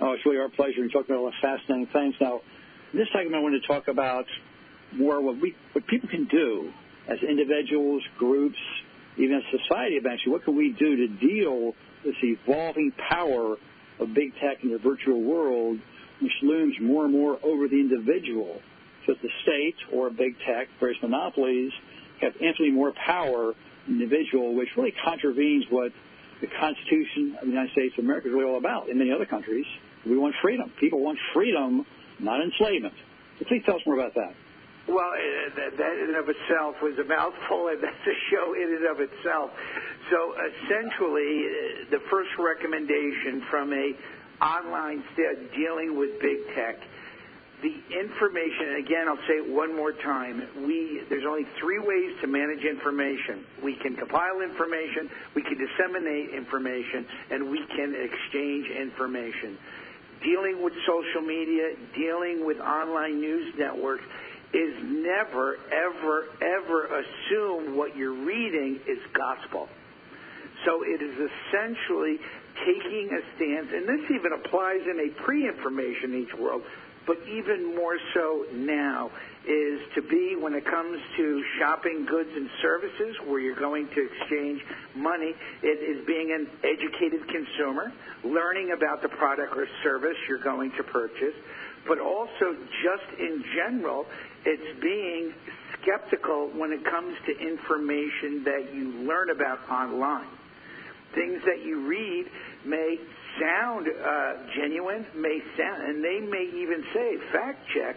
Oh, 0.00 0.12
it's 0.12 0.24
really 0.24 0.38
our 0.38 0.48
pleasure. 0.48 0.78
You're 0.78 0.88
talking 0.88 1.10
about 1.10 1.24
all 1.24 1.32
the 1.32 1.42
fascinating 1.42 1.88
things. 1.92 2.14
Now, 2.20 2.40
in 2.92 3.00
this 3.00 3.08
segment, 3.12 3.34
I 3.34 3.40
want 3.40 3.60
to 3.60 3.66
talk 3.66 3.88
about 3.88 4.26
more 4.94 5.20
what 5.20 5.40
we, 5.40 5.56
what 5.72 5.84
people 5.88 6.08
can 6.08 6.28
do 6.30 6.70
as 7.08 7.18
individuals, 7.28 8.02
groups, 8.16 8.58
even 9.18 9.36
as 9.38 9.42
society 9.50 9.96
eventually. 9.96 10.30
What 10.30 10.44
can 10.44 10.56
we 10.56 10.70
do 10.78 10.96
to 10.96 11.08
deal 11.18 11.74
the 12.20 12.36
evolving 12.42 12.92
power 13.10 13.56
of 13.98 14.14
big 14.14 14.32
tech 14.40 14.62
in 14.62 14.70
the 14.70 14.78
virtual 14.78 15.22
world, 15.22 15.78
which 16.20 16.32
looms 16.42 16.74
more 16.80 17.04
and 17.04 17.12
more 17.12 17.38
over 17.42 17.68
the 17.68 17.80
individual? 17.80 18.60
So 19.06 19.12
that 19.12 19.22
the 19.22 19.30
state 19.42 19.76
or 19.92 20.10
big 20.10 20.36
tech, 20.44 20.68
various 20.80 21.00
monopolies, 21.00 21.72
have 22.20 22.32
infinitely 22.34 22.72
more 22.72 22.92
power 22.92 23.54
than 23.86 23.98
the 23.98 24.04
individual, 24.04 24.54
which 24.54 24.68
really 24.76 24.94
contravenes 25.04 25.64
what 25.70 25.92
the 26.40 26.48
Constitution 26.58 27.36
of 27.40 27.46
the 27.46 27.52
United 27.52 27.72
States 27.72 27.94
of 27.96 28.04
America 28.04 28.28
is 28.28 28.34
really 28.34 28.46
all 28.46 28.58
about. 28.58 28.88
In 28.88 28.98
many 28.98 29.12
other 29.12 29.26
countries, 29.26 29.66
we 30.04 30.18
want 30.18 30.34
freedom. 30.42 30.72
People 30.80 31.00
want 31.00 31.18
freedom, 31.32 31.86
not 32.18 32.42
enslavement. 32.42 32.94
So 33.38 33.44
please 33.46 33.62
tell 33.64 33.76
us 33.76 33.82
more 33.86 33.98
about 33.98 34.14
that. 34.14 34.34
Well, 34.88 34.98
uh, 35.02 35.54
that, 35.56 35.76
that 35.76 35.92
in 35.98 36.14
and 36.14 36.16
of 36.16 36.28
itself 36.28 36.76
was 36.82 36.94
a 36.98 37.04
mouthful, 37.04 37.68
and 37.68 37.82
that's 37.84 38.06
a 38.06 38.16
show 38.30 38.54
in 38.54 38.76
and 38.78 38.86
of 38.86 39.00
itself. 39.00 39.50
So 40.10 40.34
essentially, 40.38 41.32
uh, 41.46 41.90
the 41.90 42.02
first 42.10 42.30
recommendation 42.38 43.42
from 43.50 43.72
a 43.72 43.92
online 44.42 45.02
st- 45.16 45.52
dealing 45.54 45.98
with 45.98 46.20
big 46.20 46.38
tech 46.54 46.78
the 47.62 47.72
information, 47.88 48.76
and 48.76 48.84
again, 48.84 49.08
I'll 49.08 49.24
say 49.26 49.40
it 49.40 49.48
one 49.48 49.74
more 49.74 49.92
time. 49.92 50.42
We 50.66 51.02
there's 51.08 51.24
only 51.24 51.48
three 51.58 51.80
ways 51.80 52.12
to 52.20 52.26
manage 52.26 52.64
information. 52.64 53.44
We 53.64 53.76
can 53.76 53.96
compile 53.96 54.42
information, 54.44 55.08
we 55.34 55.42
can 55.42 55.56
disseminate 55.56 56.36
information, 56.36 57.06
and 57.30 57.50
we 57.50 57.64
can 57.72 57.96
exchange 57.96 58.68
information. 58.68 59.56
Dealing 60.22 60.62
with 60.62 60.74
social 60.84 61.22
media, 61.22 61.76
dealing 61.94 62.44
with 62.44 62.58
online 62.60 63.20
news 63.20 63.54
networks 63.56 64.04
is 64.52 64.74
never, 64.82 65.56
ever, 65.72 66.26
ever 66.40 67.02
assume 67.02 67.76
what 67.76 67.96
you're 67.96 68.24
reading 68.24 68.80
is 68.86 68.98
gospel. 69.12 69.68
So 70.64 70.82
it 70.82 71.02
is 71.02 71.14
essentially 71.14 72.18
taking 72.64 73.10
a 73.12 73.20
stance, 73.36 73.68
and 73.72 73.86
this 73.86 74.10
even 74.10 74.32
applies 74.32 74.80
in 74.88 75.10
a 75.10 75.22
pre-information 75.22 76.14
age 76.14 76.34
world, 76.38 76.62
but 77.06 77.18
even 77.28 77.74
more 77.74 77.98
so 78.14 78.46
now 78.52 79.10
is 79.46 79.80
to 79.94 80.02
be 80.02 80.34
when 80.34 80.54
it 80.54 80.64
comes 80.64 80.98
to 81.16 81.44
shopping 81.58 82.04
goods 82.04 82.30
and 82.34 82.50
services 82.60 83.14
where 83.26 83.38
you're 83.38 83.54
going 83.54 83.86
to 83.94 84.08
exchange 84.10 84.60
money 84.96 85.32
it 85.62 85.78
is 85.78 86.04
being 86.04 86.34
an 86.34 86.50
educated 86.66 87.22
consumer 87.28 87.92
learning 88.24 88.72
about 88.76 89.02
the 89.02 89.08
product 89.08 89.56
or 89.56 89.68
service 89.84 90.16
you're 90.28 90.42
going 90.42 90.72
to 90.72 90.82
purchase 90.82 91.34
but 91.86 92.00
also 92.00 92.56
just 92.82 93.20
in 93.20 93.44
general 93.54 94.04
it's 94.46 94.80
being 94.80 95.34
skeptical 95.82 96.48
when 96.54 96.72
it 96.72 96.84
comes 96.84 97.16
to 97.26 97.36
information 97.38 98.44
that 98.44 98.72
you 98.72 98.92
learn 99.06 99.30
about 99.30 99.68
online 99.68 100.36
things 101.16 101.40
that 101.46 101.64
you 101.64 101.88
read 101.88 102.26
may 102.64 102.98
sound 103.40 103.88
uh, 103.88 104.32
genuine, 104.54 105.04
may 105.16 105.40
sound, 105.56 105.82
and 105.82 106.04
they 106.04 106.20
may 106.20 106.46
even 106.54 106.84
say 106.94 107.16
fact 107.32 107.58
check. 107.74 107.96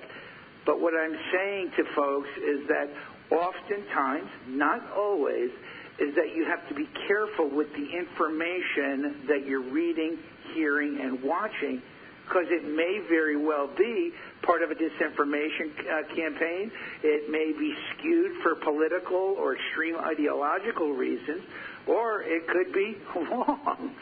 But 0.66 0.82
what 0.82 0.94
I'm 0.96 1.16
saying 1.32 1.72
to 1.78 1.84
folks 1.96 2.30
is 2.38 2.68
that 2.68 2.90
oftentimes, 3.32 4.30
not 4.48 4.82
always, 4.96 5.52
is 6.00 6.16
that 6.16 6.34
you 6.34 6.46
have 6.46 6.68
to 6.70 6.76
be 6.76 6.88
careful 7.08 7.50
with 7.50 7.68
the 7.74 7.86
information 7.92 9.28
that 9.28 9.46
you're 9.46 9.70
reading, 9.70 10.18
hearing, 10.54 11.00
and 11.02 11.22
watching 11.22 11.82
because 12.30 12.46
it 12.50 12.64
may 12.64 13.02
very 13.10 13.36
well 13.36 13.68
be 13.76 14.14
part 14.44 14.62
of 14.62 14.70
a 14.70 14.76
disinformation 14.76 15.74
uh, 15.82 16.16
campaign. 16.16 16.72
It 17.02 17.30
may 17.30 17.52
be 17.58 17.74
skewed 17.98 18.42
for 18.44 18.56
political 18.56 19.36
or 19.38 19.56
extreme 19.56 19.98
ideological 19.98 20.94
reasons, 20.94 21.42
or 21.88 22.22
it 22.22 22.48
could 22.48 22.72
be 22.72 22.98
wrong. 23.16 23.96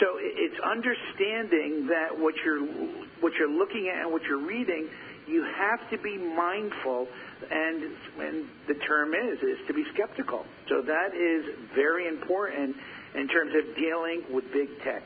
So 0.00 0.18
it's 0.18 0.58
understanding 0.60 1.86
that 1.88 2.18
what 2.18 2.34
you're 2.44 2.64
what 3.20 3.32
you're 3.38 3.50
looking 3.50 3.88
at 3.88 4.02
and 4.02 4.12
what 4.12 4.22
you're 4.22 4.44
reading, 4.44 4.88
you 5.26 5.42
have 5.56 5.88
to 5.90 5.98
be 5.98 6.16
mindful, 6.18 7.08
and 7.50 7.84
and 8.18 8.48
the 8.66 8.74
term 8.86 9.14
is 9.14 9.38
is 9.42 9.58
to 9.66 9.74
be 9.74 9.84
skeptical. 9.94 10.46
So 10.68 10.82
that 10.82 11.14
is 11.14 11.44
very 11.74 12.08
important 12.08 12.76
in 13.14 13.28
terms 13.28 13.52
of 13.54 13.76
dealing 13.76 14.22
with 14.32 14.44
big 14.52 14.68
tech. 14.82 15.02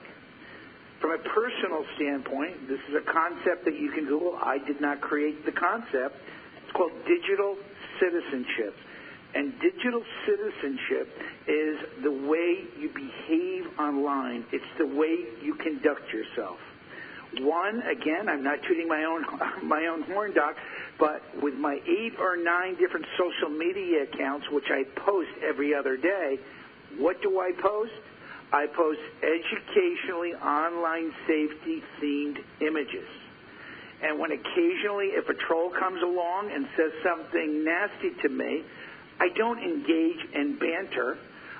From 1.01 1.13
a 1.13 1.19
personal 1.19 1.85
standpoint, 1.95 2.69
this 2.69 2.81
is 2.89 2.97
a 2.97 3.13
concept 3.13 3.65
that 3.65 3.79
you 3.79 3.91
can 3.93 4.07
Google. 4.07 4.37
I 4.43 4.59
did 4.59 4.81
not 4.81 5.01
create 5.01 5.45
the 5.45 5.53
concept. 5.53 6.17
It's 6.65 6.73
called 6.73 6.93
digital 7.07 7.57
citizenship. 8.01 8.75
And 9.35 9.53
digital 9.61 10.03
citizenship 10.27 11.09
is 11.47 11.77
the 12.03 12.11
way 12.11 12.65
you 12.81 12.89
behave 12.89 13.79
online. 13.79 14.45
It's 14.53 14.65
the 14.79 14.87
way 14.87 15.27
you 15.43 15.55
conduct 15.55 16.13
yourself. 16.13 16.59
One, 17.41 17.83
again, 17.83 18.29
I'm 18.29 18.43
not 18.43 18.59
tooting 18.67 18.89
my 18.89 19.05
own 19.05 19.25
my 19.69 19.87
own 19.87 20.03
horn, 20.03 20.33
Doc, 20.35 20.57
but 20.99 21.23
with 21.43 21.55
my 21.55 21.75
eight 21.87 22.15
or 22.19 22.37
nine 22.37 22.77
different 22.77 23.07
social 23.19 23.51
media 23.51 24.05
accounts, 24.05 24.47
which 24.51 24.65
I 24.71 24.85
post 24.99 25.29
every 25.47 25.75
other 25.75 25.97
day, 25.97 26.39
what 26.97 27.21
do 27.23 27.39
I 27.39 27.53
post? 27.53 27.93
I 28.53 28.67
post 28.67 29.01
educationally 29.23 30.35
online 30.35 31.13
safety 31.27 31.83
themed 32.01 32.39
images. 32.61 33.07
And 34.03 34.19
when 34.19 34.33
occasionally, 34.33 35.11
a 35.29 35.35
troll 35.35 35.71
comes 35.71 36.03
along 36.03 36.51
and 36.53 36.67
says 36.77 36.93
something 37.03 37.65
nasty 37.65 38.11
to 38.23 38.29
me, 38.29 38.63
I 39.21 39.29
don't 39.37 39.59
engage 39.59 40.25
in 40.35 40.59
banter. 40.59 41.19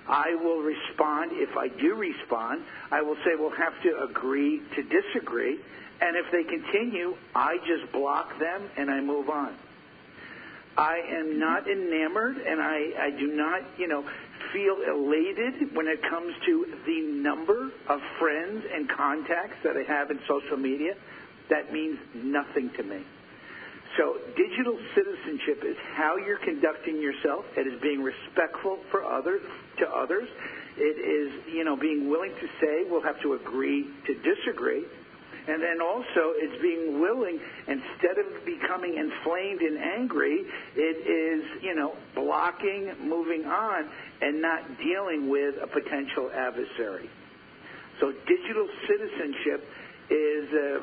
I 0.09 0.35
will 0.37 0.63
respond. 0.63 1.33
If 1.35 1.57
I 1.57 1.69
do 1.69 1.95
respond, 1.95 2.63
I 2.91 3.03
will 3.03 3.17
say 3.17 3.33
we'll 3.37 3.51
have 3.51 3.83
to 3.83 4.03
agree 4.05 4.63
to 4.77 4.83
disagree. 4.83 5.59
And 6.01 6.17
if 6.17 6.31
they 6.31 6.45
continue, 6.45 7.17
I 7.35 7.59
just 7.67 7.93
block 7.93 8.39
them 8.39 8.71
and 8.77 8.91
I 8.91 9.01
move 9.01 9.29
on. 9.29 9.55
I 10.79 11.01
am 11.11 11.41
not 11.41 11.69
enamored 11.69 12.37
and 12.37 12.61
I, 12.61 12.93
I 13.01 13.11
do 13.11 13.27
not, 13.35 13.63
you 13.79 13.89
know, 13.89 14.09
feel 14.53 14.77
elated 14.83 15.75
when 15.75 15.87
it 15.87 16.01
comes 16.09 16.35
to 16.47 16.67
the 16.87 17.01
number 17.23 17.71
of 17.89 18.01
friends 18.19 18.65
and 18.73 18.89
contacts 18.89 19.57
that 19.65 19.77
I 19.77 19.83
have 19.83 20.11
in 20.11 20.19
social 20.29 20.57
media. 20.57 20.95
That 21.51 21.73
means 21.73 21.99
nothing 22.15 22.71
to 22.77 22.83
me. 22.83 23.03
So 23.97 24.19
digital 24.37 24.79
citizenship 24.95 25.65
is 25.65 25.77
how 25.97 26.17
you're 26.17 26.39
conducting 26.39 27.01
yourself. 27.01 27.45
It 27.57 27.67
is 27.67 27.81
being 27.81 28.03
respectful 28.03 28.79
for 28.91 29.05
others 29.05 29.43
to 29.79 29.89
others. 29.89 30.29
It 30.77 30.99
is, 31.01 31.33
you 31.53 31.65
know, 31.65 31.75
being 31.75 32.09
willing 32.09 32.31
to 32.31 32.47
say 32.61 32.85
we'll 32.89 33.03
have 33.03 33.21
to 33.23 33.35
agree 33.35 33.89
to 34.07 34.15
disagree. 34.23 34.85
And 35.49 35.63
then 35.63 35.81
also 35.81 36.37
it's 36.37 36.61
being 36.61 37.01
willing, 37.01 37.41
instead 37.67 38.19
of 38.19 38.45
becoming 38.45 38.99
inflamed 38.99 39.63
and 39.63 39.79
angry, 39.79 40.45
it 40.77 40.99
is, 41.09 41.63
you 41.63 41.75
know, 41.75 41.97
blocking, 42.15 42.93
moving 43.01 43.47
on, 43.47 43.89
and 44.21 44.43
not 44.43 44.61
dealing 44.77 45.31
with 45.31 45.55
a 45.63 45.67
potential 45.67 46.31
adversary. 46.35 47.09
So 47.99 48.13
digital 48.13 48.69
citizenship 48.87 49.65
is 50.11 50.53
a, 50.53 50.81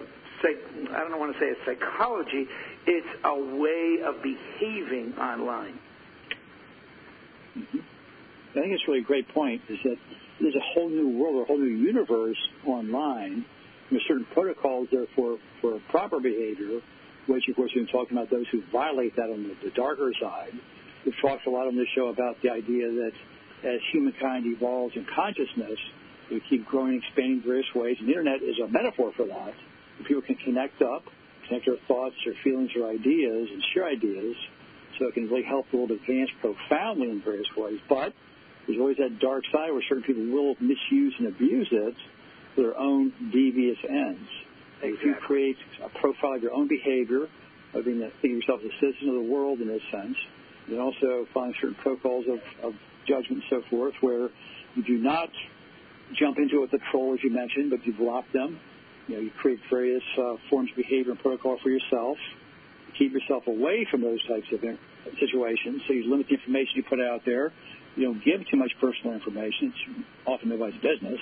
I 0.91 0.99
don't 1.09 1.19
want 1.19 1.33
to 1.33 1.39
say 1.39 1.51
a 1.51 1.65
psychology, 1.65 2.47
it's 2.87 3.07
a 3.23 3.35
way 3.57 3.99
of 4.03 4.21
behaving 4.21 5.13
online. 5.19 5.79
Mm-hmm. 7.57 7.79
I 8.49 8.61
think 8.61 8.73
it's 8.73 8.87
really 8.87 9.01
a 9.01 9.03
great 9.03 9.27
point. 9.29 9.61
Is 9.69 9.77
that 9.83 9.97
there's 10.41 10.55
a 10.55 10.65
whole 10.73 10.89
new 10.89 11.17
world, 11.17 11.43
a 11.43 11.45
whole 11.45 11.57
new 11.57 11.65
universe 11.65 12.37
online. 12.65 13.45
There's 13.89 14.03
certain 14.07 14.25
protocols 14.33 14.87
there 14.91 15.05
for, 15.15 15.37
for 15.61 15.79
proper 15.89 16.19
behavior, 16.19 16.81
which 17.27 17.43
of 17.49 17.55
course 17.55 17.71
we've 17.75 17.85
been 17.85 17.93
talking 17.93 18.17
about 18.17 18.29
those 18.29 18.45
who 18.51 18.63
violate 18.71 19.15
that 19.15 19.29
on 19.29 19.43
the, 19.43 19.69
the 19.69 19.71
darker 19.75 20.11
side. 20.21 20.53
We've 21.05 21.15
talked 21.21 21.45
a 21.45 21.51
lot 21.51 21.67
on 21.67 21.75
this 21.75 21.87
show 21.95 22.07
about 22.07 22.41
the 22.41 22.49
idea 22.49 22.87
that 22.89 23.11
as 23.63 23.79
humankind 23.91 24.45
evolves 24.47 24.95
in 24.95 25.05
consciousness, 25.15 25.77
we 26.31 26.41
keep 26.49 26.65
growing, 26.65 27.01
expanding 27.03 27.43
various 27.45 27.67
ways. 27.75 27.97
And 27.99 28.09
the 28.09 28.13
internet 28.13 28.41
is 28.41 28.55
a 28.63 28.67
metaphor 28.67 29.11
for 29.15 29.25
that. 29.27 29.53
People 30.07 30.23
can 30.23 30.35
connect 30.35 30.81
up 30.81 31.03
connect 31.47 31.67
our 31.67 31.77
thoughts, 31.87 32.15
our 32.27 32.33
feelings, 32.43 32.71
our 32.75 32.89
ideas, 32.89 33.49
and 33.51 33.63
share 33.73 33.85
ideas 33.85 34.35
so 34.97 35.07
it 35.07 35.13
can 35.13 35.27
really 35.29 35.43
help 35.43 35.65
the 35.71 35.77
world 35.77 35.91
advance 35.91 36.29
profoundly 36.41 37.09
in 37.09 37.21
various 37.21 37.47
ways. 37.57 37.79
But 37.89 38.13
there's 38.65 38.79
always 38.79 38.97
that 38.97 39.19
dark 39.19 39.43
side 39.51 39.71
where 39.71 39.83
certain 39.87 40.03
people 40.03 40.25
will 40.31 40.55
misuse 40.59 41.13
and 41.19 41.27
abuse 41.27 41.67
it 41.71 41.95
their 42.55 42.77
own 42.77 43.13
devious 43.31 43.77
ends. 43.87 44.29
Exactly. 44.81 44.89
If 44.89 45.03
you 45.03 45.15
create 45.25 45.57
a 45.83 45.89
profile 45.99 46.35
of 46.35 46.43
your 46.43 46.53
own 46.53 46.67
behavior, 46.67 47.27
of 47.73 47.85
being 47.85 47.99
thinking 48.21 48.37
yourself 48.39 48.61
as 48.63 48.71
a 48.71 48.79
citizen 48.79 49.09
of 49.09 49.15
the 49.15 49.31
world 49.31 49.59
in 49.59 49.67
this 49.67 49.81
sense, 49.91 50.15
then 50.69 50.79
also 50.79 51.25
find 51.33 51.53
certain 51.59 51.75
protocols 51.75 52.25
of, 52.27 52.39
of 52.63 52.73
judgment 53.07 53.43
and 53.43 53.43
so 53.49 53.69
forth 53.69 53.93
where 54.01 54.29
you 54.75 54.83
do 54.83 54.97
not 54.97 55.29
jump 56.17 56.37
into 56.37 56.57
it 56.57 56.61
with 56.61 56.71
the 56.71 56.79
troll, 56.91 57.13
as 57.13 57.19
you 57.23 57.29
mentioned, 57.29 57.69
but 57.69 57.85
you 57.85 57.93
block 57.93 58.25
them 58.31 58.59
you 59.07 59.15
know, 59.15 59.21
you 59.21 59.31
create 59.39 59.59
various 59.69 60.03
uh, 60.17 60.35
forms 60.49 60.69
of 60.71 60.77
behavior 60.77 61.11
and 61.11 61.19
protocol 61.19 61.57
for 61.61 61.69
yourself. 61.69 62.17
Keep 62.97 63.13
yourself 63.13 63.45
away 63.47 63.85
from 63.91 64.01
those 64.01 64.25
types 64.27 64.47
of 64.51 64.61
situations. 65.19 65.81
So 65.87 65.93
you 65.93 66.09
limit 66.09 66.27
the 66.27 66.35
information 66.35 66.73
you 66.75 66.83
put 66.83 67.01
out 67.01 67.21
there. 67.25 67.53
You 67.95 68.05
don't 68.05 68.23
give 68.23 68.41
too 68.49 68.57
much 68.57 68.71
personal 68.81 69.13
information. 69.13 69.73
It's 69.73 70.05
often 70.25 70.49
nobody's 70.49 70.81
business. 70.81 71.19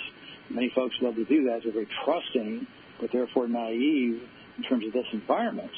Many 0.49 0.71
folks 0.75 0.95
love 1.01 1.15
to 1.15 1.25
do 1.25 1.45
that. 1.45 1.61
They're 1.63 1.73
very 1.73 1.87
trusting, 2.05 2.67
but 2.99 3.11
therefore 3.11 3.47
naive 3.47 4.21
in 4.57 4.63
terms 4.63 4.85
of 4.85 4.93
this 4.93 5.05
environment. 5.13 5.71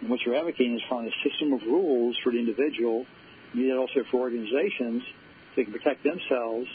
And 0.00 0.10
what 0.10 0.20
you're 0.26 0.36
advocating 0.36 0.74
is 0.74 0.82
finding 0.88 1.12
a 1.12 1.28
system 1.28 1.52
of 1.52 1.62
rules 1.62 2.16
for 2.22 2.32
the 2.32 2.38
individual. 2.38 3.06
You 3.54 3.62
need 3.62 3.70
that 3.70 3.78
also 3.78 4.04
for 4.10 4.20
organizations 4.20 5.02
so 5.02 5.52
they 5.56 5.64
can 5.64 5.72
protect 5.72 6.02
themselves 6.02 6.68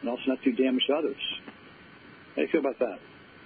and 0.00 0.10
also 0.10 0.22
not 0.26 0.38
do 0.44 0.52
damage 0.52 0.84
to 0.86 0.94
others. 0.94 1.22
How 2.30 2.36
do 2.36 2.42
you 2.42 2.48
feel 2.48 2.60
about 2.60 2.78
that? 2.78 2.98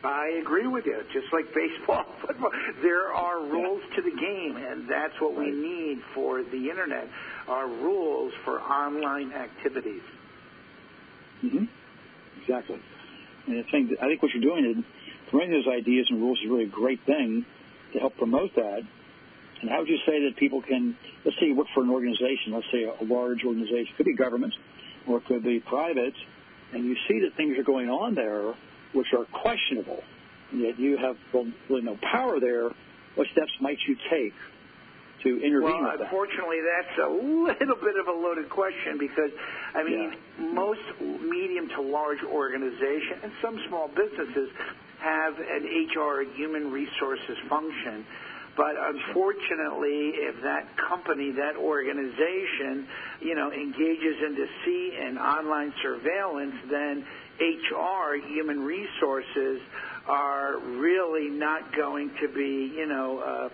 I 0.05 0.39
agree 0.43 0.67
with 0.67 0.85
you. 0.85 1.01
Just 1.13 1.33
like 1.33 1.47
baseball, 1.55 2.05
football, 2.27 2.51
there 2.83 3.13
are 3.13 3.41
rules 3.41 3.83
to 3.97 4.03
the 4.03 4.11
game, 4.11 4.57
and 4.57 4.89
that's 4.89 5.19
what 5.21 5.35
we 5.35 5.51
need 5.51 5.99
for 6.15 6.43
the 6.43 6.69
internet. 6.69 7.09
Are 7.49 7.67
rules 7.67 8.33
for 8.45 8.61
online 8.61 9.33
activities. 9.33 10.03
Mm-hmm. 11.43 11.65
Exactly. 12.43 12.81
And 13.47 13.59
I 13.59 13.71
think 13.71 13.93
I 14.01 14.07
think 14.07 14.23
what 14.23 14.33
you're 14.33 14.43
doing 14.43 14.65
is 14.65 14.85
promoting 15.31 15.53
those 15.53 15.69
ideas 15.69 16.07
and 16.11 16.21
rules 16.21 16.39
is 16.39 16.51
really 16.51 16.65
a 16.65 16.69
great 16.69 17.01
thing 17.07 17.45
to 17.93 17.99
help 17.99 18.17
promote 18.17 18.55
that. 18.57 18.81
And 19.61 19.71
how 19.71 19.81
would 19.81 19.89
you 19.89 19.99
say 20.07 20.25
that 20.25 20.37
people 20.37 20.63
can, 20.63 20.97
let's 21.25 21.39
say 21.41 21.47
you 21.47 21.57
work 21.57 21.69
for 21.75 21.83
an 21.83 21.91
organization, 21.91 22.53
let's 22.53 22.67
say 22.71 22.85
a 22.85 23.05
large 23.05 23.45
organization, 23.45 23.95
could 23.97 24.07
be 24.07 24.15
government 24.15 24.53
or 25.07 25.19
it 25.19 25.27
could 25.27 25.43
be 25.43 25.61
private, 25.61 26.15
and 26.73 26.85
you 26.85 26.97
see 27.09 27.21
that 27.21 27.37
things 27.37 27.59
are 27.59 27.63
going 27.63 27.89
on 27.89 28.15
there 28.15 28.55
which 28.93 29.09
are 29.13 29.25
questionable, 29.27 30.03
and 30.51 30.61
yet 30.61 30.79
you 30.79 30.97
have 30.97 31.17
really 31.69 31.83
no 31.83 31.99
power 32.13 32.41
there, 32.41 32.71
what 33.17 33.27
steps 33.33 33.51
might 33.61 33.79
you 33.87 33.97
take 34.11 34.33
to 35.25 35.31
intervene 35.43 35.83
well, 35.83 35.91
with 35.93 36.01
that? 36.01 36.13
unfortunately, 36.13 36.61
that's 36.63 36.97
a 37.01 37.11
little 37.11 37.81
bit 37.81 37.97
of 37.99 38.07
a 38.09 38.13
loaded 38.17 38.49
question 38.51 38.99
because, 38.99 39.33
I 39.75 39.83
mean, 39.83 40.13
Yeah. 40.13 40.53
most 40.53 40.85
medium 41.01 41.69
to 41.71 41.81
large 41.81 42.23
organizations 42.23 43.21
and 43.25 43.33
some 43.43 43.59
small 43.69 43.89
businesses 43.89 44.51
have 45.01 45.35
an 45.39 45.65
HR, 45.93 46.23
human 46.37 46.71
resources 46.71 47.37
function. 47.49 48.07
But 48.57 48.77
unfortunately, 48.79 50.15
if 50.15 50.41
that 50.43 50.77
company, 50.77 51.33
that 51.33 51.57
organization, 51.57 52.87
you 53.21 53.35
know, 53.35 53.51
engages 53.51 54.17
in 54.23 54.35
deceit 54.37 54.95
and 55.01 55.19
online 55.19 55.73
surveillance, 55.83 56.55
then 56.71 57.05
HR, 57.41 58.15
human 58.29 58.61
resources, 58.63 59.61
are 60.07 60.59
really 60.59 61.31
not 61.31 61.75
going 61.75 62.11
to 62.21 62.29
be, 62.29 62.71
you 62.77 62.87
know, 62.87 63.19
uh, 63.19 63.49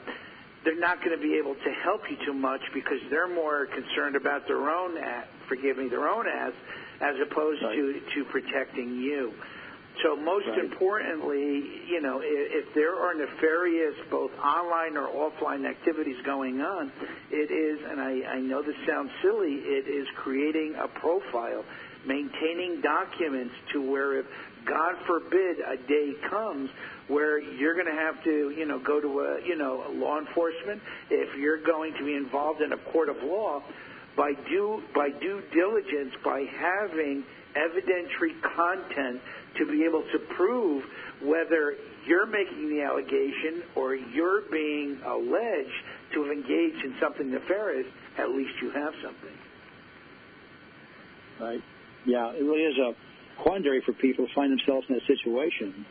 they're 0.64 0.78
not 0.78 1.02
going 1.02 1.16
to 1.16 1.22
be 1.22 1.36
able 1.38 1.54
to 1.54 1.70
help 1.82 2.02
you 2.10 2.16
too 2.24 2.34
much 2.34 2.60
because 2.74 2.98
they're 3.10 3.32
more 3.32 3.66
concerned 3.66 4.16
about 4.16 4.46
their 4.46 4.68
own, 4.70 4.96
a- 4.96 5.24
forgive 5.48 5.78
me, 5.78 5.88
their 5.88 6.08
own 6.08 6.26
ass, 6.28 6.52
as 7.00 7.16
opposed 7.20 7.60
to 7.60 8.00
to 8.14 8.24
protecting 8.26 9.00
you. 9.00 9.32
So 10.04 10.16
most 10.16 10.46
Right. 10.46 10.58
importantly, 10.60 11.82
you 11.88 12.00
know, 12.00 12.20
if, 12.22 12.64
if 12.68 12.74
there 12.74 12.94
are 12.94 13.14
nefarious 13.14 13.94
both 14.10 14.30
online 14.38 14.96
or 14.96 15.08
offline 15.08 15.68
activities 15.68 16.16
going 16.24 16.60
on, 16.60 16.92
it 17.30 17.50
is, 17.50 17.80
and 17.90 18.00
I, 18.00 18.36
I 18.36 18.40
know 18.40 18.62
this 18.62 18.76
sounds 18.86 19.10
silly, 19.20 19.54
it 19.54 19.88
is 19.88 20.06
creating 20.16 20.74
a 20.78 20.88
profile, 20.88 21.64
maintaining 22.06 22.80
documents 22.80 23.54
to 23.72 23.82
where 23.82 24.18
if 24.20 24.26
God 24.64 24.94
forbid 25.06 25.58
a 25.60 25.76
day 25.76 26.12
comes 26.30 26.70
where 27.10 27.40
you're 27.40 27.74
going 27.74 27.86
to 27.86 28.00
have 28.00 28.22
to, 28.24 28.50
you 28.50 28.64
know, 28.66 28.78
go 28.78 29.00
to 29.00 29.20
a, 29.20 29.46
you 29.46 29.56
know, 29.56 29.84
law 29.94 30.18
enforcement, 30.18 30.80
if 31.10 31.36
you're 31.36 31.60
going 31.62 31.92
to 31.98 32.04
be 32.04 32.14
involved 32.14 32.62
in 32.62 32.72
a 32.72 32.76
court 32.92 33.08
of 33.08 33.16
law, 33.24 33.62
by 34.16 34.32
due 34.48 34.82
by 34.94 35.10
due 35.10 35.42
diligence, 35.52 36.14
by 36.24 36.44
having 36.58 37.24
evidentiary 37.56 38.40
content 38.56 39.20
to 39.58 39.66
be 39.66 39.84
able 39.84 40.02
to 40.12 40.18
prove 40.36 40.84
whether 41.22 41.74
you're 42.06 42.26
making 42.26 42.70
the 42.70 42.82
allegation 42.82 43.62
or 43.74 43.94
you're 43.94 44.42
being 44.50 45.00
alleged 45.04 45.82
to 46.14 46.22
have 46.22 46.32
engaged 46.32 46.84
in 46.84 46.94
something 47.00 47.30
nefarious, 47.30 47.86
at 48.18 48.30
least 48.30 48.52
you 48.62 48.70
have 48.70 48.92
something. 49.02 49.36
right? 51.40 51.60
Yeah, 52.06 52.30
it 52.30 52.42
really 52.42 52.62
is 52.62 52.78
a 52.78 52.94
quandary 53.42 53.82
for 53.84 53.92
people 53.94 54.26
to 54.26 54.34
find 54.34 54.52
themselves 54.52 54.86
in 54.88 54.94
that 54.94 55.06
situation 55.06 55.84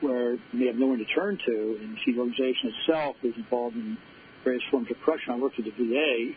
where 0.00 0.36
they 0.54 0.66
have 0.66 0.76
no 0.76 0.86
one 0.86 0.98
to 0.98 1.04
turn 1.06 1.38
to, 1.46 1.78
and 1.80 1.96
the 2.06 2.18
organization 2.18 2.72
itself 2.74 3.16
is 3.22 3.34
involved 3.36 3.76
in 3.76 3.96
various 4.44 4.62
forms 4.70 4.90
of 4.90 4.96
corruption. 5.04 5.32
I 5.32 5.36
worked 5.36 5.58
at 5.58 5.64
the 5.64 5.70
VA. 5.70 6.34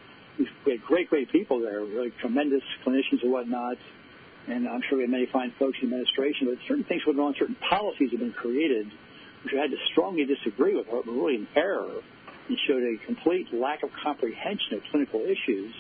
We 0.66 0.72
had 0.72 0.82
great, 0.84 1.09
great 1.09 1.32
people 1.32 1.59
there, 1.59 1.82
really 1.82 2.12
tremendous 2.20 2.64
clinicians 2.86 3.22
and 3.22 3.32
whatnot, 3.32 3.78
and 4.47 4.68
I'm 4.68 4.82
sure 4.89 4.97
we 4.97 5.03
had 5.03 5.12
many 5.12 5.28
fine 5.28 5.53
folks 5.59 5.78
in 5.82 5.88
administration, 5.88 6.47
but 6.47 6.57
certain 6.68 6.84
things 6.86 7.03
going 7.03 7.20
on, 7.20 7.36
certain 7.38 7.57
policies 7.70 8.12
have 8.12 8.20
been 8.20 8.34
created, 8.34 8.88
which 9.43 9.53
I 9.53 9.62
had 9.62 9.72
to 9.72 9.78
strongly 9.91 10.26
disagree 10.26 10.76
with, 10.76 10.88
were 10.88 11.01
really 11.05 11.36
in 11.36 11.47
error, 11.55 12.01
and 12.47 12.57
showed 12.68 12.84
a 12.84 13.05
complete 13.05 13.53
lack 13.53 13.84
of 13.84 13.89
comprehension 14.03 14.74
of 14.76 14.82
clinical 14.89 15.22
issues 15.22 15.74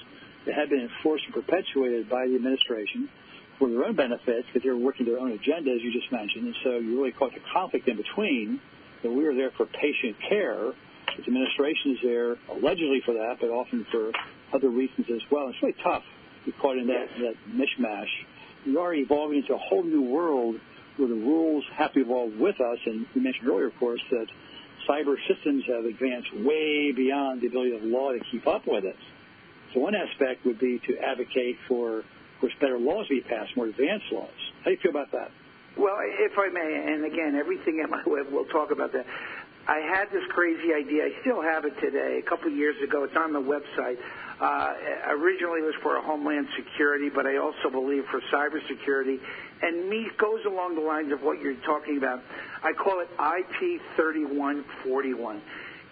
that 0.45 0.55
had 0.55 0.69
been 0.69 0.81
enforced 0.81 1.25
and 1.25 1.33
perpetuated 1.33 2.09
by 2.09 2.27
the 2.27 2.35
administration 2.35 3.09
for 3.61 3.69
their 3.69 3.85
own 3.85 3.95
benefits 3.95 4.47
because 4.47 4.63
they 4.63 4.69
were 4.69 4.75
working 4.75 5.05
their 5.05 5.19
own 5.19 5.31
agenda, 5.31 5.69
as 5.69 5.81
you 5.83 5.93
just 5.93 6.11
mentioned. 6.11 6.45
And 6.45 6.55
so 6.63 6.69
you 6.79 6.97
really 6.97 7.11
caught 7.11 7.31
the 7.31 7.45
conflict 7.53 7.87
in 7.87 7.95
between 7.95 8.59
that 9.03 9.11
we 9.11 9.23
were 9.23 9.35
there 9.35 9.51
for 9.51 9.67
patient 9.67 10.17
care. 10.27 10.73
The 11.15 11.23
administration 11.27 11.91
is 11.91 11.97
there 12.01 12.37
allegedly 12.49 13.03
for 13.05 13.13
that, 13.13 13.37
but 13.39 13.51
often 13.51 13.85
for 13.91 14.11
other 14.51 14.69
reasons 14.69 15.05
as 15.13 15.21
well. 15.29 15.49
It's 15.49 15.61
really 15.61 15.75
tough 15.83 16.01
to 16.01 16.51
be 16.51 16.57
caught 16.57 16.77
in 16.79 16.87
that, 16.87 17.07
that 17.19 17.35
mishmash. 17.53 18.09
We 18.65 18.77
are 18.77 18.95
evolving 18.95 19.37
into 19.37 19.53
a 19.53 19.59
whole 19.59 19.83
new 19.83 20.01
world 20.01 20.55
where 20.97 21.07
the 21.07 21.13
rules 21.13 21.63
have 21.75 21.93
to 21.93 22.01
evolve 22.01 22.33
with 22.39 22.59
us. 22.59 22.79
And 22.87 23.05
we 23.13 23.21
mentioned 23.21 23.47
earlier, 23.47 23.67
of 23.67 23.77
course, 23.77 24.01
that 24.09 24.25
cyber 24.89 25.15
systems 25.27 25.65
have 25.67 25.85
advanced 25.85 26.33
way 26.33 26.91
beyond 26.91 27.41
the 27.41 27.47
ability 27.47 27.75
of 27.75 27.83
law 27.83 28.11
to 28.11 28.19
keep 28.31 28.47
up 28.47 28.65
with 28.65 28.85
it. 28.85 28.97
So 29.73 29.81
one 29.81 29.93
aspect 29.93 30.45
would 30.45 30.59
be 30.59 30.81
to 30.87 30.97
advocate 30.97 31.57
for, 31.67 32.03
course, 32.41 32.53
better 32.59 32.79
laws 32.79 33.07
be 33.07 33.21
passed, 33.21 33.55
more 33.55 33.67
advanced 33.67 34.11
laws. 34.11 34.29
How 34.59 34.65
do 34.65 34.71
you 34.71 34.77
feel 34.77 34.91
about 34.91 35.11
that? 35.11 35.31
Well, 35.77 35.95
if 36.01 36.37
I 36.37 36.49
may, 36.49 36.93
and 36.93 37.05
again, 37.05 37.35
everything 37.35 37.79
at 37.83 37.89
my 37.89 38.03
web, 38.07 38.27
we'll 38.31 38.45
talk 38.45 38.71
about 38.71 38.91
that. 38.93 39.05
I 39.67 39.77
had 39.77 40.09
this 40.11 40.23
crazy 40.29 40.73
idea. 40.73 41.05
I 41.05 41.21
still 41.21 41.41
have 41.41 41.65
it 41.65 41.79
today. 41.79 42.17
A 42.17 42.27
couple 42.27 42.47
of 42.51 42.57
years 42.57 42.75
ago, 42.83 43.03
it's 43.03 43.15
on 43.15 43.31
the 43.31 43.39
website. 43.39 43.97
Uh, 44.41 44.73
originally, 45.09 45.61
it 45.61 45.65
was 45.65 45.75
for 45.83 46.01
Homeland 46.01 46.47
Security, 46.57 47.09
but 47.09 47.27
I 47.27 47.37
also 47.37 47.69
believe 47.69 48.03
for 48.09 48.19
cybersecurity. 48.33 49.19
And 49.61 49.87
me 49.87 50.09
goes 50.17 50.43
along 50.45 50.75
the 50.75 50.81
lines 50.81 51.13
of 51.13 51.21
what 51.21 51.39
you're 51.39 51.61
talking 51.63 51.97
about. 51.97 52.23
I 52.63 52.73
call 52.73 53.01
it 53.01 53.09
IP 53.13 53.79
3141 53.95 55.41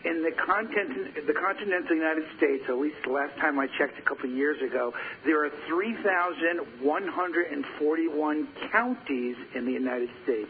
in 0.05 0.23
the 0.23 0.31
content, 0.31 1.27
the 1.27 1.33
continental 1.33 1.93
United 1.95 2.23
States, 2.37 2.63
at 2.69 2.77
least 2.77 2.95
the 3.03 3.11
last 3.11 3.35
time 3.37 3.59
I 3.59 3.67
checked 3.77 3.99
a 3.99 4.01
couple 4.01 4.29
of 4.29 4.35
years 4.35 4.61
ago, 4.61 4.93
there 5.25 5.43
are 5.43 5.49
3,141 5.67 8.47
counties 8.71 9.35
in 9.53 9.65
the 9.65 9.73
United 9.73 10.09
States. 10.23 10.49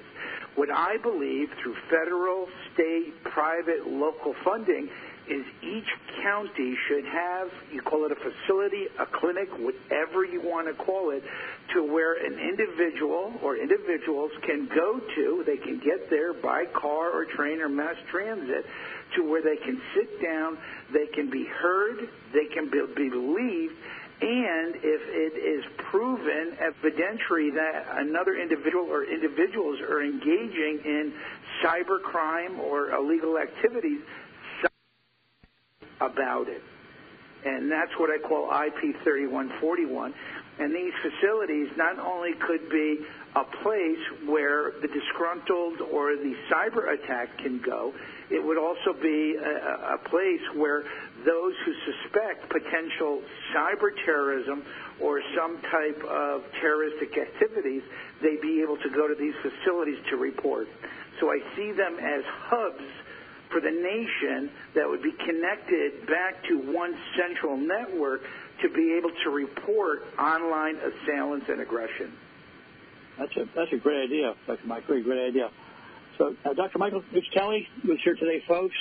What 0.55 0.71
I 0.71 0.97
believe 0.97 1.51
through 1.61 1.75
federal, 1.89 2.47
state, 2.73 3.23
private, 3.23 3.87
local 3.87 4.35
funding 4.43 4.89
is 5.29 5.45
each 5.61 5.87
county 6.23 6.75
should 6.87 7.05
have, 7.05 7.49
you 7.71 7.81
call 7.81 8.05
it 8.05 8.11
a 8.11 8.15
facility, 8.15 8.87
a 8.97 9.05
clinic, 9.05 9.47
whatever 9.59 10.25
you 10.25 10.41
want 10.41 10.67
to 10.67 10.73
call 10.73 11.11
it, 11.11 11.23
to 11.73 11.83
where 11.83 12.25
an 12.25 12.39
individual 12.39 13.33
or 13.43 13.55
individuals 13.55 14.31
can 14.41 14.67
go 14.67 14.99
to, 15.15 15.43
they 15.45 15.57
can 15.57 15.79
get 15.79 16.09
there 16.09 16.33
by 16.33 16.65
car 16.65 17.11
or 17.11 17.25
train 17.25 17.61
or 17.61 17.69
mass 17.69 17.95
transit, 18.09 18.65
to 19.15 19.29
where 19.29 19.41
they 19.41 19.57
can 19.57 19.81
sit 19.95 20.21
down, 20.21 20.57
they 20.93 21.07
can 21.07 21.29
be 21.29 21.45
heard, 21.45 21.97
they 22.33 22.45
can 22.53 22.69
be, 22.69 22.81
be 22.95 23.09
believed, 23.09 23.73
and 24.21 24.75
if 24.75 25.01
it 25.07 25.33
is 25.39 25.63
proven 25.89 26.57
evidentiary 26.59 27.53
that 27.55 27.85
another 28.03 28.35
individual 28.35 28.83
or 28.83 29.05
individuals 29.05 29.79
are 29.79 30.03
engaging 30.03 30.81
in 30.83 31.13
cybercrime 31.63 32.59
or 32.59 32.91
illegal 32.91 33.37
activities, 33.37 34.01
about 36.01 36.47
it. 36.47 36.61
And 37.45 37.71
that's 37.71 37.91
what 37.97 38.09
I 38.09 38.17
call 38.19 38.51
IP 38.51 38.95
3141. 39.03 40.13
And 40.59 40.75
these 40.75 40.93
facilities 41.01 41.69
not 41.77 41.97
only 41.99 42.33
could 42.33 42.69
be 42.69 42.99
a 43.35 43.43
place 43.63 44.03
where 44.25 44.73
the 44.81 44.89
disgruntled 44.89 45.79
or 45.91 46.15
the 46.17 46.35
cyber 46.51 46.93
attack 46.93 47.37
can 47.37 47.61
go, 47.61 47.93
it 48.29 48.43
would 48.43 48.57
also 48.57 48.93
be 49.01 49.35
a, 49.35 49.95
a 49.95 49.97
place 50.09 50.41
where 50.55 50.83
those 51.25 51.53
who 51.65 51.73
suspect 51.87 52.49
potential 52.49 53.21
cyber 53.55 53.95
terrorism 54.05 54.63
or 55.01 55.21
some 55.35 55.61
type 55.71 56.03
of 56.03 56.43
terroristic 56.59 57.17
activities, 57.17 57.81
they'd 58.21 58.41
be 58.41 58.61
able 58.61 58.77
to 58.77 58.89
go 58.89 59.07
to 59.07 59.15
these 59.15 59.35
facilities 59.41 59.97
to 60.09 60.17
report. 60.17 60.67
So 61.21 61.31
I 61.31 61.39
see 61.55 61.71
them 61.71 61.97
as 61.99 62.23
hubs 62.27 62.83
for 63.49 63.61
the 63.61 63.71
nation 63.71 64.51
that 64.75 64.87
would 64.87 65.01
be 65.01 65.11
connected 65.11 66.05
back 66.05 66.43
to 66.47 66.59
one 66.71 66.95
central 67.17 67.57
network 67.57 68.21
to 68.61 68.69
be 68.69 68.95
able 68.97 69.11
to 69.23 69.29
report 69.29 70.03
online 70.19 70.75
assailants 70.77 71.45
and 71.49 71.61
aggression. 71.61 72.13
That's 73.17 73.35
a 73.35 73.45
that's 73.55 73.73
a 73.73 73.77
great 73.77 74.05
idea, 74.05 74.33
Dr. 74.47 74.65
Mike. 74.65 74.87
Very 74.87 75.03
great 75.03 75.27
idea. 75.27 75.49
So, 76.17 76.35
uh, 76.45 76.53
Dr. 76.53 76.77
Michael 76.79 77.03
Kelly 77.33 77.67
was 77.87 77.97
here 78.03 78.15
today, 78.15 78.43
folks. 78.47 78.75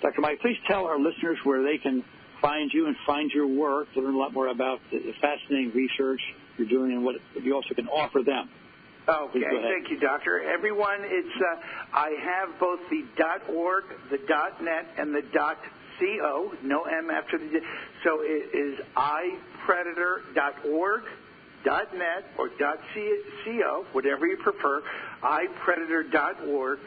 Dr. 0.00 0.20
Mike, 0.20 0.40
please 0.40 0.56
tell 0.68 0.86
our 0.86 0.98
listeners 0.98 1.38
where 1.44 1.62
they 1.62 1.78
can 1.78 2.04
find 2.40 2.70
you 2.72 2.86
and 2.86 2.96
find 3.06 3.30
your 3.30 3.46
work 3.46 3.92
to 3.94 4.00
learn 4.00 4.14
a 4.14 4.18
lot 4.18 4.32
more 4.32 4.48
about 4.48 4.78
the 4.90 5.00
fascinating 5.20 5.72
research 5.74 6.20
you're 6.58 6.68
doing 6.68 6.92
and 6.92 7.04
what 7.04 7.16
you 7.42 7.54
also 7.54 7.74
can 7.74 7.88
offer 7.88 8.20
them. 8.24 8.48
Okay, 9.08 9.40
thank 9.40 9.90
you, 9.90 10.00
Doctor. 10.00 10.40
Everyone, 10.40 11.00
it's 11.02 11.36
uh, 11.36 11.60
I 11.92 12.16
have 12.22 12.58
both 12.58 12.80
the 12.90 13.04
dot 13.18 13.42
.org, 13.50 13.84
the 14.10 14.18
dot 14.28 14.62
.net, 14.62 14.86
and 14.96 15.14
the 15.14 15.22
.co. 15.98 16.52
No 16.62 16.84
M 16.84 17.10
after 17.10 17.38
the. 17.38 17.60
So 18.04 18.20
it 18.22 18.54
is 18.54 18.78
ipredator.org, 18.96 21.02
.net, 21.64 22.24
or 22.38 22.48
.co, 22.48 23.84
whatever 23.92 24.26
you 24.26 24.36
prefer. 24.42 24.82
ipredator.org. 25.22 26.78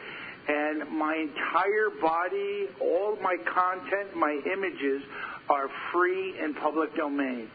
and 0.48 0.88
my 0.90 1.14
entire 1.14 1.90
body, 2.00 2.68
all 2.80 3.16
my 3.22 3.36
content, 3.44 4.16
my 4.16 4.40
images 4.50 5.02
are 5.50 5.68
free 5.92 6.34
in 6.42 6.54
public 6.54 6.94
domain. 6.96 7.50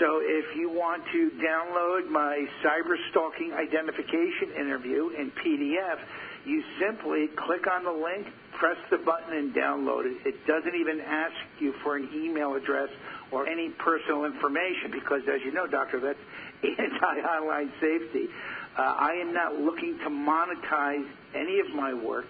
So 0.00 0.20
if 0.22 0.56
you 0.56 0.70
want 0.70 1.02
to 1.12 1.30
download 1.42 2.08
my 2.08 2.46
cyber 2.62 2.96
stalking 3.10 3.52
identification 3.52 4.52
interview 4.56 5.10
in 5.10 5.30
PDF, 5.32 5.98
you 6.46 6.62
simply 6.80 7.26
click 7.34 7.66
on 7.66 7.82
the 7.84 7.90
link, 7.90 8.28
press 8.58 8.76
the 8.90 8.98
button, 8.98 9.36
and 9.36 9.54
download 9.54 10.04
it. 10.04 10.26
It 10.26 10.46
doesn't 10.46 10.74
even 10.74 11.00
ask 11.00 11.34
you 11.60 11.72
for 11.82 11.96
an 11.96 12.08
email 12.14 12.54
address 12.54 12.88
or 13.30 13.46
any 13.46 13.70
personal 13.70 14.24
information 14.24 14.90
because, 14.90 15.22
as 15.32 15.40
you 15.44 15.52
know, 15.52 15.66
Doctor, 15.66 16.00
that's 16.00 16.18
anti-online 16.62 17.72
safety. 17.80 18.28
Uh, 18.76 18.82
I 18.82 19.12
am 19.20 19.32
not 19.32 19.54
looking 19.54 19.98
to 19.98 20.10
monetize 20.10 21.06
any 21.34 21.60
of 21.60 21.74
my 21.74 21.94
work. 21.94 22.26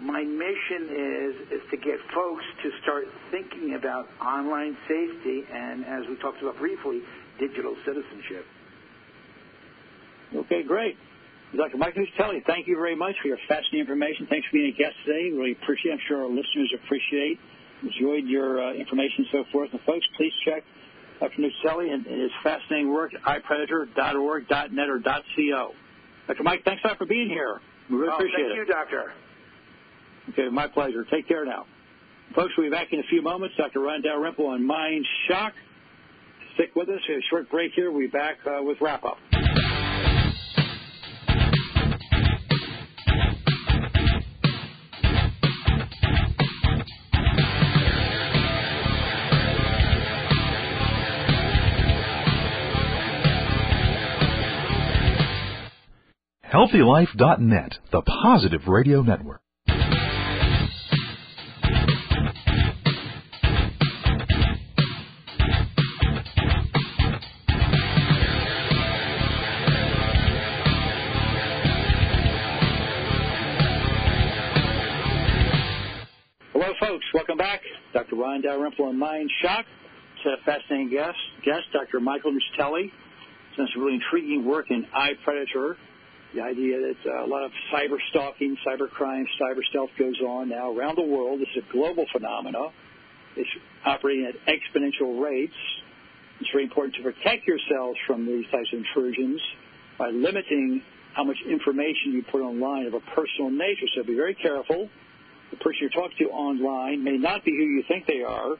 My 0.00 0.22
mission 0.22 0.88
is 0.90 1.34
is 1.52 1.70
to 1.70 1.76
get 1.76 1.96
folks 2.14 2.44
to 2.62 2.70
start 2.82 3.06
thinking 3.30 3.74
about 3.74 4.08
online 4.20 4.76
safety 4.86 5.44
and, 5.50 5.84
as 5.86 6.06
we 6.08 6.16
talked 6.16 6.42
about 6.42 6.58
briefly, 6.58 7.00
digital 7.38 7.74
citizenship. 7.84 8.44
Okay, 10.34 10.62
great. 10.62 10.98
Dr. 11.54 11.76
Mike 11.78 11.94
Nuccitelli, 11.94 12.44
thank 12.46 12.66
you 12.66 12.76
very 12.76 12.96
much 12.96 13.14
for 13.22 13.28
your 13.28 13.38
fascinating 13.48 13.80
information. 13.80 14.26
Thanks 14.28 14.46
for 14.48 14.54
being 14.58 14.74
a 14.74 14.76
guest 14.76 14.96
today. 15.04 15.30
Really 15.30 15.52
appreciate 15.52 15.92
it. 15.92 15.94
I'm 15.94 16.00
sure 16.08 16.22
our 16.24 16.28
listeners 16.28 16.72
appreciate, 16.74 17.38
enjoyed 17.82 18.26
your 18.26 18.62
uh, 18.62 18.72
information 18.74 19.24
and 19.24 19.26
so 19.32 19.44
forth. 19.52 19.70
And 19.72 19.80
folks, 19.82 20.04
please 20.16 20.32
check 20.44 20.64
Dr. 21.20 21.42
Nuccitelli 21.42 21.92
and 21.92 22.04
his 22.04 22.30
fascinating 22.42 22.92
work 22.92 23.12
at 23.14 23.22
ipredator.org, 23.22 24.44
.net, 24.72 24.88
or 24.88 25.00
.co. 25.00 25.72
Dr. 26.26 26.42
Mike, 26.42 26.64
thanks 26.64 26.82
a 26.84 26.88
lot 26.88 26.98
for 26.98 27.06
being 27.06 27.28
here. 27.28 27.60
We 27.88 27.96
really 27.96 28.10
oh, 28.12 28.16
appreciate 28.16 28.48
thank 28.48 28.52
it. 28.52 28.56
you, 28.56 28.66
Doctor. 28.66 29.12
Okay, 30.30 30.48
my 30.48 30.66
pleasure. 30.66 31.06
Take 31.10 31.28
care 31.28 31.44
now. 31.44 31.66
Folks, 32.34 32.52
we'll 32.58 32.66
be 32.66 32.70
back 32.70 32.92
in 32.92 32.98
a 32.98 33.04
few 33.04 33.22
moments. 33.22 33.54
Dr. 33.56 33.80
Ron 33.80 34.02
Dalrymple 34.02 34.46
on 34.46 34.66
Mind 34.66 35.06
Shock. 35.28 35.54
Stick 36.54 36.74
with 36.74 36.88
us. 36.88 37.00
We 37.06 37.14
have 37.14 37.22
a 37.22 37.26
short 37.30 37.50
break 37.50 37.72
here. 37.74 37.90
We'll 37.92 38.00
be 38.00 38.06
back 38.08 38.38
uh, 38.44 38.62
with 38.62 38.78
wrap 38.80 39.04
HealthyLife.net, 56.66 57.78
the 57.92 58.02
positive 58.02 58.66
radio 58.66 59.00
network. 59.00 59.40
Hello, 76.52 76.72
folks. 76.80 77.04
Welcome 77.14 77.38
back. 77.38 77.60
Dr. 77.92 78.16
Ron 78.16 78.40
Dalrymple 78.40 78.86
on 78.86 78.98
Mind 78.98 79.30
Shock. 79.40 79.66
It's 80.16 80.26
a 80.26 80.44
fascinating 80.44 80.90
guest, 80.90 81.16
guest 81.44 81.62
Dr. 81.72 82.00
Michael 82.00 82.32
Nuccitelli. 82.32 82.90
He's 82.90 83.56
done 83.56 83.68
some 83.72 83.84
really 83.84 83.94
intriguing 83.94 84.44
work 84.44 84.66
in 84.70 84.84
iPredator. 84.92 85.76
The 86.34 86.42
idea 86.42 86.76
that 86.80 87.10
uh, 87.10 87.24
a 87.24 87.28
lot 87.28 87.44
of 87.44 87.52
cyber 87.72 87.96
stalking, 88.10 88.56
cyber 88.66 88.90
crime, 88.90 89.26
cyber 89.40 89.64
stealth 89.70 89.90
goes 89.98 90.20
on 90.20 90.48
now 90.48 90.72
around 90.72 90.96
the 90.96 91.02
world. 91.02 91.40
This 91.40 91.48
is 91.56 91.64
a 91.68 91.72
global 91.72 92.04
phenomenon. 92.12 92.72
It's 93.36 93.48
operating 93.84 94.26
at 94.26 94.34
exponential 94.46 95.22
rates. 95.22 95.54
It's 96.40 96.50
very 96.52 96.64
important 96.64 96.96
to 96.96 97.02
protect 97.02 97.46
yourselves 97.46 97.98
from 98.06 98.26
these 98.26 98.44
types 98.50 98.68
of 98.72 98.80
intrusions 98.80 99.40
by 99.98 100.10
limiting 100.10 100.82
how 101.14 101.24
much 101.24 101.36
information 101.48 102.12
you 102.12 102.22
put 102.30 102.42
online 102.42 102.86
of 102.86 102.94
a 102.94 103.00
personal 103.14 103.50
nature. 103.50 103.86
So 103.96 104.04
be 104.04 104.14
very 104.14 104.34
careful. 104.34 104.90
The 105.50 105.56
person 105.56 105.78
you're 105.80 105.90
talking 105.90 106.16
to 106.26 106.32
online 106.32 107.02
may 107.02 107.16
not 107.16 107.44
be 107.44 107.52
who 107.52 107.64
you 107.64 107.84
think 107.88 108.06
they 108.06 108.20
are. 108.20 108.52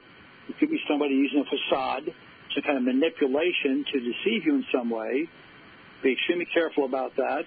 It 0.49 0.57
could 0.59 0.71
be 0.71 0.79
somebody 0.89 1.13
using 1.13 1.45
a 1.45 1.49
facade, 1.49 2.09
some 2.55 2.63
kind 2.63 2.77
of 2.77 2.83
manipulation 2.83 3.85
to 3.93 3.99
deceive 3.99 4.45
you 4.45 4.55
in 4.55 4.65
some 4.73 4.89
way. 4.89 5.29
Be 6.03 6.13
extremely 6.13 6.45
careful 6.45 6.85
about 6.85 7.15
that. 7.15 7.45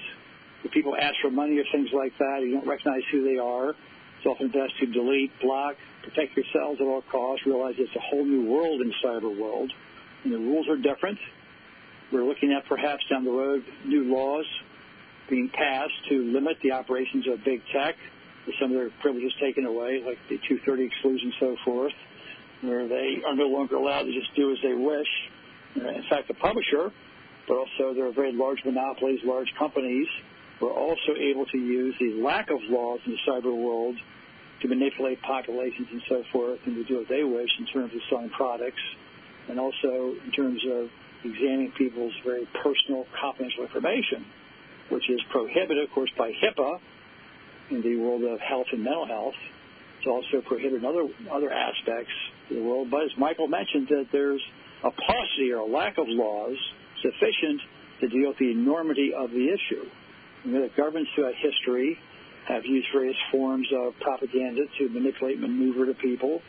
If 0.65 0.73
people 0.73 0.95
ask 0.97 1.15
for 1.23 1.31
money 1.31 1.59
or 1.59 1.65
things 1.73 1.89
like 1.93 2.13
that, 2.19 2.41
you 2.43 2.53
don't 2.53 2.67
recognize 2.67 3.03
who 3.11 3.25
they 3.25 3.39
are. 3.39 3.71
It's 3.71 4.27
often 4.27 4.49
best 4.49 4.79
to 4.81 4.87
delete, 4.87 5.33
block, 5.41 5.77
protect 6.03 6.37
yourselves 6.37 6.81
at 6.81 6.87
all 6.87 7.03
costs. 7.11 7.47
Realize 7.47 7.75
it's 7.79 7.95
a 7.97 8.01
whole 8.01 8.25
new 8.25 8.51
world 8.51 8.83
in 8.83 8.93
cyber 9.03 9.35
world, 9.35 9.73
and 10.25 10.33
the 10.33 10.39
rules 10.39 10.69
are 10.69 10.77
different. 10.77 11.19
We're 12.13 12.25
looking 12.25 12.53
at 12.53 12.67
perhaps 12.67 13.03
down 13.09 13.25
the 13.25 13.31
road 13.31 13.65
new 13.87 14.13
laws 14.15 14.45
being 15.31 15.49
passed 15.49 15.95
to 16.09 16.33
limit 16.33 16.59
the 16.63 16.73
operations 16.73 17.27
of 17.29 17.43
big 17.45 17.63
tech, 17.73 17.95
with 18.47 18.57
some 18.61 18.73
of 18.73 18.77
their 18.77 18.91
privileges 19.01 19.33
taken 19.41 19.65
away, 19.65 20.03
like 20.05 20.19
the 20.29 20.37
230 20.49 20.85
exclusion 20.85 21.33
and 21.33 21.35
so 21.39 21.57
forth, 21.65 21.93
where 22.63 22.89
they 22.89 23.23
are 23.25 23.37
no 23.37 23.47
longer 23.47 23.77
allowed 23.77 24.03
to 24.03 24.13
just 24.13 24.35
do 24.35 24.51
as 24.51 24.59
they 24.63 24.75
wish. 24.75 25.07
In 25.77 26.05
fact, 26.11 26.27
the 26.27 26.35
publisher, 26.35 26.93
but 27.51 27.59
also 27.59 27.93
there 27.95 28.07
are 28.07 28.13
very 28.13 28.33
large 28.33 28.63
monopolies, 28.65 29.19
large 29.25 29.53
companies, 29.59 30.07
who 30.61 30.69
are 30.69 30.79
also 30.79 31.19
able 31.19 31.45
to 31.47 31.59
use 31.59 31.97
the 31.99 32.23
lack 32.23 32.49
of 32.49 32.61
laws 32.71 33.01
in 33.05 33.11
the 33.11 33.19
cyber 33.27 33.53
world 33.53 33.97
to 34.63 34.69
manipulate 34.69 35.21
populations 35.23 35.89
and 35.91 36.01
so 36.09 36.23
forth 36.33 36.61
and 36.65 36.77
to 36.77 36.85
do 36.85 36.99
what 36.99 37.09
they 37.09 37.25
wish 37.25 37.51
in 37.59 37.67
terms 37.67 37.93
of 37.93 38.01
selling 38.09 38.31
products 38.31 38.81
and 39.49 39.59
also 39.59 40.15
in 40.25 40.31
terms 40.31 40.63
of 40.71 40.89
examining 41.25 41.73
people's 41.77 42.13
very 42.25 42.47
personal 42.63 43.05
confidential 43.21 43.65
information, 43.65 44.25
which 44.91 45.11
is 45.11 45.19
prohibited, 45.33 45.83
of 45.83 45.91
course, 45.91 46.11
by 46.17 46.31
HIPAA 46.31 46.79
in 47.71 47.83
the 47.83 47.97
world 47.97 48.23
of 48.23 48.39
health 48.39 48.67
and 48.71 48.85
mental 48.85 49.09
health. 49.09 49.35
It's 49.99 50.07
also 50.07 50.41
prohibited 50.47 50.85
in 50.85 50.87
other, 50.87 51.09
other 51.33 51.51
aspects 51.51 52.15
of 52.49 52.57
the 52.57 52.63
world. 52.63 52.93
But 52.93 53.03
as 53.03 53.11
Michael 53.19 53.49
mentioned, 53.49 53.89
that 53.89 54.07
there's 54.13 54.43
a 54.85 54.91
paucity 54.93 55.51
or 55.51 55.59
a 55.59 55.67
lack 55.67 55.99
of 55.99 56.07
laws 56.07 56.57
sufficient 57.03 57.61
to 58.01 58.09
deal 58.09 58.29
with 58.29 58.39
the 58.39 58.51
enormity 58.51 59.13
of 59.17 59.31
the 59.31 59.49
issue. 59.49 59.85
You 60.45 60.53
know, 60.53 60.63
the 60.63 60.73
governments 60.77 61.11
throughout 61.15 61.35
history 61.37 61.99
have 62.49 62.65
used 62.65 62.89
various 62.93 63.17
forms 63.31 63.69
of 63.77 63.95
propaganda 64.01 64.63
to 64.79 64.89
manipulate, 64.89 65.39
and 65.39 65.43
maneuver 65.43 65.87
the 65.87 65.95
people. 65.95 66.41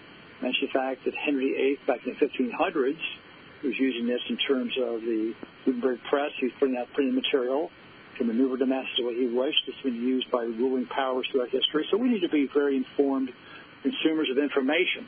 Mention 0.41 0.67
the 0.67 0.73
fact 0.73 1.05
that 1.05 1.13
Henry 1.13 1.53
VIII, 1.53 1.77
back 1.85 1.99
in 2.07 2.15
the 2.15 2.19
1500s, 2.25 2.97
was 3.63 3.73
using 3.77 4.07
this 4.07 4.21
in 4.29 4.37
terms 4.47 4.73
of 4.81 5.01
the 5.01 5.33
Gutenberg 5.65 5.99
press. 6.09 6.31
He 6.39 6.47
was 6.47 6.53
putting 6.59 6.77
out 6.77 6.87
printed 6.93 7.13
material 7.13 7.69
to 8.17 8.23
maneuver 8.23 8.57
the 8.57 8.65
masses 8.65 8.89
the 8.97 9.05
way 9.05 9.15
he 9.15 9.27
wished. 9.27 9.61
It's 9.67 9.81
been 9.83 10.01
used 10.01 10.31
by 10.31 10.43
ruling 10.43 10.87
powers 10.87 11.27
throughout 11.31 11.49
history. 11.49 11.85
So 11.91 11.97
we 11.97 12.09
need 12.09 12.21
to 12.21 12.29
be 12.29 12.49
very 12.53 12.77
informed 12.77 13.29
consumers 13.83 14.29
of 14.31 14.37
information. 14.41 15.05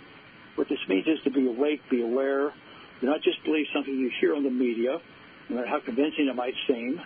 What 0.55 0.69
this 0.69 0.79
means 0.87 1.07
is 1.07 1.17
to 1.23 1.31
be 1.31 1.47
awake, 1.47 1.81
be 1.89 2.01
aware, 2.01 2.53
do 3.01 3.07
not 3.07 3.21
just 3.23 3.43
believe 3.43 3.65
something 3.73 3.93
you 3.93 4.11
hear 4.21 4.35
on 4.35 4.43
the 4.43 4.51
media, 4.51 4.99
no 5.53 5.59
matter 5.59 5.69
how 5.69 5.79
convincing 5.79 6.27
it 6.27 6.35
might 6.35 6.55
seem. 6.67 6.99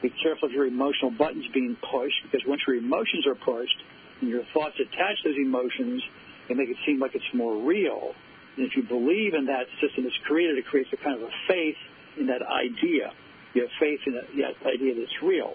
Be 0.00 0.10
careful 0.22 0.48
of 0.48 0.52
your 0.52 0.66
emotional 0.66 1.10
buttons 1.10 1.44
being 1.52 1.76
pushed, 1.76 2.16
because 2.24 2.40
once 2.46 2.62
your 2.66 2.76
emotions 2.76 3.26
are 3.26 3.34
pushed 3.34 3.76
and 4.20 4.30
your 4.30 4.42
thoughts 4.54 4.74
attach 4.80 5.22
those 5.24 5.36
emotions, 5.36 6.02
they 6.48 6.54
make 6.54 6.70
it 6.70 6.76
seem 6.86 6.98
like 6.98 7.14
it's 7.14 7.34
more 7.34 7.54
real. 7.62 8.14
And 8.56 8.66
if 8.66 8.76
you 8.76 8.82
believe 8.82 9.34
in 9.34 9.46
that 9.46 9.66
system 9.80 10.04
that's 10.04 10.16
created, 10.24 10.56
it 10.56 10.66
creates 10.66 10.88
a 10.92 10.96
kind 10.96 11.20
of 11.20 11.28
a 11.28 11.32
faith 11.46 11.76
in 12.18 12.26
that 12.26 12.40
idea. 12.42 13.12
You 13.54 13.62
have 13.62 13.70
faith 13.78 14.00
in 14.06 14.14
that, 14.14 14.66
idea 14.66 14.94
that's 14.96 15.22
real. 15.22 15.54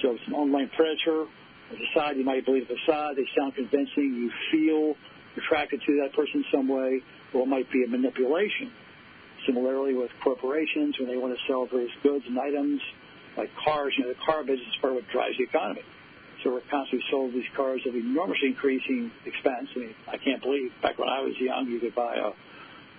So 0.00 0.12
it's 0.12 0.26
an 0.26 0.34
online 0.34 0.70
predator, 0.74 1.22
a 1.22 1.76
facade, 1.76 2.16
you 2.16 2.24
might 2.24 2.46
believe 2.46 2.64
a 2.64 2.74
facade, 2.80 3.16
they 3.16 3.28
sound 3.36 3.54
convincing, 3.54 4.16
you 4.16 4.32
feel 4.50 4.96
attracted 5.36 5.82
to 5.86 6.00
that 6.02 6.16
person 6.16 6.40
in 6.40 6.44
some 6.50 6.66
way, 6.66 7.02
well, 7.34 7.44
it 7.44 7.48
might 7.48 7.70
be 7.70 7.84
a 7.84 7.88
manipulation. 7.88 8.72
Similarly 9.48 9.94
with 9.94 10.12
corporations, 10.22 11.00
when 11.00 11.08
they 11.08 11.16
want 11.16 11.32
to 11.32 11.40
sell 11.48 11.64
various 11.64 11.92
goods 12.02 12.24
and 12.28 12.38
items, 12.38 12.82
like 13.38 13.48
cars, 13.64 13.94
you 13.96 14.04
know, 14.04 14.12
the 14.12 14.20
car 14.20 14.44
business 14.44 14.68
is 14.68 14.76
part 14.76 14.92
of 14.92 15.00
what 15.00 15.08
drives 15.08 15.40
the 15.40 15.44
economy. 15.48 15.80
So 16.44 16.52
we're 16.52 16.66
constantly 16.70 17.02
sold 17.10 17.32
these 17.32 17.48
cars 17.56 17.80
of 17.86 17.96
enormously 17.96 18.48
increasing 18.54 19.10
expense. 19.24 19.72
I 19.74 19.78
mean, 19.78 19.94
I 20.06 20.18
can't 20.18 20.42
believe 20.42 20.70
back 20.82 20.98
when 20.98 21.08
I 21.08 21.20
was 21.24 21.32
young, 21.40 21.66
you 21.66 21.80
could 21.80 21.94
buy 21.94 22.14
a. 22.14 22.30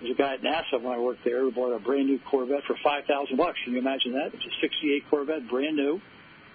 There's 0.00 0.12
a 0.12 0.18
guy 0.18 0.34
at 0.34 0.42
NASA 0.42 0.82
when 0.82 0.92
I 0.92 0.98
worked 0.98 1.24
there 1.24 1.40
who 1.40 1.52
bought 1.52 1.76
a 1.76 1.78
brand 1.78 2.08
new 2.08 2.18
Corvette 2.30 2.64
for 2.66 2.76
five 2.82 3.04
thousand 3.04 3.36
bucks. 3.36 3.58
Can 3.64 3.74
you 3.74 3.78
imagine 3.78 4.12
that? 4.12 4.32
It's 4.32 4.44
a 4.44 4.54
'68 4.60 5.08
Corvette, 5.08 5.48
brand 5.48 5.76
new, 5.76 6.00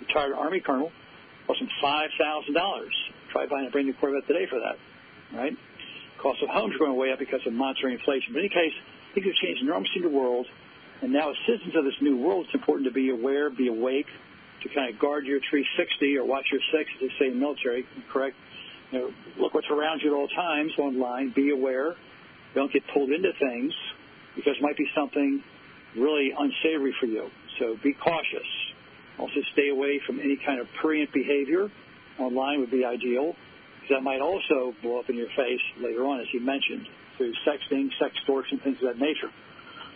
retired 0.02 0.34
Army 0.34 0.60
colonel, 0.60 0.92
cost 1.48 1.62
him 1.62 1.70
five 1.82 2.10
thousand 2.20 2.54
dollars. 2.54 2.94
Try 3.32 3.46
buying 3.46 3.68
a 3.68 3.72
brand 3.72 3.88
new 3.88 3.94
Corvette 3.94 4.28
today 4.28 4.46
for 4.50 4.60
that, 4.60 4.78
right? 5.38 5.54
Cost 6.22 6.42
of 6.42 6.50
homes 6.50 6.74
are 6.76 6.80
going 6.80 6.98
way 6.98 7.14
up 7.14 7.20
because 7.20 7.42
of 7.46 7.54
monster 7.54 7.90
inflation. 7.90 8.34
But 8.34 8.40
in 8.40 8.46
any 8.46 8.50
case, 8.50 8.74
things 9.16 9.26
have 9.26 9.40
changed 9.42 9.64
enormously 9.64 10.04
in 10.04 10.04
the 10.04 10.14
world, 10.14 10.46
and 11.02 11.12
now 11.12 11.32
as 11.32 11.36
citizens 11.48 11.76
of 11.76 11.84
this 11.84 11.98
new 12.02 12.18
world, 12.18 12.46
it's 12.46 12.54
important 12.54 12.86
to 12.88 12.94
be 12.94 13.10
aware, 13.10 13.50
be 13.50 13.68
awake, 13.68 14.08
to 14.62 14.70
kind 14.70 14.94
of 14.94 15.00
guard 15.00 15.26
your 15.26 15.40
360 15.50 16.18
or 16.18 16.26
watch 16.26 16.46
your 16.52 16.62
six, 16.72 16.90
as 17.02 17.10
they 17.10 17.14
say 17.18 17.28
in 17.32 17.40
the 17.40 17.40
military, 17.40 17.86
correct? 18.12 18.36
you 18.92 19.00
know, 19.00 19.10
look 19.40 19.54
what's 19.54 19.70
around 19.70 20.02
you 20.02 20.14
at 20.14 20.16
all 20.16 20.28
times 20.28 20.72
online. 20.78 21.34
Be 21.36 21.52
aware. 21.52 21.96
Don't 22.54 22.72
get 22.72 22.84
pulled 22.94 23.12
into 23.12 23.32
things 23.40 23.74
because 24.36 24.54
it 24.58 24.62
might 24.62 24.78
be 24.78 24.88
something 24.96 25.44
really 25.98 26.32
unsavory 26.38 26.94
for 27.00 27.08
you. 27.08 27.30
So 27.60 27.78
be 27.84 27.94
cautious. 27.94 28.48
Also 29.20 29.42
stay 29.54 29.70
away 29.70 30.00
from 30.06 30.20
any 30.20 30.38
kind 30.46 30.60
of 30.60 30.68
prurient 30.82 31.12
behavior. 31.14 31.70
Online 32.20 32.60
would 32.60 32.72
be 32.72 32.86
ideal 32.86 33.36
because 33.76 33.98
that 33.98 34.04
might 34.04 34.22
also 34.22 34.74
blow 34.82 35.00
up 35.00 35.10
in 35.10 35.16
your 35.16 35.30
face 35.36 35.62
later 35.80 36.06
on, 36.06 36.20
as 36.20 36.28
you 36.34 36.40
mentioned, 36.40 36.88
through 37.18 37.34
sexting, 37.48 37.90
sextortion, 38.02 38.62
things 38.64 38.78
of 38.84 38.94
that 38.94 39.00
nature. 39.00 39.32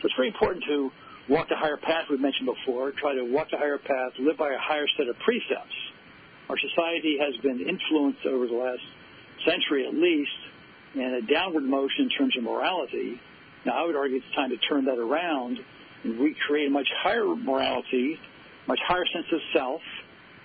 So 0.02 0.06
it's 0.06 0.16
very 0.16 0.30
important 0.30 0.64
to 0.68 0.92
walk 1.30 1.50
the 1.50 1.56
higher 1.56 1.78
path 1.78 2.06
we 2.10 2.18
mentioned 2.18 2.48
before, 2.48 2.92
try 2.92 3.14
to 3.14 3.24
walk 3.24 3.52
the 3.52 3.58
higher 3.58 3.78
path, 3.78 4.14
live 4.20 4.38
by 4.38 4.50
a 4.50 4.58
higher 4.60 4.88
set 4.98 5.08
of 5.08 5.16
precepts. 5.20 5.76
Our 6.50 6.58
society 6.58 7.18
has 7.22 7.36
been 7.42 7.60
influenced 7.62 8.26
over 8.26 8.48
the 8.48 8.58
last 8.58 8.82
century 9.46 9.88
at 9.88 9.94
least 9.94 10.40
in 10.96 11.22
a 11.22 11.22
downward 11.32 11.64
motion 11.64 12.10
in 12.10 12.10
terms 12.10 12.36
of 12.38 12.44
morality. 12.44 13.22
Now, 13.66 13.84
I 13.84 13.86
would 13.86 13.96
argue 13.96 14.18
it's 14.18 14.36
time 14.36 14.50
to 14.50 14.58
turn 14.58 14.86
that 14.86 14.98
around 14.98 15.60
and 16.04 16.20
recreate 16.20 16.68
a 16.68 16.72
much 16.72 16.88
higher 17.04 17.26
morality, 17.36 18.18
much 18.68 18.80
higher 18.88 19.06
sense 19.14 19.28
of 19.32 19.40
self, 19.54 19.82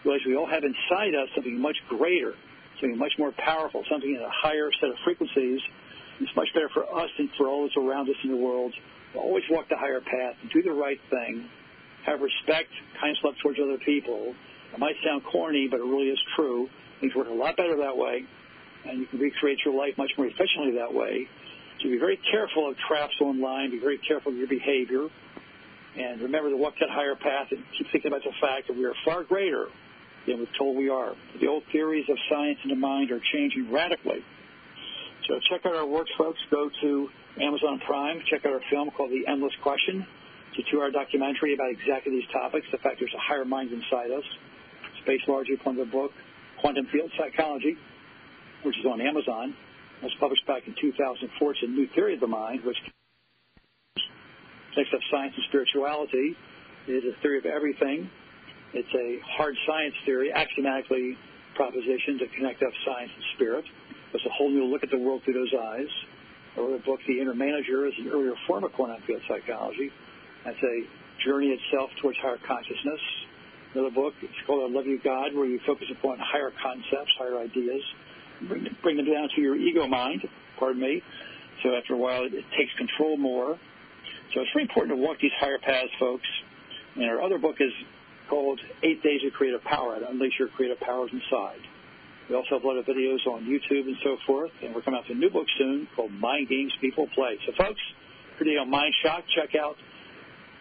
realize 0.05 0.21
we 0.27 0.37
all 0.37 0.47
have 0.47 0.65
inside 0.65 1.15
us 1.15 1.29
something 1.35 1.59
much 1.59 1.77
greater, 1.89 2.35
something 2.81 2.99
much 2.99 3.13
more 3.19 3.33
powerful, 3.39 3.85
something 3.91 4.15
in 4.15 4.21
a 4.21 4.31
higher 4.31 4.71
set 4.81 4.91
of 4.91 4.97
frequencies. 5.05 5.61
It's 6.21 6.35
much 6.37 6.49
better 6.55 6.69
for 6.73 6.85
us 6.85 7.11
and 7.19 7.29
for 7.37 7.49
all 7.49 7.63
those 7.63 7.77
around 7.77 8.09
us 8.09 8.17
in 8.23 8.31
the 8.31 8.37
world 8.37 8.73
to 9.13 9.19
always 9.19 9.45
walk 9.51 9.69
the 9.69 9.77
higher 9.77 10.01
path, 10.01 10.37
do 10.53 10.63
the 10.63 10.73
right 10.73 11.01
thing, 11.11 11.49
have 12.07 12.21
respect, 12.21 12.71
kindness, 13.01 13.19
love 13.25 13.35
towards 13.43 13.59
other 13.59 13.79
people. 13.79 14.35
It 14.73 14.79
might 14.79 14.97
sound 15.05 15.23
corny, 15.25 15.69
but 15.71 15.81
it 15.81 15.85
really 15.85 16.09
is 16.09 16.19
true. 16.37 16.69
Things 17.01 17.15
work 17.15 17.29
a 17.29 17.33
lot 17.33 17.57
better 17.57 17.77
that 17.79 17.97
way, 17.97 18.25
and 18.87 19.01
you 19.01 19.07
can 19.07 19.19
recreate 19.19 19.59
your 19.65 19.75
life 19.75 19.95
much 19.97 20.11
more 20.17 20.27
efficiently 20.27 20.73
that 20.79 20.93
way. 20.93 21.29
So 21.83 21.89
be 21.89 21.99
very 21.99 22.19
careful 22.31 22.71
of 22.71 22.77
traps 22.89 23.15
online. 23.21 23.71
Be 23.71 23.79
very 23.79 23.99
careful 23.99 24.33
of 24.33 24.39
your 24.39 24.49
behavior. 24.49 25.09
And 25.97 26.21
remember 26.23 26.51
to 26.51 26.57
walk 26.57 26.75
that 26.81 26.91
higher 26.91 27.15
path 27.15 27.49
and 27.51 27.63
keep 27.79 27.91
thinking 27.93 28.11
about 28.11 28.25
the 28.25 28.33
fact 28.41 28.69
that 28.69 28.77
we 28.77 28.85
are 28.85 28.95
far 29.05 29.23
greater 29.23 29.67
than 30.27 30.39
we're 30.39 30.59
told 30.59 30.77
we 30.77 30.89
are. 30.89 31.15
The 31.41 31.47
old 31.47 31.65
theories 31.71 32.07
of 32.09 32.17
science 32.31 32.59
and 32.63 32.73
the 32.73 32.77
mind 32.77 33.11
are 33.11 33.21
changing 33.33 33.71
radically. 33.71 34.25
So 35.29 35.41
check 35.49 35.65
out 35.65 35.75
our 35.75 35.87
works, 35.87 36.11
folks. 36.19 36.39
Go 36.51 36.71
to 36.83 37.09
Amazon 37.41 37.81
Prime. 37.87 38.21
Check 38.31 38.45
out 38.45 38.53
our 38.53 38.61
film 38.71 38.91
called 38.91 39.11
The 39.11 39.25
Endless 39.27 39.55
Question. 39.63 40.07
It's 40.53 40.69
a 40.69 40.71
two-hour 40.71 40.91
documentary 40.91 41.55
about 41.55 41.71
exactly 41.71 42.13
these 42.13 42.29
topics. 42.31 42.67
The 42.71 42.79
fact 42.79 42.97
there's 43.01 43.15
a 43.15 43.25
higher 43.25 43.45
mind 43.45 43.73
inside 43.73 44.11
us. 44.11 44.25
Largely 45.29 45.55
upon 45.61 45.77
the 45.77 45.85
book 45.85 46.13
Quantum 46.63 46.87
Field 46.91 47.11
Psychology, 47.19 47.77
which 48.63 48.75
is 48.79 48.87
on 48.87 49.03
Amazon. 49.03 49.55
It 50.01 50.05
was 50.05 50.15
published 50.19 50.47
back 50.47 50.67
in 50.67 50.75
2004. 50.81 51.53
It's 51.53 51.61
a 51.63 51.67
new 51.67 51.87
theory 51.95 52.15
of 52.15 52.21
the 52.21 52.27
mind, 52.27 52.65
which 52.65 52.77
takes 54.75 54.89
up 54.95 55.01
science 55.11 55.35
and 55.37 55.45
spirituality. 55.49 56.37
It 56.89 56.93
is 56.93 57.05
a 57.05 57.21
theory 57.21 57.37
of 57.37 57.45
everything. 57.45 58.09
It's 58.73 58.89
a 58.97 59.21
hard 59.37 59.57
science 59.67 59.95
theory, 60.07 60.33
axiomatically 60.33 61.19
proposition 61.55 62.19
to 62.19 62.27
connect 62.37 62.63
up 62.63 62.73
science 62.87 63.13
and 63.15 63.25
spirit. 63.37 63.65
It's 64.15 64.25
a 64.25 64.31
whole 64.31 64.51
new 64.51 64.65
look 64.65 64.85
at 64.85 64.91
the 64.91 64.99
world 64.99 65.23
through 65.25 65.35
those 65.35 65.53
eyes 65.59 65.91
or 66.57 66.71
the 66.71 66.83
book 66.85 67.01
The 67.07 67.21
Inner 67.21 67.35
Manager 67.35 67.87
is 67.87 67.95
an 67.99 68.09
earlier 68.09 68.35
form 68.47 68.65
of 68.65 68.73
quantum 68.73 69.03
field 69.07 69.23
psychology. 69.29 69.91
That's 70.45 70.63
a 70.63 71.25
journey 71.25 71.49
itself 71.49 71.91
towards 72.01 72.19
higher 72.19 72.39
consciousness. 72.47 73.01
Another 73.75 73.91
book, 73.91 74.15
it's 74.23 74.33
called 74.47 74.71
I 74.71 74.73
Love 74.73 74.87
You 74.87 75.01
God, 75.03 75.35
where 75.35 75.47
you 75.47 75.59
focus 75.67 75.89
upon 75.91 76.19
higher 76.21 76.53
concepts, 76.63 77.11
higher 77.19 77.39
ideas, 77.39 77.83
bring, 78.47 78.69
bring 78.83 78.97
them 78.97 79.07
down 79.07 79.29
to 79.35 79.41
your 79.41 79.57
ego 79.57 79.87
mind, 79.89 80.23
pardon 80.59 80.81
me. 80.81 81.03
So 81.63 81.75
after 81.75 81.95
a 81.95 81.99
while, 81.99 82.23
it, 82.23 82.35
it 82.35 82.45
takes 82.57 82.71
control 82.79 83.17
more. 83.17 83.59
So 84.33 84.41
it's 84.41 84.51
very 84.55 84.63
important 84.63 84.97
to 84.97 85.03
walk 85.03 85.19
these 85.21 85.35
higher 85.41 85.59
paths, 85.59 85.91
folks. 85.99 86.29
And 86.95 87.05
our 87.11 87.21
other 87.21 87.39
book 87.39 87.57
is 87.59 87.73
called 88.31 88.61
Eight 88.85 89.03
Days 89.03 89.23
of 89.27 89.33
Creative 89.33 89.63
Power, 89.65 89.99
to 89.99 90.09
unleash 90.09 90.35
your 90.39 90.49
creative 90.49 90.79
powers 90.79 91.11
inside. 91.13 91.59
We 92.29 92.37
also 92.37 92.57
have 92.57 92.65
a 92.65 92.67
lot 92.67 92.79
of 92.79 92.87
videos 92.87 93.21
on 93.27 93.45
YouTube 93.45 93.85
and 93.85 93.97
so 94.03 94.17
forth, 94.27 94.51
and 94.63 94.75
we're 94.75 94.81
coming 94.81 94.99
out 94.99 95.05
with 95.09 95.17
a 95.17 95.21
new 95.21 95.29
book 95.29 95.47
soon 95.59 95.87
called 95.95 96.11
Mind 96.13 96.49
Games 96.49 96.73
People 96.81 97.07
Play. 97.15 97.37
So, 97.45 97.53
folks, 97.59 97.81
pretty 98.37 98.57
on 98.57 98.71
Mind 98.71 98.95
Shock, 99.03 99.25
check 99.37 99.55
out 99.55 99.77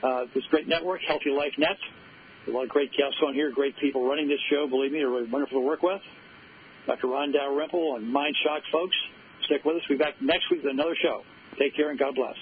uh, 0.03 0.25
this 0.35 0.43
great 0.51 0.67
network, 0.67 0.99
Healthy 1.07 1.31
Life 1.31 1.53
Net. 1.57 1.77
A 2.47 2.51
lot 2.51 2.63
of 2.63 2.69
great 2.69 2.91
guests 2.91 3.15
on 3.25 3.33
here, 3.33 3.49
great 3.51 3.77
people 3.79 4.05
running 4.05 4.27
this 4.27 4.41
show. 4.49 4.67
Believe 4.67 4.91
me, 4.91 4.99
they're 4.99 5.09
really 5.09 5.29
wonderful 5.29 5.61
to 5.61 5.65
work 5.65 5.81
with. 5.81 6.01
Dr. 6.85 7.07
Ron 7.07 7.31
Dalrymple 7.31 7.95
on 7.95 8.11
Mind 8.11 8.35
Shock, 8.43 8.63
folks. 8.69 8.95
Stick 9.45 9.63
with 9.63 9.77
us. 9.77 9.81
We'll 9.89 9.97
be 9.97 10.03
back 10.03 10.21
next 10.21 10.51
week 10.51 10.63
with 10.63 10.73
another 10.73 10.95
show. 11.01 11.23
Take 11.57 11.75
care 11.75 11.89
and 11.89 11.99
God 11.99 12.15
bless. 12.15 12.35